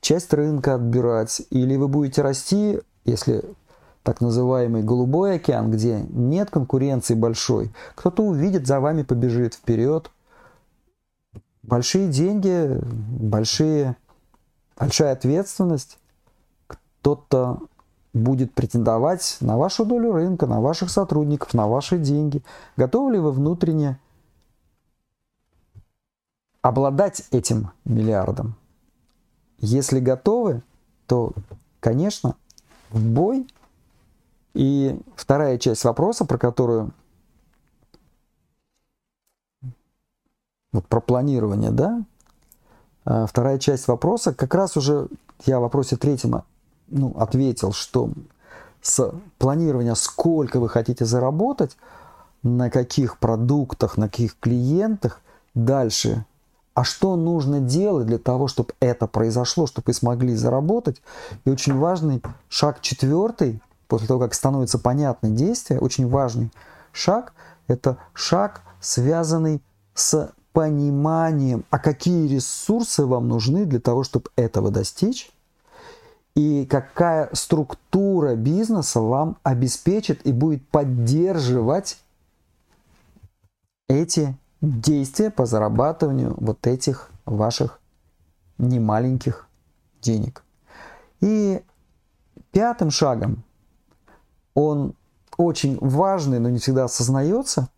часть 0.00 0.32
рынка 0.32 0.74
отбирать, 0.74 1.42
или 1.50 1.76
вы 1.76 1.88
будете 1.88 2.22
расти, 2.22 2.80
если 3.04 3.44
так 4.02 4.20
называемый 4.20 4.82
голубой 4.82 5.36
океан, 5.36 5.70
где 5.70 6.04
нет 6.10 6.50
конкуренции 6.50 7.14
большой, 7.14 7.72
кто-то 7.94 8.22
увидит, 8.22 8.66
за 8.66 8.80
вами 8.80 9.02
побежит 9.02 9.54
вперед. 9.54 10.10
Большие 11.66 12.08
деньги, 12.08 12.78
большие, 13.18 13.96
большая 14.76 15.12
ответственность. 15.12 15.98
Кто-то 16.66 17.58
будет 18.12 18.52
претендовать 18.52 19.38
на 19.40 19.56
вашу 19.56 19.86
долю 19.86 20.12
рынка, 20.12 20.46
на 20.46 20.60
ваших 20.60 20.90
сотрудников, 20.90 21.54
на 21.54 21.66
ваши 21.66 21.98
деньги. 21.98 22.42
Готовы 22.76 23.14
ли 23.14 23.18
вы 23.18 23.32
внутренне 23.32 23.98
обладать 26.60 27.22
этим 27.30 27.70
миллиардом? 27.86 28.56
Если 29.58 30.00
готовы, 30.00 30.62
то, 31.06 31.32
конечно, 31.80 32.36
в 32.90 33.02
бой. 33.02 33.46
И 34.52 35.00
вторая 35.16 35.56
часть 35.56 35.82
вопроса, 35.84 36.26
про 36.26 36.36
которую 36.36 36.92
вот 40.74 40.86
про 40.86 41.00
планирование, 41.00 41.70
да, 41.70 42.02
а 43.04 43.26
вторая 43.26 43.58
часть 43.58 43.88
вопроса, 43.88 44.34
как 44.34 44.54
раз 44.54 44.76
уже 44.76 45.08
я 45.46 45.58
в 45.58 45.62
вопросе 45.62 45.96
третьем 45.96 46.42
ну, 46.88 47.14
ответил, 47.16 47.72
что 47.72 48.10
с 48.82 49.12
планирования, 49.38 49.94
сколько 49.94 50.60
вы 50.60 50.68
хотите 50.68 51.04
заработать, 51.04 51.76
на 52.42 52.68
каких 52.68 53.18
продуктах, 53.18 53.96
на 53.96 54.08
каких 54.08 54.38
клиентах, 54.38 55.20
дальше, 55.54 56.26
а 56.74 56.84
что 56.84 57.16
нужно 57.16 57.60
делать 57.60 58.06
для 58.06 58.18
того, 58.18 58.48
чтобы 58.48 58.74
это 58.80 59.06
произошло, 59.06 59.66
чтобы 59.66 59.84
вы 59.86 59.94
смогли 59.94 60.34
заработать. 60.34 61.00
И 61.44 61.50
очень 61.50 61.78
важный 61.78 62.20
шаг 62.48 62.80
четвертый, 62.80 63.62
после 63.86 64.08
того, 64.08 64.20
как 64.20 64.34
становится 64.34 64.78
понятно 64.78 65.30
действие, 65.30 65.80
очень 65.80 66.08
важный 66.08 66.50
шаг, 66.92 67.32
это 67.68 67.96
шаг, 68.12 68.62
связанный 68.80 69.62
с 69.94 70.30
пониманием, 70.54 71.64
а 71.68 71.78
какие 71.78 72.28
ресурсы 72.28 73.04
вам 73.04 73.28
нужны 73.28 73.66
для 73.66 73.80
того, 73.80 74.04
чтобы 74.04 74.30
этого 74.36 74.70
достичь, 74.70 75.30
и 76.36 76.64
какая 76.64 77.28
структура 77.32 78.36
бизнеса 78.36 79.00
вам 79.00 79.36
обеспечит 79.42 80.24
и 80.26 80.32
будет 80.32 80.66
поддерживать 80.68 81.98
эти 83.88 84.36
действия 84.60 85.30
по 85.30 85.44
зарабатыванию 85.44 86.34
вот 86.38 86.66
этих 86.66 87.10
ваших 87.26 87.80
немаленьких 88.58 89.48
денег. 90.00 90.44
И 91.20 91.62
пятым 92.52 92.90
шагом, 92.90 93.42
он 94.54 94.94
очень 95.36 95.78
важный, 95.80 96.38
но 96.38 96.48
не 96.48 96.58
всегда 96.58 96.84
осознается, 96.84 97.68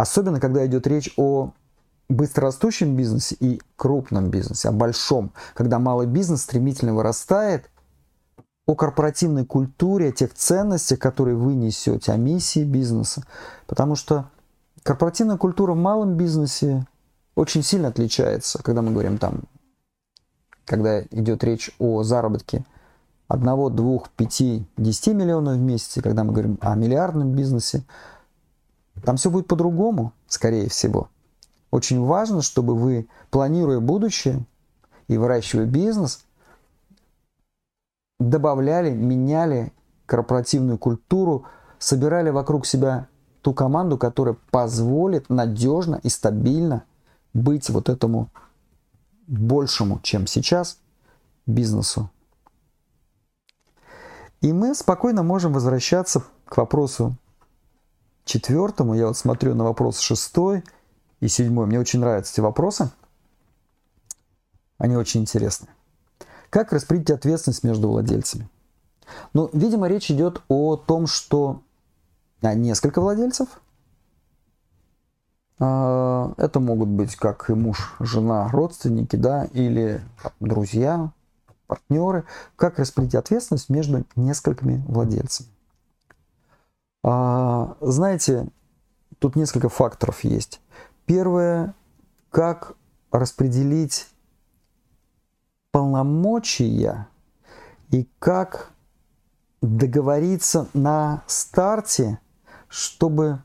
особенно 0.00 0.40
когда 0.40 0.64
идет 0.66 0.86
речь 0.86 1.12
о 1.16 1.52
быстрорастущем 2.08 2.96
бизнесе 2.96 3.36
и 3.38 3.60
крупном 3.76 4.30
бизнесе, 4.30 4.68
о 4.68 4.72
большом, 4.72 5.32
когда 5.54 5.78
малый 5.78 6.06
бизнес 6.06 6.42
стремительно 6.42 6.94
вырастает, 6.94 7.70
о 8.66 8.74
корпоративной 8.74 9.44
культуре, 9.44 10.08
о 10.08 10.12
тех 10.12 10.32
ценностях, 10.32 10.98
которые 10.98 11.36
вы 11.36 11.54
несете, 11.54 12.12
о 12.12 12.16
миссии 12.16 12.64
бизнеса. 12.64 13.24
Потому 13.66 13.94
что 13.94 14.30
корпоративная 14.82 15.36
культура 15.36 15.72
в 15.72 15.76
малом 15.76 16.16
бизнесе 16.16 16.86
очень 17.34 17.62
сильно 17.62 17.88
отличается, 17.88 18.62
когда 18.62 18.82
мы 18.82 18.92
говорим 18.92 19.18
там, 19.18 19.42
когда 20.64 21.02
идет 21.02 21.42
речь 21.44 21.72
о 21.78 22.04
заработке 22.04 22.64
одного, 23.28 23.70
двух, 23.70 24.08
пяти, 24.10 24.66
десяти 24.76 25.14
миллионов 25.14 25.56
в 25.56 25.60
месяц, 25.60 26.02
когда 26.02 26.24
мы 26.24 26.32
говорим 26.32 26.58
о 26.60 26.74
миллиардном 26.74 27.32
бизнесе, 27.32 27.84
там 29.04 29.16
все 29.16 29.30
будет 29.30 29.46
по-другому, 29.46 30.12
скорее 30.26 30.68
всего. 30.68 31.08
Очень 31.70 32.04
важно, 32.04 32.42
чтобы 32.42 32.74
вы, 32.74 33.08
планируя 33.30 33.80
будущее 33.80 34.44
и 35.08 35.16
выращивая 35.16 35.66
бизнес, 35.66 36.24
добавляли, 38.18 38.90
меняли 38.90 39.72
корпоративную 40.06 40.78
культуру, 40.78 41.44
собирали 41.78 42.30
вокруг 42.30 42.66
себя 42.66 43.08
ту 43.42 43.54
команду, 43.54 43.96
которая 43.96 44.36
позволит 44.50 45.30
надежно 45.30 46.00
и 46.02 46.08
стабильно 46.08 46.84
быть 47.32 47.70
вот 47.70 47.88
этому 47.88 48.28
большему, 49.26 50.00
чем 50.02 50.26
сейчас, 50.26 50.78
бизнесу. 51.46 52.10
И 54.40 54.52
мы 54.52 54.74
спокойно 54.74 55.22
можем 55.22 55.52
возвращаться 55.52 56.24
к 56.46 56.56
вопросу 56.56 57.16
четвертому. 58.24 58.94
Я 58.94 59.08
вот 59.08 59.16
смотрю 59.16 59.54
на 59.54 59.64
вопрос 59.64 59.98
шестой– 59.98 60.64
и 61.20 61.28
седьмой. 61.28 61.66
Мне 61.66 61.78
очень 61.78 62.00
нравятся 62.00 62.32
эти 62.32 62.40
вопросы. 62.40 62.90
Они 64.78 64.96
очень 64.96 65.20
интересны. 65.20 65.68
Как 66.48 66.72
распределить 66.72 67.10
ответственность 67.10 67.62
между 67.62 67.88
владельцами? 67.88 68.48
Ну, 69.34 69.50
видимо, 69.52 69.86
речь 69.86 70.10
идет 70.10 70.42
о 70.48 70.76
том, 70.76 71.06
что 71.06 71.62
несколько 72.42 73.00
владельцев. 73.00 73.48
А, 75.58 76.32
это 76.38 76.58
могут 76.58 76.88
быть 76.88 77.14
как 77.16 77.50
и 77.50 77.54
муж, 77.54 77.94
жена, 78.00 78.48
родственники, 78.48 79.16
да, 79.16 79.44
или 79.52 80.00
друзья, 80.40 81.12
партнеры. 81.66 82.24
Как 82.56 82.78
распределить 82.78 83.14
ответственность 83.14 83.68
между 83.68 84.04
несколькими 84.16 84.82
владельцами? 84.88 85.50
А, 87.02 87.76
знаете, 87.80 88.48
тут 89.18 89.36
несколько 89.36 89.68
факторов 89.68 90.24
есть. 90.24 90.60
Первое, 91.06 91.74
как 92.30 92.76
распределить 93.10 94.08
полномочия 95.72 97.08
и 97.90 98.08
как 98.18 98.70
договориться 99.60 100.68
на 100.72 101.22
старте, 101.26 102.18
чтобы 102.68 103.42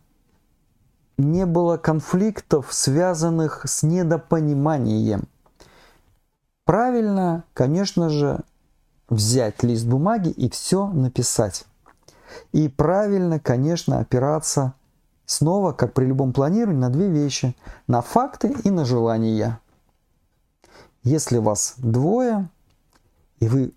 не 1.17 1.45
было 1.45 1.77
конфликтов, 1.77 2.73
связанных 2.73 3.65
с 3.65 3.83
недопониманием. 3.83 5.23
правильно, 6.65 7.43
конечно 7.53 8.09
же, 8.09 8.41
взять 9.07 9.63
лист 9.63 9.85
бумаги 9.85 10.29
и 10.29 10.49
все 10.49 10.87
написать. 10.87 11.65
И 12.51 12.67
правильно, 12.67 13.39
конечно, 13.39 13.99
опираться 13.99 14.73
снова, 15.25 15.71
как 15.71 15.93
при 15.93 16.05
любом 16.05 16.33
планировании, 16.33 16.79
на 16.79 16.89
две 16.89 17.09
вещи. 17.09 17.55
На 17.87 18.01
факты 18.01 18.55
и 18.63 18.69
на 18.69 18.85
желания. 18.85 19.59
Если 21.03 21.37
вас 21.37 21.75
двое, 21.77 22.49
и 23.39 23.47
вы 23.47 23.73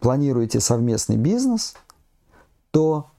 планируете 0.00 0.60
совместный 0.60 1.16
бизнес, 1.16 1.74
то 2.70 3.10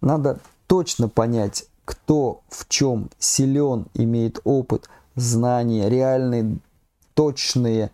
надо 0.00 0.38
точно 0.66 1.08
понять, 1.08 1.66
кто 1.84 2.42
в 2.48 2.68
чем 2.68 3.10
силен, 3.18 3.86
имеет 3.94 4.40
опыт, 4.44 4.88
знания, 5.14 5.88
реальные, 5.88 6.58
точные 7.14 7.90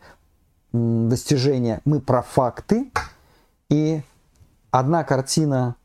достижения. 0.73 1.81
Мы 1.85 2.01
про 2.01 2.23
факты. 2.23 2.91
И 3.69 4.03
одна 4.71 5.05
картина 5.05 5.77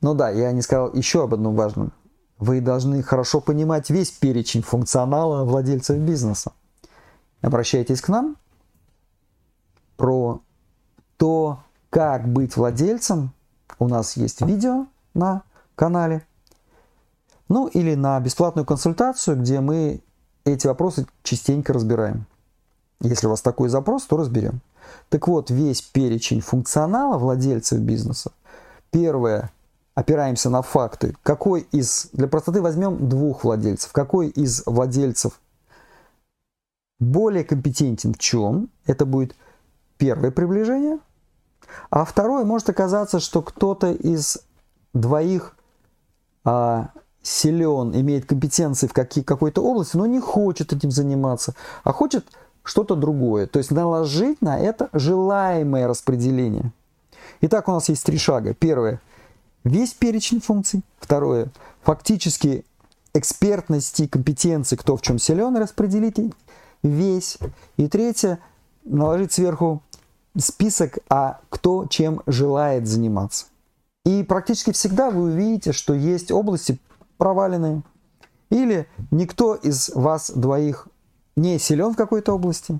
ну 0.00 0.14
да, 0.14 0.30
я 0.30 0.52
не 0.52 0.62
сказал 0.62 0.92
еще 0.94 1.24
об 1.24 1.34
одном 1.34 1.54
важном. 1.54 1.92
Вы 2.38 2.60
должны 2.60 3.02
хорошо 3.02 3.40
понимать 3.40 3.90
весь 3.90 4.10
перечень 4.10 4.62
функционала 4.62 5.44
владельцев 5.44 5.98
бизнеса. 5.98 6.52
Обращайтесь 7.42 8.00
к 8.00 8.08
нам 8.08 8.36
про 9.96 10.40
то, 11.18 11.60
как 11.90 12.26
быть 12.26 12.56
владельцем. 12.56 13.32
У 13.78 13.88
нас 13.88 14.16
есть 14.16 14.40
видео 14.40 14.86
на 15.12 15.42
канале. 15.74 16.26
Ну 17.48 17.66
или 17.66 17.94
на 17.94 18.18
бесплатную 18.20 18.64
консультацию, 18.64 19.38
где 19.38 19.60
мы 19.60 20.00
эти 20.44 20.66
вопросы 20.66 21.06
частенько 21.22 21.72
разбираем. 21.72 22.26
Если 23.02 23.26
у 23.26 23.30
вас 23.30 23.42
такой 23.42 23.68
запрос, 23.68 24.04
то 24.04 24.16
разберем. 24.16 24.60
Так 25.10 25.28
вот, 25.28 25.50
весь 25.50 25.82
перечень 25.82 26.40
функционала 26.40 27.18
владельцев 27.18 27.80
бизнеса. 27.80 28.32
Первое 28.90 29.50
опираемся 30.00 30.48
на 30.48 30.62
факты. 30.62 31.14
Какой 31.22 31.60
из, 31.72 32.08
для 32.12 32.26
простоты 32.26 32.62
возьмем 32.62 33.08
двух 33.08 33.44
владельцев, 33.44 33.92
какой 33.92 34.28
из 34.28 34.62
владельцев 34.64 35.40
более 36.98 37.44
компетентен 37.44 38.14
в 38.14 38.18
чем, 38.18 38.70
это 38.86 39.04
будет 39.04 39.36
первое 39.98 40.30
приближение, 40.30 40.98
а 41.90 42.06
второе 42.06 42.44
может 42.44 42.70
оказаться, 42.70 43.20
что 43.20 43.42
кто-то 43.42 43.92
из 43.92 44.38
двоих 44.94 45.54
а, 46.44 46.88
силен, 47.22 47.94
имеет 47.94 48.24
компетенции 48.24 48.86
в 48.86 48.94
какие, 48.94 49.22
какой-то 49.22 49.62
области, 49.62 49.98
но 49.98 50.06
не 50.06 50.20
хочет 50.20 50.72
этим 50.72 50.90
заниматься, 50.90 51.54
а 51.84 51.92
хочет 51.92 52.24
что-то 52.62 52.96
другое. 52.96 53.46
То 53.46 53.58
есть 53.58 53.70
наложить 53.70 54.40
на 54.40 54.58
это 54.58 54.88
желаемое 54.94 55.86
распределение. 55.86 56.72
Итак, 57.42 57.68
у 57.68 57.72
нас 57.72 57.90
есть 57.90 58.04
три 58.04 58.16
шага. 58.16 58.54
Первое 58.54 59.00
весь 59.64 59.94
перечень 59.94 60.40
функций. 60.40 60.82
Второе, 60.98 61.50
фактически 61.82 62.64
экспертности, 63.14 64.06
компетенции, 64.06 64.76
кто 64.76 64.96
в 64.96 65.02
чем 65.02 65.18
силен, 65.18 65.56
распределить 65.56 66.16
весь. 66.82 67.38
И 67.76 67.88
третье, 67.88 68.38
наложить 68.84 69.32
сверху 69.32 69.82
список, 70.38 70.98
а 71.08 71.40
кто 71.48 71.86
чем 71.86 72.22
желает 72.26 72.86
заниматься. 72.86 73.46
И 74.04 74.22
практически 74.22 74.72
всегда 74.72 75.10
вы 75.10 75.32
увидите, 75.32 75.72
что 75.72 75.94
есть 75.94 76.30
области 76.30 76.78
проваленные. 77.18 77.82
Или 78.50 78.88
никто 79.10 79.54
из 79.54 79.90
вас 79.90 80.30
двоих 80.30 80.88
не 81.36 81.58
силен 81.58 81.92
в 81.92 81.96
какой-то 81.96 82.32
области. 82.32 82.78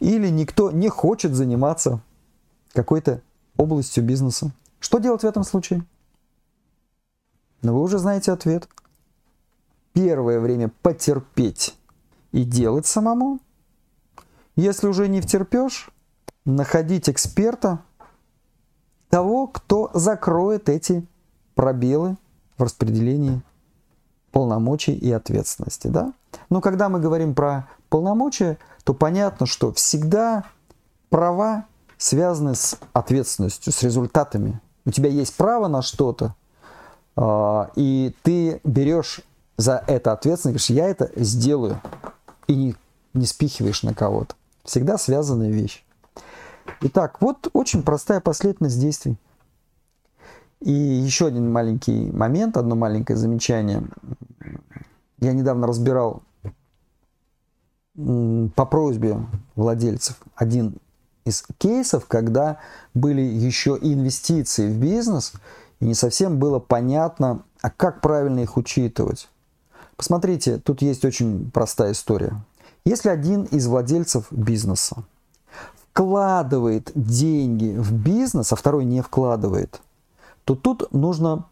Или 0.00 0.28
никто 0.28 0.70
не 0.70 0.88
хочет 0.88 1.34
заниматься 1.34 2.00
какой-то 2.72 3.20
областью 3.56 4.04
бизнеса. 4.04 4.52
Что 4.80 4.98
делать 4.98 5.22
в 5.22 5.26
этом 5.26 5.44
случае? 5.44 5.84
Но 7.62 7.74
вы 7.74 7.82
уже 7.82 7.98
знаете 7.98 8.32
ответ. 8.32 8.68
Первое 9.92 10.38
время 10.40 10.70
потерпеть 10.82 11.76
и 12.32 12.44
делать 12.44 12.86
самому. 12.86 13.40
Если 14.54 14.86
уже 14.86 15.08
не 15.08 15.20
втерпешь, 15.20 15.90
находить 16.44 17.08
эксперта, 17.08 17.80
того, 19.08 19.46
кто 19.46 19.90
закроет 19.94 20.68
эти 20.68 21.06
пробелы 21.54 22.16
в 22.56 22.62
распределении 22.62 23.42
полномочий 24.32 24.92
и 24.92 25.10
ответственности. 25.10 25.88
Да? 25.88 26.12
Но 26.50 26.60
когда 26.60 26.88
мы 26.88 27.00
говорим 27.00 27.34
про 27.34 27.68
полномочия, 27.88 28.58
то 28.84 28.94
понятно, 28.94 29.46
что 29.46 29.72
всегда 29.72 30.44
права 31.08 31.64
связаны 31.96 32.54
с 32.54 32.78
ответственностью, 32.92 33.72
с 33.72 33.82
результатами 33.82 34.60
у 34.88 34.90
тебя 34.90 35.10
есть 35.10 35.36
право 35.36 35.68
на 35.68 35.82
что-то, 35.82 36.34
а, 37.14 37.70
и 37.76 38.14
ты 38.22 38.58
берешь 38.64 39.20
за 39.58 39.84
это 39.86 40.12
ответственность, 40.12 40.70
говоришь, 40.70 40.82
я 40.82 40.88
это 40.88 41.10
сделаю, 41.22 41.78
и 42.46 42.54
не, 42.56 42.74
не 43.12 43.26
спихиваешь 43.26 43.82
на 43.82 43.92
кого-то. 43.92 44.34
Всегда 44.64 44.96
связанная 44.96 45.50
вещь. 45.50 45.84
Итак, 46.80 47.18
вот 47.20 47.50
очень 47.52 47.82
простая 47.82 48.20
последовательность 48.20 48.80
действий. 48.80 49.18
И 50.60 50.72
еще 50.72 51.26
один 51.26 51.52
маленький 51.52 52.10
момент, 52.10 52.56
одно 52.56 52.74
маленькое 52.74 53.18
замечание. 53.18 53.82
Я 55.18 55.34
недавно 55.34 55.66
разбирал 55.66 56.22
по 57.94 58.64
просьбе 58.64 59.18
владельцев 59.54 60.16
один 60.34 60.78
из 61.28 61.44
кейсов, 61.58 62.06
когда 62.06 62.58
были 62.94 63.20
еще 63.20 63.78
инвестиции 63.80 64.68
в 64.68 64.78
бизнес, 64.78 65.32
и 65.80 65.84
не 65.84 65.94
совсем 65.94 66.38
было 66.38 66.58
понятно, 66.58 67.42
а 67.60 67.70
как 67.70 68.00
правильно 68.00 68.40
их 68.40 68.56
учитывать. 68.56 69.28
Посмотрите, 69.96 70.58
тут 70.58 70.82
есть 70.82 71.04
очень 71.04 71.50
простая 71.50 71.92
история. 71.92 72.44
Если 72.84 73.08
один 73.08 73.44
из 73.44 73.66
владельцев 73.66 74.26
бизнеса 74.30 75.04
вкладывает 75.90 76.92
деньги 76.94 77.76
в 77.76 77.92
бизнес, 77.92 78.52
а 78.52 78.56
второй 78.56 78.84
не 78.84 79.02
вкладывает, 79.02 79.80
то 80.44 80.54
тут 80.54 80.92
нужно 80.92 81.46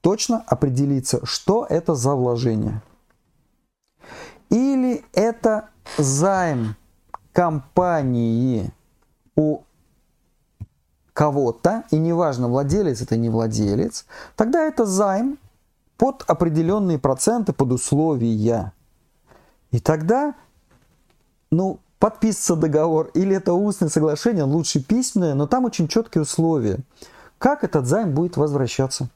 точно 0.00 0.42
определиться, 0.46 1.20
что 1.26 1.66
это 1.68 1.94
за 1.94 2.14
вложение. 2.14 2.80
Или 4.48 5.04
это 5.12 5.68
займ 5.98 6.76
компании 7.32 8.72
у 9.38 9.62
кого-то, 11.12 11.84
и 11.92 11.96
неважно, 11.96 12.48
владелец 12.48 13.00
это 13.02 13.16
не 13.16 13.28
владелец, 13.30 14.04
тогда 14.34 14.64
это 14.64 14.84
займ 14.84 15.38
под 15.96 16.24
определенные 16.26 16.98
проценты, 16.98 17.52
под 17.52 17.70
условия. 17.70 18.72
И 19.70 19.78
тогда, 19.78 20.34
ну, 21.52 21.78
подписывается 22.00 22.56
договор, 22.56 23.10
или 23.14 23.36
это 23.36 23.52
устное 23.52 23.88
соглашение, 23.88 24.42
лучше 24.42 24.82
письменное, 24.82 25.34
но 25.34 25.46
там 25.46 25.64
очень 25.64 25.86
четкие 25.86 26.22
условия. 26.22 26.80
Как 27.38 27.62
этот 27.62 27.86
займ 27.86 28.14
будет 28.14 28.36
возвращаться? 28.36 29.08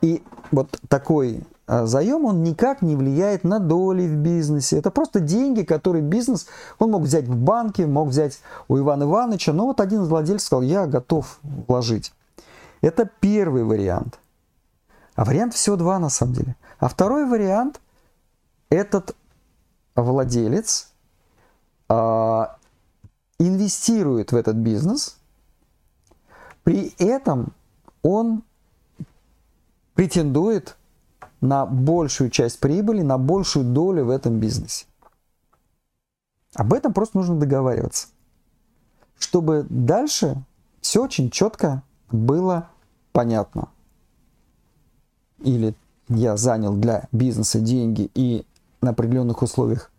И 0.00 0.22
вот 0.52 0.68
такой 0.88 1.42
заем, 1.68 2.24
он 2.24 2.42
никак 2.42 2.82
не 2.82 2.96
влияет 2.96 3.44
на 3.44 3.58
доли 3.58 4.06
в 4.06 4.16
бизнесе. 4.16 4.78
Это 4.78 4.90
просто 4.90 5.20
деньги, 5.20 5.62
которые 5.62 6.02
бизнес, 6.02 6.46
он 6.78 6.92
мог 6.92 7.02
взять 7.02 7.26
в 7.26 7.36
банке, 7.36 7.86
мог 7.86 8.08
взять 8.08 8.40
у 8.68 8.78
Ивана 8.78 9.04
Ивановича, 9.04 9.52
но 9.52 9.66
вот 9.66 9.80
один 9.80 10.02
из 10.02 10.08
владельцев 10.08 10.46
сказал, 10.46 10.62
я 10.62 10.86
готов 10.86 11.38
вложить. 11.42 12.12
Это 12.80 13.08
первый 13.20 13.64
вариант. 13.64 14.18
А 15.14 15.24
вариант 15.24 15.54
всего 15.54 15.76
два 15.76 15.98
на 15.98 16.08
самом 16.08 16.34
деле. 16.34 16.56
А 16.78 16.88
второй 16.88 17.26
вариант, 17.26 17.80
этот 18.70 19.14
владелец 19.94 20.92
э, 21.88 22.46
инвестирует 23.38 24.32
в 24.32 24.36
этот 24.36 24.56
бизнес, 24.56 25.18
при 26.64 26.94
этом 26.98 27.52
он 28.02 28.42
претендует 29.94 30.77
на 31.40 31.66
большую 31.66 32.30
часть 32.30 32.60
прибыли, 32.60 33.02
на 33.02 33.18
большую 33.18 33.64
долю 33.64 34.06
в 34.06 34.10
этом 34.10 34.38
бизнесе. 34.38 34.86
Об 36.54 36.72
этом 36.72 36.92
просто 36.92 37.18
нужно 37.18 37.38
договариваться. 37.38 38.08
Чтобы 39.18 39.66
дальше 39.68 40.36
все 40.80 41.04
очень 41.04 41.30
четко 41.30 41.82
было 42.10 42.68
понятно. 43.12 43.68
Или 45.40 45.74
я 46.08 46.36
занял 46.36 46.74
для 46.74 47.08
бизнеса 47.12 47.60
деньги 47.60 48.10
и 48.14 48.46
на 48.80 48.90
определенных 48.90 49.42
условиях 49.42 49.90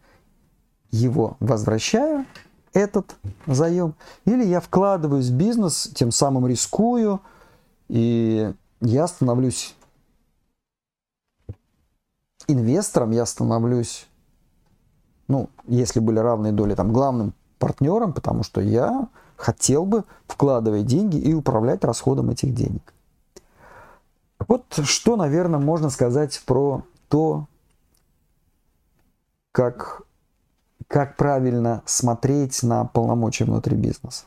его 0.91 1.37
возвращаю, 1.39 2.25
этот 2.73 3.15
заем, 3.47 3.95
или 4.25 4.43
я 4.43 4.59
вкладываюсь 4.59 5.29
в 5.29 5.35
бизнес, 5.35 5.89
тем 5.93 6.11
самым 6.11 6.47
рискую, 6.47 7.21
и 7.87 8.53
я 8.81 9.07
становлюсь 9.07 9.75
инвестором 12.51 13.11
я 13.11 13.25
становлюсь 13.25 14.09
ну, 15.29 15.49
если 15.67 15.99
были 15.99 16.19
равные 16.19 16.51
доли, 16.51 16.73
там, 16.73 16.91
главным 16.91 17.33
партнером, 17.59 18.13
потому 18.13 18.43
что 18.43 18.59
я 18.59 19.07
хотел 19.37 19.85
бы 19.85 20.03
вкладывать 20.27 20.87
деньги 20.87 21.17
и 21.17 21.33
управлять 21.33 21.83
расходом 21.85 22.31
этих 22.31 22.53
денег. 22.53 22.93
Вот 24.47 24.65
что, 24.83 25.15
наверное, 25.15 25.59
можно 25.59 25.91
сказать 25.91 26.41
про 26.45 26.83
то, 27.09 27.45
как, 29.51 30.01
как 30.87 31.15
правильно 31.15 31.83
смотреть 31.85 32.63
на 32.63 32.85
полномочия 32.85 33.45
внутри 33.45 33.75
бизнеса. 33.75 34.25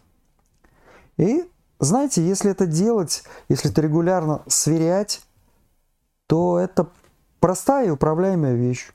И 1.17 1.51
знаете, 1.81 2.25
если 2.25 2.53
это 2.53 2.67
делать, 2.67 3.25
если 3.49 3.71
это 3.73 3.81
регулярно 3.81 4.43
сверять, 4.47 5.21
то 6.29 6.61
это 6.61 6.89
простая 7.43 7.89
и 7.89 7.91
управляемая 7.91 8.55
вещь. 8.55 8.93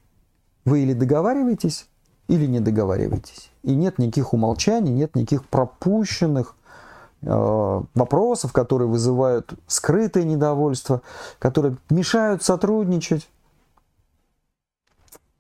Вы 0.64 0.80
или 0.80 0.94
договариваетесь, 0.94 1.88
или 2.30 2.46
не 2.46 2.62
договариваетесь. 2.62 3.52
И 3.64 3.76
нет 3.76 4.00
никаких 4.00 4.34
умолчаний, 4.34 4.92
нет 4.92 5.16
никаких 5.16 5.46
пропущенных 5.46 6.56
э, 7.24 7.82
вопросов, 7.94 8.54
которые 8.54 8.88
вызывают 8.88 9.54
скрытое 9.68 10.24
недовольство, 10.24 11.02
которые 11.40 11.76
мешают 11.90 12.42
сотрудничать. 12.42 13.30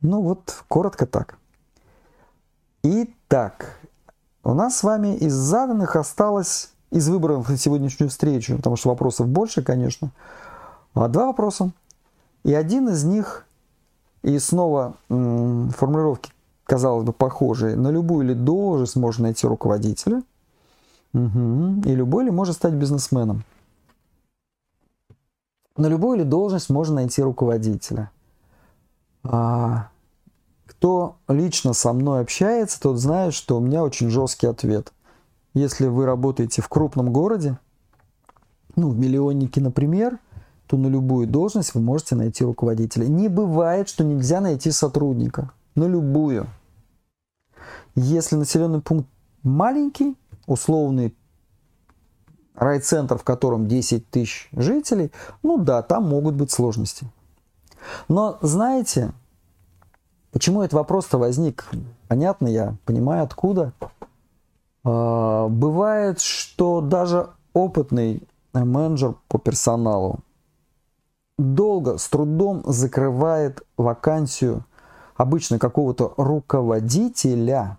Ну 0.01 0.22
вот, 0.22 0.64
коротко 0.68 1.05
так. 1.05 1.38
Итак, 2.84 3.80
у 4.43 4.53
нас 4.53 4.78
с 4.78 4.84
вами 4.84 5.16
из 5.16 5.34
заданных 5.34 5.95
осталось, 5.95 6.72
из 6.91 7.08
выбранных 7.08 7.47
на 7.47 7.58
сегодняшнюю 7.58 8.10
встречу, 8.10 8.58
потому 8.58 8.76
что 8.76 8.89
вопросов 8.89 9.30
больше, 9.30 9.64
конечно, 9.64 10.12
а 10.93 11.08
два 11.08 11.28
вопроса. 11.28 11.72
И 12.48 12.54
один 12.54 12.88
из 12.88 13.04
них, 13.04 13.45
и 14.24 14.39
снова 14.39 14.95
м, 15.10 15.70
формулировки, 15.72 16.32
казалось 16.64 17.04
бы, 17.04 17.12
похожие, 17.12 17.76
на 17.76 17.89
любую 17.89 18.26
или 18.26 18.34
должность 18.34 18.95
можно 18.95 19.24
найти 19.24 19.45
руководителя, 19.45 20.24
угу, 21.14 21.82
и 21.84 21.93
любой 21.93 22.24
ли 22.24 22.32
может 22.32 22.56
стать 22.56 22.72
бизнесменом. 22.72 23.43
На 25.76 25.88
любую 25.88 26.20
или 26.20 26.24
должность 26.24 26.70
можно 26.70 26.95
найти 26.95 27.22
руководителя. 27.22 28.12
А, 29.24 29.89
кто 30.68 31.18
лично 31.28 31.74
со 31.74 31.91
мной 31.91 32.22
общается, 32.22 32.80
тот 32.80 32.98
знает, 32.98 33.34
что 33.34 33.58
у 33.58 33.60
меня 33.60 33.84
очень 33.84 34.10
жесткий 34.10 34.48
ответ. 34.48 34.93
Если 35.54 35.88
вы 35.88 36.06
работаете 36.06 36.62
в 36.62 36.70
крупном 36.70 37.12
городе, 37.12 37.60
ну, 38.78 38.88
в 38.88 38.98
миллионнике, 38.98 39.60
например, 39.60 40.20
то 40.68 40.78
на 40.78 40.88
любую 40.88 41.28
должность 41.28 41.74
вы 41.74 41.82
можете 41.82 42.15
найти 42.15 42.43
руководителя. 42.43 43.07
Не 43.07 43.30
бывает, 43.30 43.89
что 43.89 44.03
нельзя 44.03 44.41
найти 44.41 44.72
сотрудника. 44.72 45.51
На 45.76 45.86
любую. 45.86 46.47
Если 47.95 48.36
населенный 48.36 48.82
пункт 48.82 49.09
маленький, 49.43 50.15
условный 50.45 51.15
райцентр, 52.55 53.18
в 53.18 53.24
котором 53.24 53.68
10 53.68 54.09
тысяч 54.09 54.49
жителей, 54.51 55.11
ну 55.43 55.57
да, 55.57 55.82
там 55.82 56.07
могут 56.07 56.36
быть 56.36 56.51
сложности. 56.51 57.07
Но 58.07 58.38
знаете, 58.41 59.13
почему 60.32 60.61
этот 60.61 60.74
вопрос-то 60.74 61.18
возник? 61.18 61.65
Понятно, 62.07 62.47
я 62.47 62.76
понимаю, 62.86 63.24
откуда. 63.24 63.74
А, 64.84 65.47
бывает, 65.47 66.20
что 66.20 66.82
даже 66.82 67.30
опытный 67.53 68.24
менеджер 68.53 69.15
по 69.28 69.38
персоналу 69.38 70.20
долго, 71.38 71.98
с 71.98 72.08
трудом 72.08 72.64
закрывает 72.66 73.62
вакансию 73.78 74.64
обычно 75.16 75.60
какого-то 75.60 76.14
руководителя 76.18 77.78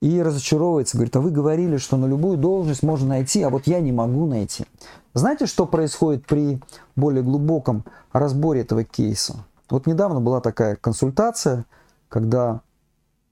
и 0.00 0.22
разочаровывается, 0.22 0.96
говорит, 0.96 1.16
а 1.16 1.20
вы 1.20 1.30
говорили, 1.30 1.78
что 1.78 1.96
на 1.96 2.06
любую 2.06 2.36
должность 2.36 2.82
можно 2.82 3.08
найти, 3.08 3.42
а 3.42 3.50
вот 3.50 3.66
я 3.66 3.80
не 3.80 3.92
могу 3.92 4.26
найти. 4.26 4.66
Знаете, 5.14 5.46
что 5.46 5.66
происходит 5.66 6.26
при 6.26 6.60
более 6.94 7.22
глубоком 7.22 7.84
разборе 8.12 8.60
этого 8.60 8.84
кейса? 8.84 9.44
Вот 9.70 9.86
недавно 9.86 10.20
была 10.20 10.40
такая 10.40 10.76
консультация, 10.76 11.64
когда, 12.08 12.60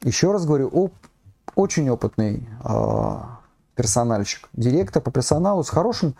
еще 0.02 0.32
раз 0.32 0.46
говорю, 0.46 0.68
оп, 0.68 0.94
очень 1.54 1.88
опытный 1.90 2.48
э, 2.64 3.16
персональщик, 3.76 4.48
директор 4.54 5.02
по 5.02 5.10
персоналу 5.10 5.62
с 5.62 5.68
хорошим, 5.68 6.14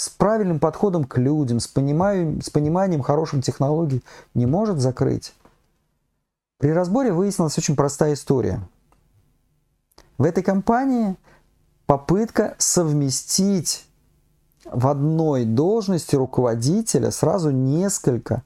с 0.00 0.08
правильным 0.08 0.58
подходом 0.58 1.04
к 1.04 1.18
людям, 1.18 1.60
с, 1.60 1.66
пониманием, 1.66 2.40
с 2.40 2.50
пониманием 2.50 3.02
хороших 3.02 3.44
технологий 3.44 4.02
не 4.34 4.46
может 4.46 4.78
закрыть. 4.78 5.34
При 6.58 6.70
разборе 6.70 7.12
выяснилась 7.12 7.56
очень 7.58 7.76
простая 7.76 8.14
история– 8.14 8.60
в 10.20 10.24
этой 10.24 10.42
компании 10.42 11.16
попытка 11.86 12.54
совместить 12.58 13.86
в 14.70 14.86
одной 14.86 15.46
должности 15.46 16.14
руководителя 16.14 17.10
сразу 17.10 17.50
несколько 17.50 18.42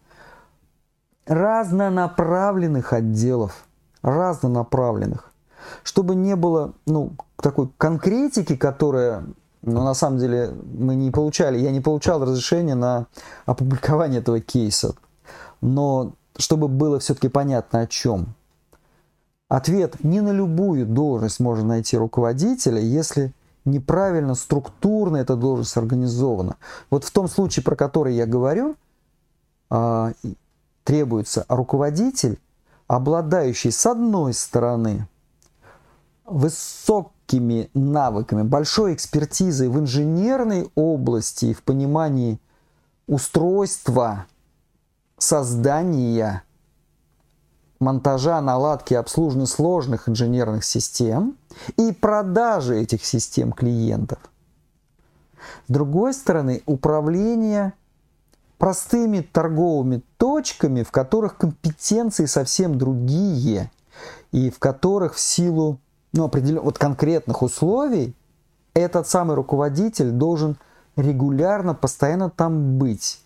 разнонаправленных 1.26 2.92
отделов, 2.92 3.64
разнонаправленных, 4.02 5.32
чтобы 5.82 6.14
не 6.14 6.36
было 6.36 6.74
ну, 6.86 7.14
такой 7.38 7.68
конкретики, 7.76 8.54
которая 8.54 9.24
ну, 9.66 9.82
на 9.82 9.94
самом 9.94 10.18
деле 10.18 10.52
мы 10.74 10.94
не 10.94 11.10
получали, 11.10 11.58
я 11.58 11.70
не 11.70 11.80
получал 11.80 12.22
разрешения 12.22 12.74
на 12.74 13.06
опубликование 13.46 14.20
этого 14.20 14.40
кейса, 14.40 14.94
но 15.60 16.12
чтобы 16.36 16.68
было 16.68 16.98
все-таки 16.98 17.28
понятно 17.28 17.80
о 17.80 17.86
чем. 17.86 18.34
Ответ– 19.48 20.02
не 20.04 20.20
на 20.20 20.32
любую 20.32 20.86
должность 20.86 21.40
можно 21.40 21.64
найти 21.64 21.96
руководителя, 21.96 22.80
если 22.80 23.32
неправильно 23.64 24.34
структурно 24.34 25.16
эта 25.18 25.36
должность 25.36 25.76
организована. 25.76 26.56
Вот 26.90 27.04
в 27.04 27.10
том 27.10 27.28
случае, 27.28 27.62
про 27.62 27.76
который 27.76 28.14
я 28.14 28.26
говорю, 28.26 28.76
а, 29.70 30.12
требуется 30.82 31.46
руководитель, 31.48 32.38
обладающий 32.86 33.72
с 33.72 33.86
одной 33.86 34.34
стороны 34.34 35.08
высокими 36.24 37.70
навыками, 37.74 38.42
большой 38.42 38.94
экспертизой 38.94 39.68
в 39.68 39.78
инженерной 39.78 40.70
области 40.74 41.46
и 41.46 41.54
в 41.54 41.62
понимании 41.62 42.40
устройства, 43.06 44.26
создания 45.18 46.42
монтажа, 47.78 48.40
наладки, 48.40 48.94
обслуживания 48.94 49.46
сложных 49.46 50.08
инженерных 50.08 50.64
систем 50.64 51.36
и 51.76 51.92
продажи 51.92 52.80
этих 52.80 53.04
систем 53.04 53.52
клиентов. 53.52 54.18
С 55.68 55.72
другой 55.72 56.14
стороны, 56.14 56.62
управление 56.66 57.74
простыми 58.58 59.20
торговыми 59.20 60.02
точками, 60.16 60.82
в 60.82 60.90
которых 60.90 61.36
компетенции 61.36 62.24
совсем 62.24 62.78
другие, 62.78 63.70
и 64.32 64.50
в 64.50 64.58
которых 64.58 65.14
в 65.14 65.20
силу 65.20 65.78
ну, 66.14 66.24
определенных 66.24 66.64
вот 66.64 66.78
конкретных 66.78 67.42
условий 67.42 68.14
этот 68.72 69.06
самый 69.06 69.36
руководитель 69.36 70.10
должен 70.10 70.56
регулярно, 70.96 71.74
постоянно 71.74 72.30
там 72.30 72.78
быть, 72.78 73.20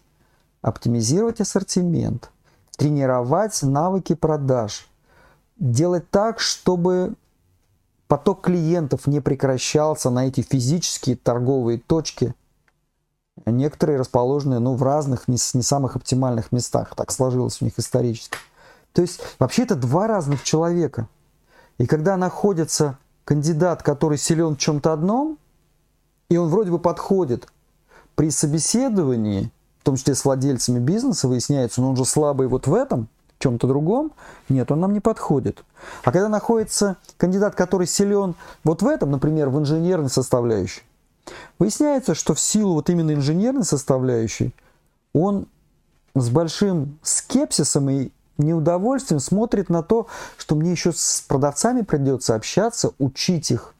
оптимизировать 0.62 1.40
ассортимент– 1.40 2.30
тренировать 2.78 3.60
навыки 3.62 4.14
продаж, 4.14 4.88
делать 5.58 6.08
так, 6.10 6.38
чтобы 6.38 7.14
поток 8.06 8.42
клиентов 8.42 9.08
не 9.08 9.20
прекращался 9.20 10.10
на 10.10 10.28
эти 10.28 10.42
физические 10.42 11.16
торговые 11.16 11.78
точки, 11.78 12.34
некоторые 13.44 13.98
расположены 13.98 14.60
ну, 14.60 14.74
в 14.74 14.82
разных, 14.84 15.26
не, 15.26 15.38
не 15.54 15.62
самых 15.62 15.96
оптимальных 15.96 16.52
местах, 16.52 16.94
так 16.94 17.10
сложилось 17.10 17.60
у 17.60 17.64
них 17.64 17.74
исторически. 17.78 18.38
То 18.92 19.02
есть 19.02 19.20
вообще 19.40 19.64
это 19.64 19.74
два 19.74 20.06
разных 20.06 20.44
человека. 20.44 21.08
И 21.78 21.86
когда 21.86 22.16
находится 22.16 22.98
кандидат, 23.24 23.82
который 23.82 24.18
силен 24.18 24.56
в 24.56 24.58
чем-то 24.58 24.92
одном, 24.92 25.38
и 26.28 26.36
он 26.36 26.48
вроде 26.48 26.70
бы 26.70 26.78
подходит 26.78 27.48
при 28.14 28.30
собеседовании– 28.30 29.50
том 29.88 29.96
числе 29.96 30.14
с 30.14 30.26
владельцами 30.26 30.78
бизнеса, 30.78 31.28
выясняется, 31.28 31.80
но 31.80 31.86
ну, 31.86 31.90
он 31.92 31.96
же 31.96 32.04
слабый 32.04 32.46
вот 32.46 32.66
в 32.66 32.74
этом, 32.74 33.08
в 33.38 33.42
чем-то 33.42 33.66
другом, 33.66 34.12
нет, 34.50 34.70
он 34.70 34.80
нам 34.80 34.92
не 34.92 35.00
подходит. 35.00 35.64
А 36.04 36.12
когда 36.12 36.28
находится 36.28 36.98
кандидат, 37.16 37.54
который 37.54 37.86
силен 37.86 38.34
вот 38.64 38.82
в 38.82 38.86
этом, 38.86 39.10
например, 39.10 39.48
в 39.48 39.58
инженерной 39.58 40.10
составляющей, 40.10 40.82
выясняется, 41.58 42.14
что 42.14 42.34
в 42.34 42.40
силу 42.40 42.74
вот 42.74 42.90
именно 42.90 43.14
инженерной 43.14 43.64
составляющей 43.64 44.54
он 45.14 45.46
с 46.14 46.28
большим 46.28 46.98
скепсисом 47.00 47.88
и 47.88 48.10
неудовольствием 48.38 49.20
смотрит 49.20 49.68
на 49.68 49.82
то, 49.82 50.06
что 50.36 50.54
мне 50.54 50.70
еще 50.70 50.92
с 50.92 51.24
продавцами 51.26 51.82
придется 51.82 52.34
общаться, 52.34 52.92
учить 52.98 53.50
их 53.50 53.74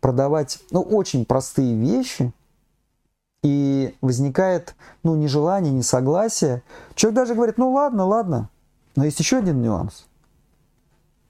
продавать 0.00 0.60
ну, 0.70 0.82
очень 0.82 1.24
простые 1.24 1.74
вещи– 1.74 2.32
и 3.44 3.94
возникает, 4.00 4.74
ну, 5.02 5.14
нежелание, 5.16 5.70
несогласие. 5.70 6.62
Человек 6.94 7.16
даже 7.16 7.34
говорит, 7.34 7.58
ну 7.58 7.72
ладно, 7.72 8.06
ладно. 8.06 8.48
Но 8.96 9.04
есть 9.04 9.20
еще 9.20 9.36
один 9.36 9.60
нюанс. 9.60 10.06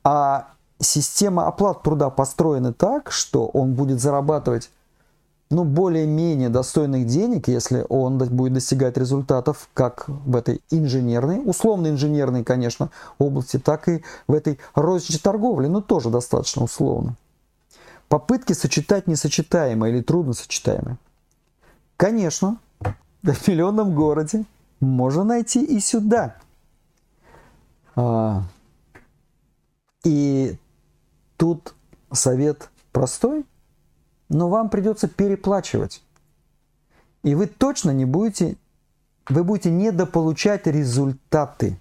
а 0.04 0.48
система 0.80 1.48
оплат 1.48 1.82
труда 1.82 2.10
построена 2.10 2.72
так, 2.72 3.10
что 3.10 3.46
он 3.46 3.74
будет 3.74 4.00
зарабатывать 4.00 4.70
ну, 5.54 5.62
более-менее 5.62 6.48
достойных 6.48 7.06
денег, 7.06 7.46
если 7.46 7.86
он 7.88 8.18
будет 8.18 8.54
достигать 8.54 8.96
результатов 8.96 9.68
как 9.72 10.08
в 10.08 10.34
этой 10.34 10.60
инженерной, 10.70 11.42
условно 11.44 11.86
инженерной, 11.86 12.42
конечно, 12.42 12.90
области, 13.18 13.60
так 13.60 13.88
и 13.88 14.02
в 14.26 14.34
этой 14.34 14.58
розничной 14.74 15.20
торговле, 15.20 15.68
но 15.68 15.80
тоже 15.80 16.10
достаточно 16.10 16.64
условно. 16.64 17.14
Попытки 18.08 18.52
сочетать 18.52 19.06
несочетаемое 19.06 19.90
или 19.90 20.02
трудно 20.02 20.32
сочетаемое. 20.32 20.98
Конечно, 21.96 22.58
в 23.22 23.48
миллионном 23.48 23.94
городе 23.94 24.46
можно 24.80 25.22
найти 25.22 25.64
и 25.64 25.78
сюда. 25.78 26.34
А, 27.94 28.42
и 30.02 30.56
тут 31.36 31.74
совет 32.12 32.70
простой, 32.90 33.46
но 34.34 34.48
вам 34.48 34.68
придется 34.68 35.06
переплачивать. 35.06 36.02
И 37.22 37.36
вы 37.36 37.46
точно 37.46 37.92
не 37.92 38.04
будете, 38.04 38.56
вы 39.28 39.44
будете 39.44 39.70
недополучать 39.70 40.66
результаты. 40.66 41.80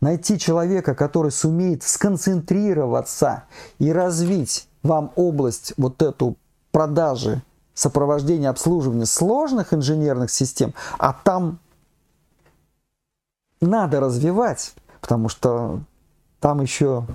Найти 0.00 0.38
человека, 0.38 0.94
который 0.94 1.30
сумеет 1.30 1.82
сконцентрироваться 1.82 3.44
и 3.78 3.92
развить 3.92 4.66
вам 4.82 5.12
область 5.14 5.74
вот 5.76 6.00
эту 6.00 6.36
продажи, 6.72 7.42
сопровождения, 7.74 8.48
обслуживания 8.48 9.06
сложных 9.06 9.74
инженерных 9.74 10.30
систем, 10.30 10.72
а 10.98 11.12
там 11.12 11.58
надо 13.60 14.00
развивать, 14.00 14.74
потому 15.02 15.28
что 15.28 15.80
там 16.40 16.62
еще, 16.62 17.06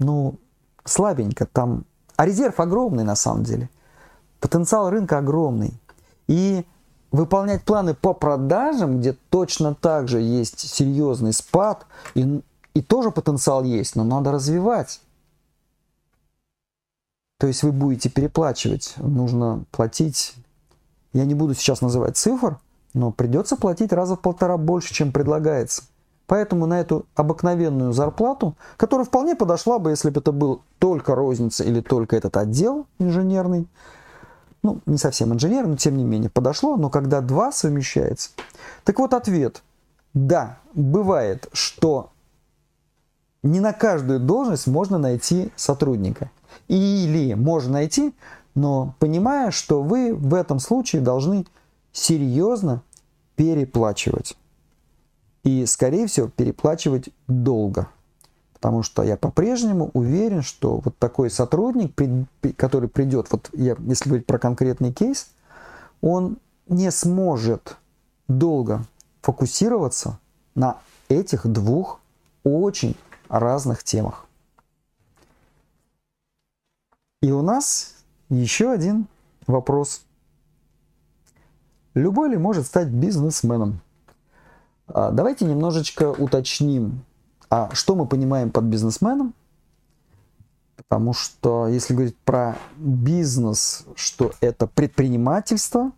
ну, 0.00 0.38
слабенько, 0.84 1.46
там, 1.46 1.84
а 2.20 2.26
резерв 2.26 2.60
огромный 2.60 3.02
на 3.02 3.16
самом 3.16 3.44
деле. 3.44 3.70
Потенциал 4.40 4.90
рынка 4.90 5.16
огромный. 5.16 5.72
И 6.28 6.66
выполнять 7.10 7.64
планы 7.64 7.94
по 7.94 8.12
продажам, 8.12 9.00
где 9.00 9.14
точно 9.30 9.74
так 9.74 10.06
же 10.06 10.20
есть 10.20 10.60
серьезный 10.60 11.32
спад, 11.32 11.86
и, 12.14 12.42
и 12.74 12.82
тоже 12.82 13.10
потенциал 13.10 13.64
есть, 13.64 13.96
но 13.96 14.04
надо 14.04 14.32
развивать. 14.32 15.00
То 17.38 17.46
есть 17.46 17.62
вы 17.62 17.72
будете 17.72 18.10
переплачивать, 18.10 18.92
нужно 18.98 19.64
платить, 19.70 20.34
я 21.14 21.24
не 21.24 21.34
буду 21.34 21.54
сейчас 21.54 21.80
называть 21.80 22.18
цифр, 22.18 22.58
но 22.92 23.12
придется 23.12 23.56
платить 23.56 23.94
раза 23.94 24.16
в 24.16 24.20
полтора 24.20 24.58
больше, 24.58 24.92
чем 24.92 25.10
предлагается. 25.10 25.84
Поэтому 26.30 26.66
на 26.66 26.78
эту 26.80 27.06
обыкновенную 27.16 27.92
зарплату, 27.92 28.54
которая 28.76 29.04
вполне 29.04 29.34
подошла 29.34 29.80
бы, 29.80 29.90
если 29.90 30.10
бы 30.10 30.20
это 30.20 30.30
был 30.30 30.62
только 30.78 31.16
розница 31.16 31.64
или 31.64 31.80
только 31.80 32.14
этот 32.14 32.36
отдел 32.36 32.86
инженерный, 33.00 33.66
ну, 34.62 34.78
не 34.86 34.96
совсем 34.96 35.32
инженер, 35.32 35.66
но 35.66 35.74
тем 35.74 35.96
не 35.96 36.04
менее 36.04 36.30
подошло, 36.30 36.76
но 36.76 36.88
когда 36.88 37.20
два 37.20 37.50
совмещается. 37.50 38.30
Так 38.84 39.00
вот 39.00 39.12
ответ. 39.12 39.64
Да, 40.14 40.58
бывает, 40.72 41.48
что 41.52 42.10
не 43.42 43.58
на 43.58 43.72
каждую 43.72 44.20
должность 44.20 44.68
можно 44.68 44.98
найти 44.98 45.50
сотрудника. 45.56 46.30
Или 46.68 47.34
можно 47.34 47.72
найти, 47.72 48.14
но 48.54 48.94
понимая, 49.00 49.50
что 49.50 49.82
вы 49.82 50.14
в 50.14 50.34
этом 50.34 50.60
случае 50.60 51.02
должны 51.02 51.44
серьезно 51.90 52.82
переплачивать. 53.34 54.36
И, 55.42 55.64
скорее 55.66 56.06
всего, 56.06 56.28
переплачивать 56.28 57.10
долго. 57.26 57.88
Потому 58.52 58.82
что 58.82 59.02
я 59.02 59.16
по-прежнему 59.16 59.90
уверен, 59.94 60.42
что 60.42 60.80
вот 60.84 60.98
такой 60.98 61.30
сотрудник, 61.30 61.94
который 62.56 62.88
придет, 62.90 63.28
вот 63.30 63.48
я, 63.54 63.74
если 63.86 64.08
говорить 64.10 64.26
про 64.26 64.38
конкретный 64.38 64.92
кейс, 64.92 65.30
он 66.02 66.38
не 66.68 66.90
сможет 66.90 67.78
долго 68.28 68.84
фокусироваться 69.22 70.18
на 70.54 70.78
этих 71.08 71.46
двух 71.46 72.00
очень 72.44 72.96
разных 73.28 73.82
темах. 73.82 74.26
И 77.22 77.32
у 77.32 77.42
нас 77.42 77.96
еще 78.28 78.70
один 78.70 79.06
вопрос. 79.46 80.02
Любой 81.94 82.30
ли 82.30 82.36
может 82.36 82.66
стать 82.66 82.88
бизнесменом? 82.88 83.80
А, 84.92 85.10
давайте 85.10 85.44
немножечко 85.44 86.10
уточним, 86.10 87.04
а 87.48 87.70
что 87.72 87.94
мы 87.94 88.06
понимаем 88.06 88.50
под 88.50 88.64
бизнесменом. 88.64 89.34
Потому 90.76 91.12
что 91.12 91.68
если 91.68 91.94
говорить 91.94 92.16
про 92.18 92.56
бизнес, 92.76 93.84
что 93.94 94.32
это 94.40 94.66
предпринимательство, 94.66 95.92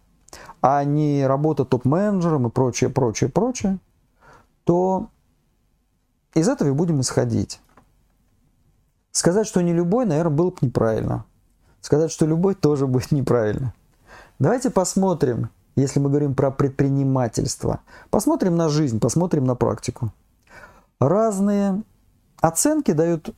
а 0.61 0.84
не 0.84 1.26
работа 1.26 1.64
топ-менеджером 1.64 2.49
и 2.49 2.51
прочее, 2.51 2.90
прочее, 2.90 3.30
прочее, 3.30 3.78
то 4.64 5.09
из 6.34 6.49
этого 6.49 6.68
и 6.68 6.72
будем 6.72 7.01
исходить. 7.01 7.61
Сказать, 9.12 9.47
что 9.47 9.61
не 9.61 9.72
любой, 9.72 10.07
наверное, 10.07 10.34
было 10.34 10.51
бы 10.51 10.57
неправильно. 10.62 11.24
Сказать, 11.80 12.11
что 12.11 12.26
любой, 12.26 12.55
тоже 12.55 12.86
будет 12.88 13.12
неправильно. 13.12 13.74
Давайте 14.38 14.70
посмотрим, 14.70 15.51
если 15.77 16.01
мы 16.01 16.09
говорим 16.09 16.35
про 16.35 16.51
предпринимательство. 16.51 17.81
Посмотрим 18.11 18.57
на 18.57 18.68
жизнь, 18.68 19.01
посмотрим 19.01 19.45
на 19.45 19.55
практику. 19.55 20.12
Разные 21.01 21.83
оценки 22.41 22.93
дают 22.93 23.35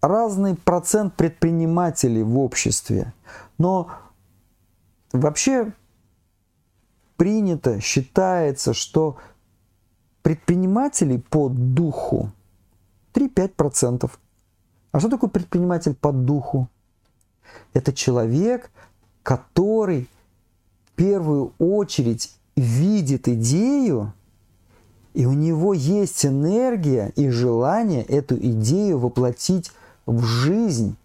разный 0.00 0.56
процент 0.56 1.14
предпринимателей 1.14 2.22
в 2.22 2.38
обществе. 2.38 3.12
Но 3.58 3.90
вообще 5.12 5.72
принято, 7.16 7.80
считается, 7.80 8.72
что 8.74 9.16
предпринимателей 10.22 11.18
по 11.18 11.48
духу 11.48 12.32
3-5%. 13.14 14.10
А 14.92 15.00
что 15.00 15.08
такое 15.08 15.30
предприниматель 15.30 15.94
по 15.94 16.12
духу? 16.12 16.68
Это 17.72 17.92
человек, 17.92 18.70
который 19.22 20.08
первую 20.96 21.52
очередь 21.58 22.34
видит 22.56 23.28
идею, 23.28 24.12
и 25.14 25.26
у 25.26 25.32
него 25.32 25.72
есть 25.74 26.26
энергия 26.26 27.12
и 27.16 27.30
желание 27.30 28.02
эту 28.02 28.36
идею 28.36 28.98
воплотить 28.98 29.70
в 30.04 30.22
жизнь, 30.22 30.96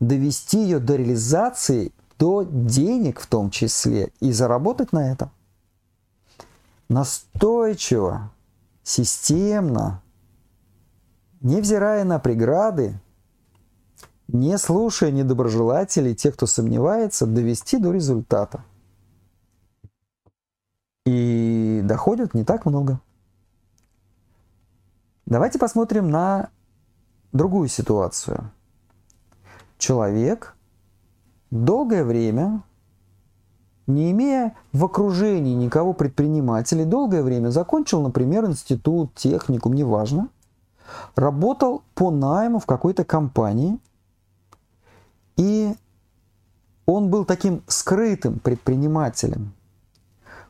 довести 0.00 0.62
ее 0.62 0.78
до 0.78 0.96
реализации, 0.96 1.92
до 2.18 2.44
денег 2.44 3.20
в 3.20 3.26
том 3.26 3.50
числе, 3.50 4.12
и 4.20 4.32
заработать 4.32 4.92
на 4.92 5.10
этом. 5.10 5.30
Настойчиво, 6.88 8.30
системно, 8.82 10.02
невзирая 11.40 12.04
на 12.04 12.18
преграды, 12.18 12.98
не 14.28 14.58
слушая 14.58 15.10
недоброжелателей, 15.10 16.14
тех, 16.14 16.34
кто 16.34 16.46
сомневается, 16.46 17.26
довести 17.26 17.78
до 17.78 17.92
результата. 17.92 18.62
И 21.08 21.80
доходит 21.84 22.34
не 22.34 22.44
так 22.44 22.66
много. 22.66 23.00
Давайте 25.24 25.58
посмотрим 25.58 26.10
на 26.10 26.50
другую 27.32 27.68
ситуацию. 27.68 28.50
Человек 29.78 30.54
долгое 31.50 32.04
время, 32.04 32.62
не 33.86 34.10
имея 34.10 34.54
в 34.72 34.84
окружении 34.84 35.54
никого 35.54 35.94
предпринимателей, 35.94 36.84
долгое 36.84 37.22
время 37.22 37.48
закончил, 37.48 38.02
например, 38.02 38.44
институт, 38.44 39.14
техникум, 39.14 39.72
неважно, 39.72 40.28
работал 41.16 41.82
по 41.94 42.10
найму 42.10 42.58
в 42.58 42.66
какой-то 42.66 43.04
компании– 43.04 43.78
и 45.38 45.72
он 46.84 47.10
был 47.10 47.24
таким 47.24 47.62
скрытым 47.68 48.40
предпринимателем. 48.40 49.54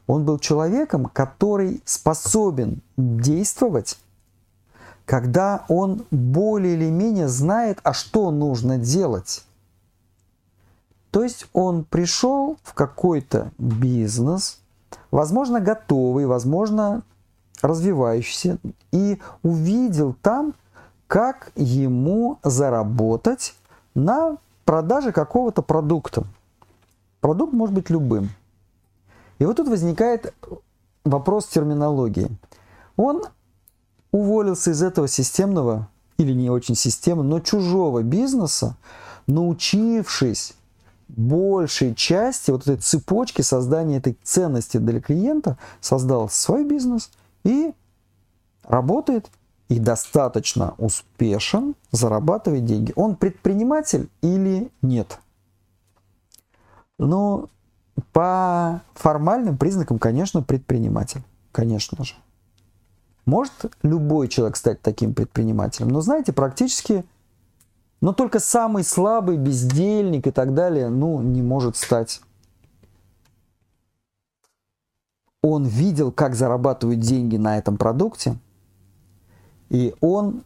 Он 0.08 0.24
был 0.24 0.38
человеком, 0.38 1.04
который 1.04 1.82
способен 1.84 2.80
действовать, 2.96 3.98
когда 5.04 5.64
он 5.68 6.06
более 6.10 6.74
или 6.74 6.90
менее 6.90 7.28
знает, 7.28 7.78
а 7.84 7.92
что 7.92 8.30
нужно 8.30 8.78
делать. 8.78 9.44
То 11.10 11.22
есть 11.22 11.46
он 11.52 11.84
пришел 11.84 12.56
в 12.62 12.72
какой-то 12.72 13.52
бизнес, 13.58 14.60
возможно, 15.10 15.60
готовый, 15.60 16.24
возможно, 16.24 17.02
развивающийся, 17.60 18.58
и 18.92 19.20
увидел 19.42 20.14
там, 20.22 20.54
как 21.06 21.52
ему 21.54 22.38
заработать 22.42 23.54
на 23.94 24.38
продажи 24.64 25.12
какого-то 25.12 25.60
продукта. 25.60 26.24
Продукт 27.20 27.52
может 27.52 27.74
быть 27.74 27.90
любым. 27.90 28.30
И 29.38 29.44
вот 29.44 29.56
тут 29.56 29.68
возникает 29.68 30.34
вопрос 31.04 31.46
терминологии. 31.46 32.28
Он 32.96 33.22
уволился 34.10 34.70
из 34.70 34.82
этого 34.82 35.08
системного 35.08 35.88
или 36.16 36.32
не 36.32 36.50
очень 36.50 36.74
системы, 36.74 37.22
но 37.22 37.40
чужого 37.40 38.02
бизнеса, 38.02 38.76
научившись 39.26 40.54
большей 41.08 41.94
части 41.94 42.50
вот 42.50 42.62
этой 42.62 42.76
цепочки 42.78 43.42
создания 43.42 43.98
этой 43.98 44.18
ценности 44.22 44.78
для 44.78 45.00
клиента, 45.00 45.56
создал 45.80 46.28
свой 46.28 46.64
бизнес 46.64 47.10
и 47.44 47.72
работает 48.64 49.30
и 49.68 49.78
достаточно 49.78 50.74
успешен, 50.78 51.74
зарабатывает 51.92 52.64
деньги. 52.64 52.92
Он 52.96 53.16
предприниматель 53.16 54.08
или 54.22 54.70
нет? 54.82 55.18
Ну, 56.98 57.48
по 58.12 58.82
формальным 58.94 59.56
признакам, 59.56 59.98
конечно, 59.98 60.42
предприниматель. 60.42 61.22
Конечно 61.52 62.04
же. 62.04 62.14
Может 63.24 63.74
любой 63.82 64.28
человек 64.28 64.56
стать 64.56 64.80
таким 64.80 65.12
предпринимателем, 65.12 65.88
но 65.88 66.00
знаете, 66.00 66.32
практически, 66.32 67.04
но 68.00 68.12
только 68.12 68.40
самый 68.40 68.84
слабый, 68.84 69.36
бездельник 69.36 70.26
и 70.26 70.30
так 70.30 70.54
далее, 70.54 70.88
ну, 70.88 71.20
не 71.20 71.42
может 71.42 71.76
стать. 71.76 72.22
Он 75.42 75.66
видел, 75.66 76.10
как 76.10 76.34
зарабатывают 76.34 77.00
деньги 77.00 77.36
на 77.36 77.58
этом 77.58 77.76
продукте, 77.76 78.36
и 79.68 79.94
он 80.00 80.42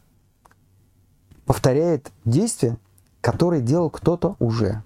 повторяет 1.46 2.11
действия, 2.24 2.76
которые 3.20 3.62
делал 3.62 3.90
кто-то 3.90 4.36
уже. 4.38 4.82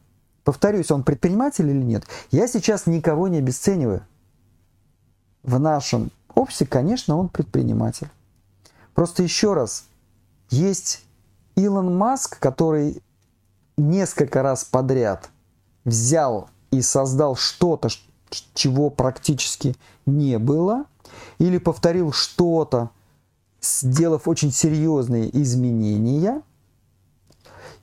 Повторюсь, 0.46 0.92
он 0.92 1.02
предприниматель 1.02 1.68
или 1.68 1.82
нет? 1.82 2.04
Я 2.30 2.46
сейчас 2.46 2.86
никого 2.86 3.26
не 3.26 3.38
обесцениваю. 3.38 4.06
В 5.42 5.58
нашем 5.58 6.12
обществе, 6.36 6.68
конечно, 6.68 7.16
он 7.16 7.28
предприниматель. 7.28 8.08
Просто 8.94 9.24
еще 9.24 9.54
раз, 9.54 9.86
есть 10.48 11.02
Илон 11.56 11.96
Маск, 11.96 12.38
который 12.38 13.02
несколько 13.76 14.40
раз 14.40 14.62
подряд 14.62 15.30
взял 15.84 16.48
и 16.70 16.80
создал 16.80 17.34
что-то, 17.34 17.88
чего 18.54 18.88
практически 18.88 19.74
не 20.06 20.38
было, 20.38 20.84
или 21.38 21.58
повторил 21.58 22.12
что-то, 22.12 22.90
сделав 23.60 24.28
очень 24.28 24.52
серьезные 24.52 25.28
изменения– 25.42 26.40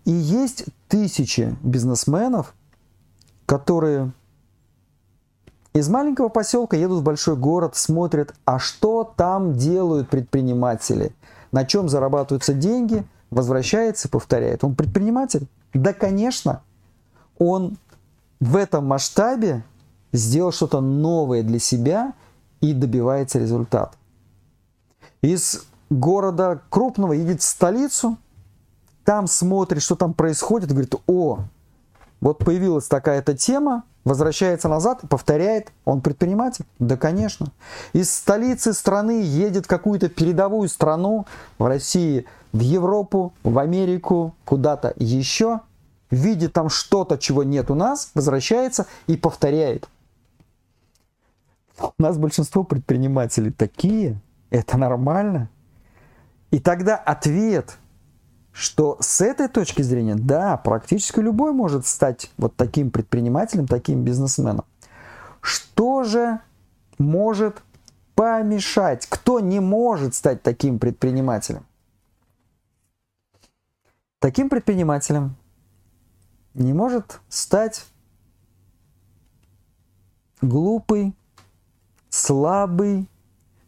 и 0.06 0.12
есть 0.12 0.66
тысячи 0.88 1.56
бизнесменов, 1.62 2.54
которые 3.45 4.12
из 5.74 5.89
маленького 5.89 6.30
поселка 6.30 6.78
едут 6.78 6.99
в 6.99 7.04
большой 7.04 7.36
город, 7.36 7.76
смотрят, 7.76 8.36
а 8.45 8.60
что 8.60 9.12
там 9.16 9.54
делают 9.54 10.10
предприниматели, 10.10 11.16
на 11.51 11.66
чем 11.66 11.89
зарабатываются 11.89 12.54
деньги, 12.54 13.06
возвращается 13.32 14.08
повторяет. 14.08 14.64
Он 14.64 14.76
предприниматель? 14.76 15.47
Да, 15.74 15.93
конечно. 15.93 16.62
Он 17.39 17.78
в 18.39 18.56
этом 18.56 18.86
масштабе 18.86 19.64
сделал 20.12 20.51
что-то 20.51 20.80
новое 20.80 21.41
для 21.41 21.58
себя 21.58 22.14
и 22.62 22.74
добивается 22.74 23.39
результата. 23.39 23.97
Из 25.22 25.66
города 25.89 26.62
крупного 26.70 27.14
едет 27.14 27.41
в 27.41 27.45
столицу, 27.45 28.18
там 29.04 29.28
смотрит, 29.28 29.82
что 29.82 29.95
там 29.95 30.14
происходит, 30.14 30.72
говорит, 30.72 30.95
о, 31.08 31.39
вот 32.22 32.39
появилась 32.39 32.88
такая-то 32.88 33.36
тема, 33.36 33.84
возвращается 34.06 34.70
назад, 34.70 35.01
повторяет, 35.10 35.72
он 35.86 36.01
предприниматель? 36.01 36.66
Да, 36.80 36.97
конечно. 36.97 37.47
Из 37.91 38.14
столицы 38.14 38.74
страны 38.74 39.22
едет 39.24 39.66
в 39.66 39.70
какую-то 39.70 40.10
передовую 40.10 40.70
страну, 40.70 41.26
в 41.58 41.66
России, 41.66 42.26
в 42.54 42.60
Европу, 42.60 43.34
в 43.43 43.58
Америку, 43.60 44.36
куда-то 44.45 44.93
еще, 44.95 45.62
видит 46.12 46.54
там 46.54 46.70
что-то, 46.70 47.18
чего 47.18 47.43
нет 47.43 47.70
у 47.72 47.76
нас, 47.76 48.12
возвращается 48.14 48.88
и 49.08 49.18
повторяет. 49.18 49.89
У 51.80 51.91
нас 51.97 52.18
большинство 52.18 52.64
предпринимателей 52.64 53.51
такие, 53.51 54.22
это 54.49 54.78
нормально. 54.78 55.49
И 56.51 56.60
тогда 56.60 56.95
ответ– 56.95 57.78
что 58.54 58.97
с 59.01 59.20
этой 59.20 59.47
точки 59.47 59.82
зрения, 59.82 60.16
да, 60.16 60.56
практически 60.58 61.20
любой 61.20 61.51
может 61.51 61.88
стать 61.88 62.32
вот 62.38 62.56
таким 62.56 62.91
предпринимателем, 62.91 63.68
таким 63.68 64.04
бизнесменом. 64.04 64.64
Что 65.41 66.04
же 66.04 66.39
может 66.99 67.62
помешать? 68.16 69.08
Кто 69.08 69.39
не 69.39 69.60
может 69.60 70.14
стать 70.14 70.43
таким 70.43 70.78
предпринимателем? 70.78 71.66
Таким 74.20 74.49
предпринимателем 74.49 75.36
не 76.54 76.74
может 76.74 77.20
стать 77.28 77.86
глупый, 80.41 81.16
слабый, 82.10 83.10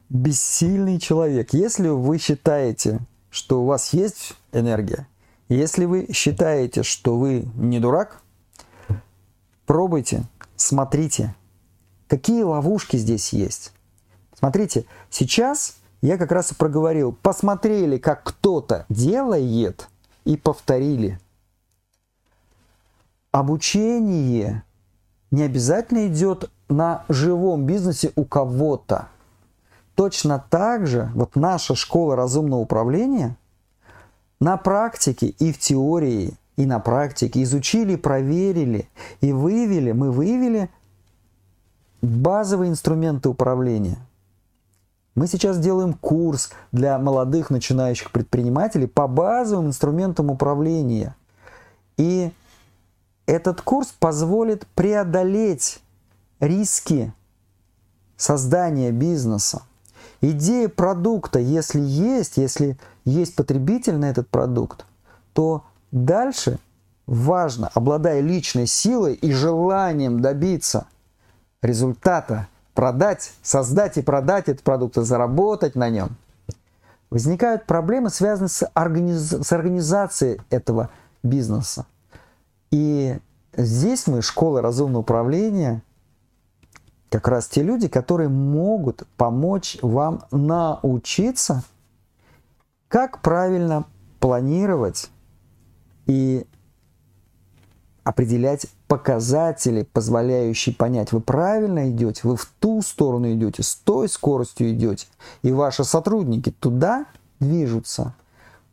бессильный 0.10 1.00
человек. 1.00 1.54
Если 1.54 1.88
вы 1.88 2.20
считаете, 2.20 3.00
что 3.36 3.62
у 3.62 3.66
вас 3.66 3.92
есть 3.92 4.34
энергия. 4.54 5.10
Если 5.50 5.84
вы 5.84 6.08
считаете, 6.14 6.84
что 6.84 7.18
вы 7.18 7.46
не 7.56 7.82
дурак, 7.82 8.22
пробуйте, 9.66 10.24
смотрите, 10.56 11.36
какие 12.08 12.44
ловушки 12.44 12.96
здесь 12.96 13.34
есть. 13.34 13.74
Смотрите, 14.34 14.86
сейчас 15.10 15.76
я 16.02 16.18
как 16.18 16.32
раз 16.32 16.54
и 16.54 16.56
проговорил, 16.56 17.12
посмотрели, 17.12 17.98
как 17.98 18.24
кто-то 18.24 18.86
делает, 18.88 19.90
и 20.24 20.38
повторили. 20.38 21.20
Обучение 23.32 24.64
не 25.32 25.44
обязательно 25.44 26.08
идет 26.08 26.50
на 26.70 27.04
живом 27.10 27.66
бизнесе 27.66 28.14
у 28.16 28.24
кого-то. 28.24 29.10
Точно 29.96 30.43
так 30.50 30.88
же 30.88 31.10
вот 31.16 31.38
наша 31.38 31.74
школа 31.74 32.18
разумного 32.18 32.60
управления 32.60 33.38
на 34.41 34.58
практике 34.58 35.28
и 35.28 35.54
в 35.54 35.58
теории, 35.58 36.34
и 36.58 36.66
на 36.66 36.80
практике 36.80 37.41
изучили, 37.43 37.96
проверили 37.96 38.89
и 39.22 39.32
выявили, 39.32 39.93
мы 39.93 40.12
выявили 40.12 40.70
базовые 42.02 42.70
инструменты 42.72 43.30
управления. 43.30 43.98
Мы 45.16 45.28
сейчас 45.28 45.60
делаем 45.60 45.93
курс 45.93 46.52
для 46.74 47.00
молодых 47.00 47.50
начинающих 47.50 48.12
предпринимателей 48.12 48.88
по 48.88 49.08
базовым 49.08 49.68
инструментам 49.68 50.30
управления. 50.30 51.16
И 51.96 52.32
этот 53.26 53.62
курс 53.62 53.96
позволит 53.98 54.68
преодолеть 54.76 55.82
риски 56.41 57.14
создания 58.18 58.91
бизнеса– 58.91 59.64
идея 60.22 60.70
продукта, 60.70 61.39
если 61.39 61.80
есть, 61.80 62.38
если 62.38 62.78
есть 63.03 63.36
потребитель 63.36 63.95
на 63.97 64.05
этот 64.05 64.28
продукт, 64.30 64.86
то 65.34 65.63
дальше 65.91 66.59
важно, 67.07 67.70
обладая 67.74 68.22
личной 68.22 68.68
силой 68.68 69.13
и 69.13 69.32
желанием 69.32 70.22
добиться 70.22 70.88
результата, 71.61 72.47
продать, 72.74 73.34
создать 73.41 73.97
и 73.97 74.01
продать 74.01 74.49
этот 74.49 74.63
продукт, 74.63 74.97
и 74.97 75.01
заработать 75.01 75.76
на 75.76 75.89
нем, 75.89 76.09
возникают 77.09 77.66
проблемы, 77.66 78.09
связанные 78.09 78.49
с, 78.49 78.68
организ... 78.74 79.30
с 79.30 79.51
организацией 79.51 80.41
этого 80.49 80.89
бизнеса. 81.24 81.86
И 82.72 83.18
здесь 83.55 84.07
мы, 84.07 84.22
школа 84.22 84.61
разумного 84.61 85.01
управления– 85.01 85.82
как 87.16 87.30
раз 87.30 87.47
те 87.47 87.63
люди, 87.63 87.88
которые 87.88 88.28
могут 88.28 89.03
помочь 89.16 89.78
вам 89.82 90.26
научиться, 90.32 91.63
как 92.89 93.22
правильно 93.22 93.86
планировать 94.20 95.09
и 96.07 96.45
определять 98.03 98.68
показатели, 98.89 99.84
позволяющие 99.84 100.76
понять, 100.76 101.13
вы 101.13 101.22
правильно 101.22 101.89
идете, 101.89 102.20
вы 102.26 102.36
в 102.36 102.51
ту 102.59 102.82
сторону 102.82 103.32
идете, 103.32 103.63
с 103.63 103.76
той 103.76 104.09
скоростью 104.09 104.72
идете, 104.72 105.07
и 105.41 105.53
ваши 105.53 105.86
сотрудники 105.86 106.51
туда 106.51 107.05
движутся, 107.39 108.13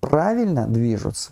правильно 0.00 0.66
движутся. 0.66 1.30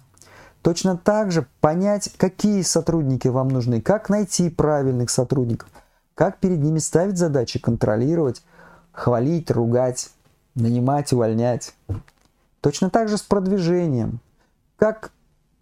Точно 0.62 0.96
так 0.96 1.32
же 1.32 1.44
понять, 1.60 2.12
какие 2.16 2.62
сотрудники 2.62 3.26
вам 3.26 3.48
нужны, 3.48 3.80
как 3.80 4.10
найти 4.10 4.48
правильных 4.48 5.10
сотрудников– 5.10 5.68
как 6.20 6.36
перед 6.36 6.60
ними 6.60 6.78
ставить 6.80 7.16
задачи, 7.16 7.58
контролировать, 7.58 8.42
хвалить, 8.92 9.50
ругать, 9.50 10.10
нанимать, 10.54 11.14
увольнять. 11.14 11.74
Точно 12.60 12.90
так 12.90 13.08
же 13.08 13.16
с 13.16 13.22
продвижением. 13.22 14.20
Как 14.76 15.12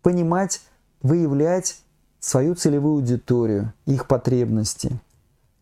понимать, 0.03 0.61
выявлять 1.01 1.81
свою 2.19 2.57
целевую 2.57 2.97
аудиторию, 2.97 3.73
их 3.87 4.09
потребности. 4.09 4.99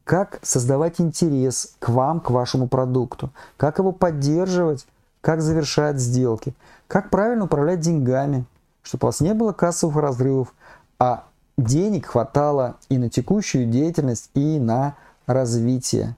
Как 0.05 0.39
создавать 0.43 0.99
интерес 0.99 1.77
к 1.79 1.91
вам, 1.91 2.19
к 2.21 2.31
вашему 2.31 2.67
продукту. 2.67 3.29
Как 3.59 3.79
его 3.79 3.93
поддерживать, 3.93 4.87
как 5.21 5.43
завершать 5.43 5.99
сделки, 5.99 6.55
как 6.89 7.11
правильно 7.11 7.45
управлять 7.45 7.81
деньгами, 7.81 8.47
чтобы 8.83 9.05
у 9.05 9.09
вас 9.09 9.21
не 9.21 9.35
было 9.35 9.53
кассовых 9.53 9.97
разрывов, 9.97 10.55
а 10.99 11.27
денег 11.57 12.07
хватало 12.07 12.77
и 12.89 12.99
на 12.99 13.09
текущую 13.09 13.67
деятельность, 13.67 14.31
и 14.35 14.59
на 14.59 14.97
развитие. 15.27 16.17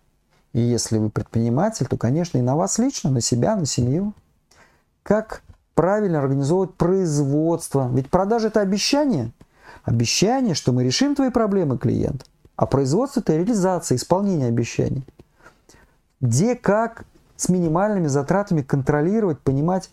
И 0.52 0.60
если 0.60 0.98
вы 0.98 1.10
предприниматель, 1.10 1.86
то, 1.86 1.96
конечно, 1.96 2.38
и 2.38 2.42
на 2.42 2.56
вас 2.56 2.78
лично, 2.78 3.10
на 3.10 3.20
себя, 3.20 3.56
на 3.56 3.66
семью. 3.66 4.14
Как 5.02 5.42
правильно 5.74 6.18
организовывать 6.18 6.74
производство. 6.74 7.88
Ведь 7.92 8.10
продажа– 8.10 8.48
это 8.48 8.60
обещание. 8.60 9.30
Обещание, 9.84 10.54
что 10.54 10.72
мы 10.72 10.82
решим 10.82 11.14
твои 11.14 11.30
проблемы, 11.30 11.78
клиент. 11.78 12.26
А 12.56 12.66
производство– 12.66 13.20
это 13.22 13.36
реализация, 13.36 13.96
исполнение 13.96 14.48
обещаний. 14.48 15.04
Где, 16.20 16.56
как 16.56 17.04
с 17.36 17.48
минимальными 17.48 18.08
затратами 18.08 18.62
контролировать, 18.62 19.38
понимать, 19.38 19.90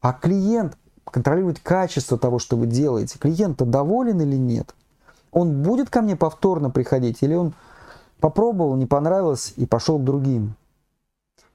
а 0.00 0.12
клиент, 0.12 0.78
контролировать 1.04 1.60
качество 1.60 2.16
того, 2.16 2.38
что 2.38 2.56
вы 2.56 2.66
делаете. 2.66 3.18
Клиент-то 3.18 3.64
доволен 3.64 4.20
или 4.20 4.36
нет? 4.36 4.72
Он 5.34 5.62
будет 5.62 5.90
ко 5.90 6.00
мне 6.00 6.14
повторно 6.14 6.70
приходить 6.70 7.18
или 7.22 7.34
он 7.34 7.54
попробовал, 8.20 8.76
не 8.76 8.86
понравилось 8.86 9.52
и 9.56 9.66
пошел 9.66 9.98
к 9.98 10.04
другим? 10.04 10.54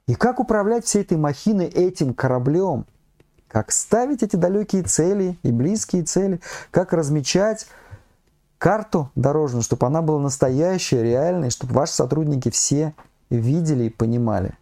И 0.06 0.14
как 0.14 0.38
управлять 0.38 0.84
всей 0.84 1.00
этой 1.02 1.16
махиной, 1.16 1.66
этим 1.66 2.12
кораблем? 2.12 2.84
Как 3.48 3.72
ставить 3.72 4.22
эти 4.22 4.36
далекие 4.36 4.82
цели 4.82 5.38
и 5.42 5.50
близкие 5.50 6.04
цели? 6.04 6.40
Как 6.70 6.92
размечать 6.92 7.66
карту 8.58 9.10
дорожную, 9.14 9.62
чтобы 9.62 9.86
она 9.86 10.02
была 10.02 10.20
настоящая, 10.20 11.02
реальная, 11.02 11.48
чтобы 11.48 11.72
ваши 11.72 11.94
сотрудники 11.94 12.50
все 12.50 12.94
видели 13.30 13.84
и 13.84 13.90
понимали. 13.90 14.52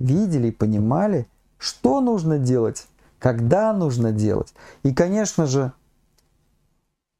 Видели 0.00 0.48
и 0.48 0.52
понимали, 0.52 1.28
что 1.56 2.00
нужно 2.00 2.38
делать, 2.38 2.88
когда 3.20 3.72
нужно 3.72 4.10
делать. 4.10 4.52
И, 4.82 4.92
конечно 4.92 5.46
же, 5.46 5.72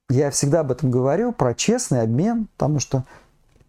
я 0.08 0.30
всегда 0.30 0.60
об 0.60 0.70
этом 0.70 0.90
говорю, 0.90 1.32
про 1.32 1.54
честный 1.54 2.02
обмен, 2.02 2.48
потому 2.56 2.78
что 2.78 3.04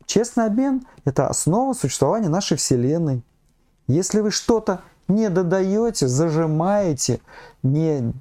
честный 0.06 0.46
обмен– 0.46 0.86
это 1.06 1.28
основа 1.28 1.74
существования 1.74 2.30
нашей 2.30 2.58
Вселенной. 2.58 3.24
Если 3.88 4.20
вы 4.20 4.32
что-то 4.32 4.82
не 5.08 5.30
додаете, 5.30 6.08
зажимаете, 6.08 7.22
не 7.64 8.14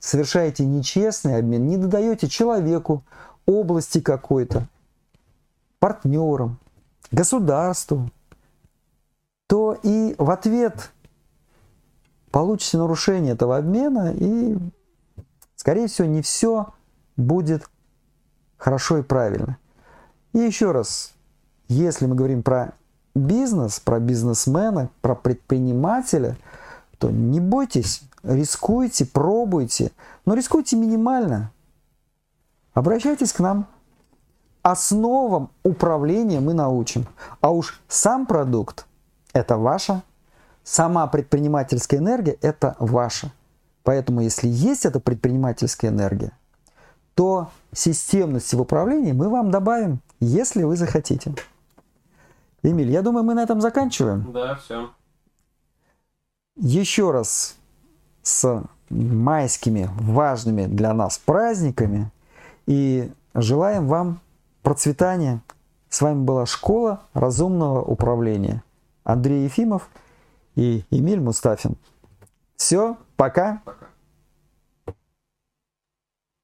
совершаете 0.00 0.64
нечестный 0.64 1.36
обмен, 1.36 1.66
не 1.66 1.76
додаете 1.76 2.28
человеку, 2.28 3.04
области 3.44 4.00
какой-то, 4.00 4.68
партнерам, 5.78 6.58
государству, 7.10 8.10
то 9.46 9.78
и 9.82 10.14
в 10.18 10.30
ответ 10.30 10.90
получите 12.30 12.78
нарушение 12.78 13.32
этого 13.32 13.56
обмена, 13.56 14.12
и, 14.14 14.56
скорее 15.56 15.88
всего, 15.88 16.06
не 16.06 16.22
все 16.22 16.72
будет 17.18 17.68
хорошо 18.56 18.98
и 18.98 19.02
правильно. 19.02 19.58
И 20.32 20.38
еще 20.38 20.70
раз, 20.70 21.12
если 21.68 22.06
мы 22.06 22.14
говорим 22.14 22.42
про 22.42 22.72
бизнес, 23.14 23.80
про 23.80 24.00
бизнесмена, 24.00 24.88
про 25.02 25.14
предпринимателя, 25.14 26.38
то 26.98 27.10
не 27.10 27.40
бойтесь, 27.40 28.02
рискуйте, 28.22 29.04
пробуйте, 29.04 29.92
но 30.24 30.34
рискуйте 30.34 30.76
минимально. 30.76 31.52
Обращайтесь 32.72 33.32
к 33.32 33.40
нам. 33.40 33.66
Основам 34.62 35.50
управления 35.62 36.40
мы 36.40 36.54
научим. 36.54 37.06
А 37.40 37.50
уж 37.50 37.80
сам 37.88 38.26
продукт– 38.26 38.86
это 39.32 39.56
ваша, 39.56 40.02
сама 40.62 41.06
предпринимательская 41.06 42.00
энергия– 42.00 42.36
это 42.42 42.76
ваша. 42.78 43.32
Поэтому 43.82 44.20
если 44.20 44.48
есть 44.48 44.84
эта 44.84 45.00
предпринимательская 45.00 45.90
энергия, 45.90 46.32
то 47.18 47.50
системности 47.72 48.54
в 48.54 48.60
управлении 48.60 49.10
мы 49.10 49.28
вам 49.28 49.50
добавим, 49.50 49.98
если 50.20 50.62
вы 50.62 50.76
захотите. 50.76 51.34
Эмиль, 52.62 52.92
я 52.92 53.02
думаю, 53.02 53.24
мы 53.24 53.34
на 53.34 53.42
этом 53.42 53.60
заканчиваем. 53.60 54.30
Да, 54.32 54.54
все. 54.54 54.90
Еще 56.54 57.10
раз 57.10 57.56
с 58.22 58.62
майскими 58.88 59.90
важными 59.98 60.66
для 60.66 60.94
нас 60.94 61.18
праздниками 61.18 62.12
и 62.66 63.10
желаем 63.34 63.88
вам 63.88 64.20
процветания. 64.62 65.40
С 65.88 66.00
вами 66.00 66.22
была 66.22 66.46
Школа 66.46 67.00
разумного 67.14 67.82
управления. 67.82 68.62
Андрей 69.02 69.42
Ефимов 69.42 69.88
и 70.54 70.84
Эмиль 70.90 71.20
Мустафин. 71.20 71.74
Все, 72.54 72.96
пока. 73.16 73.60
Пока. 73.64 73.77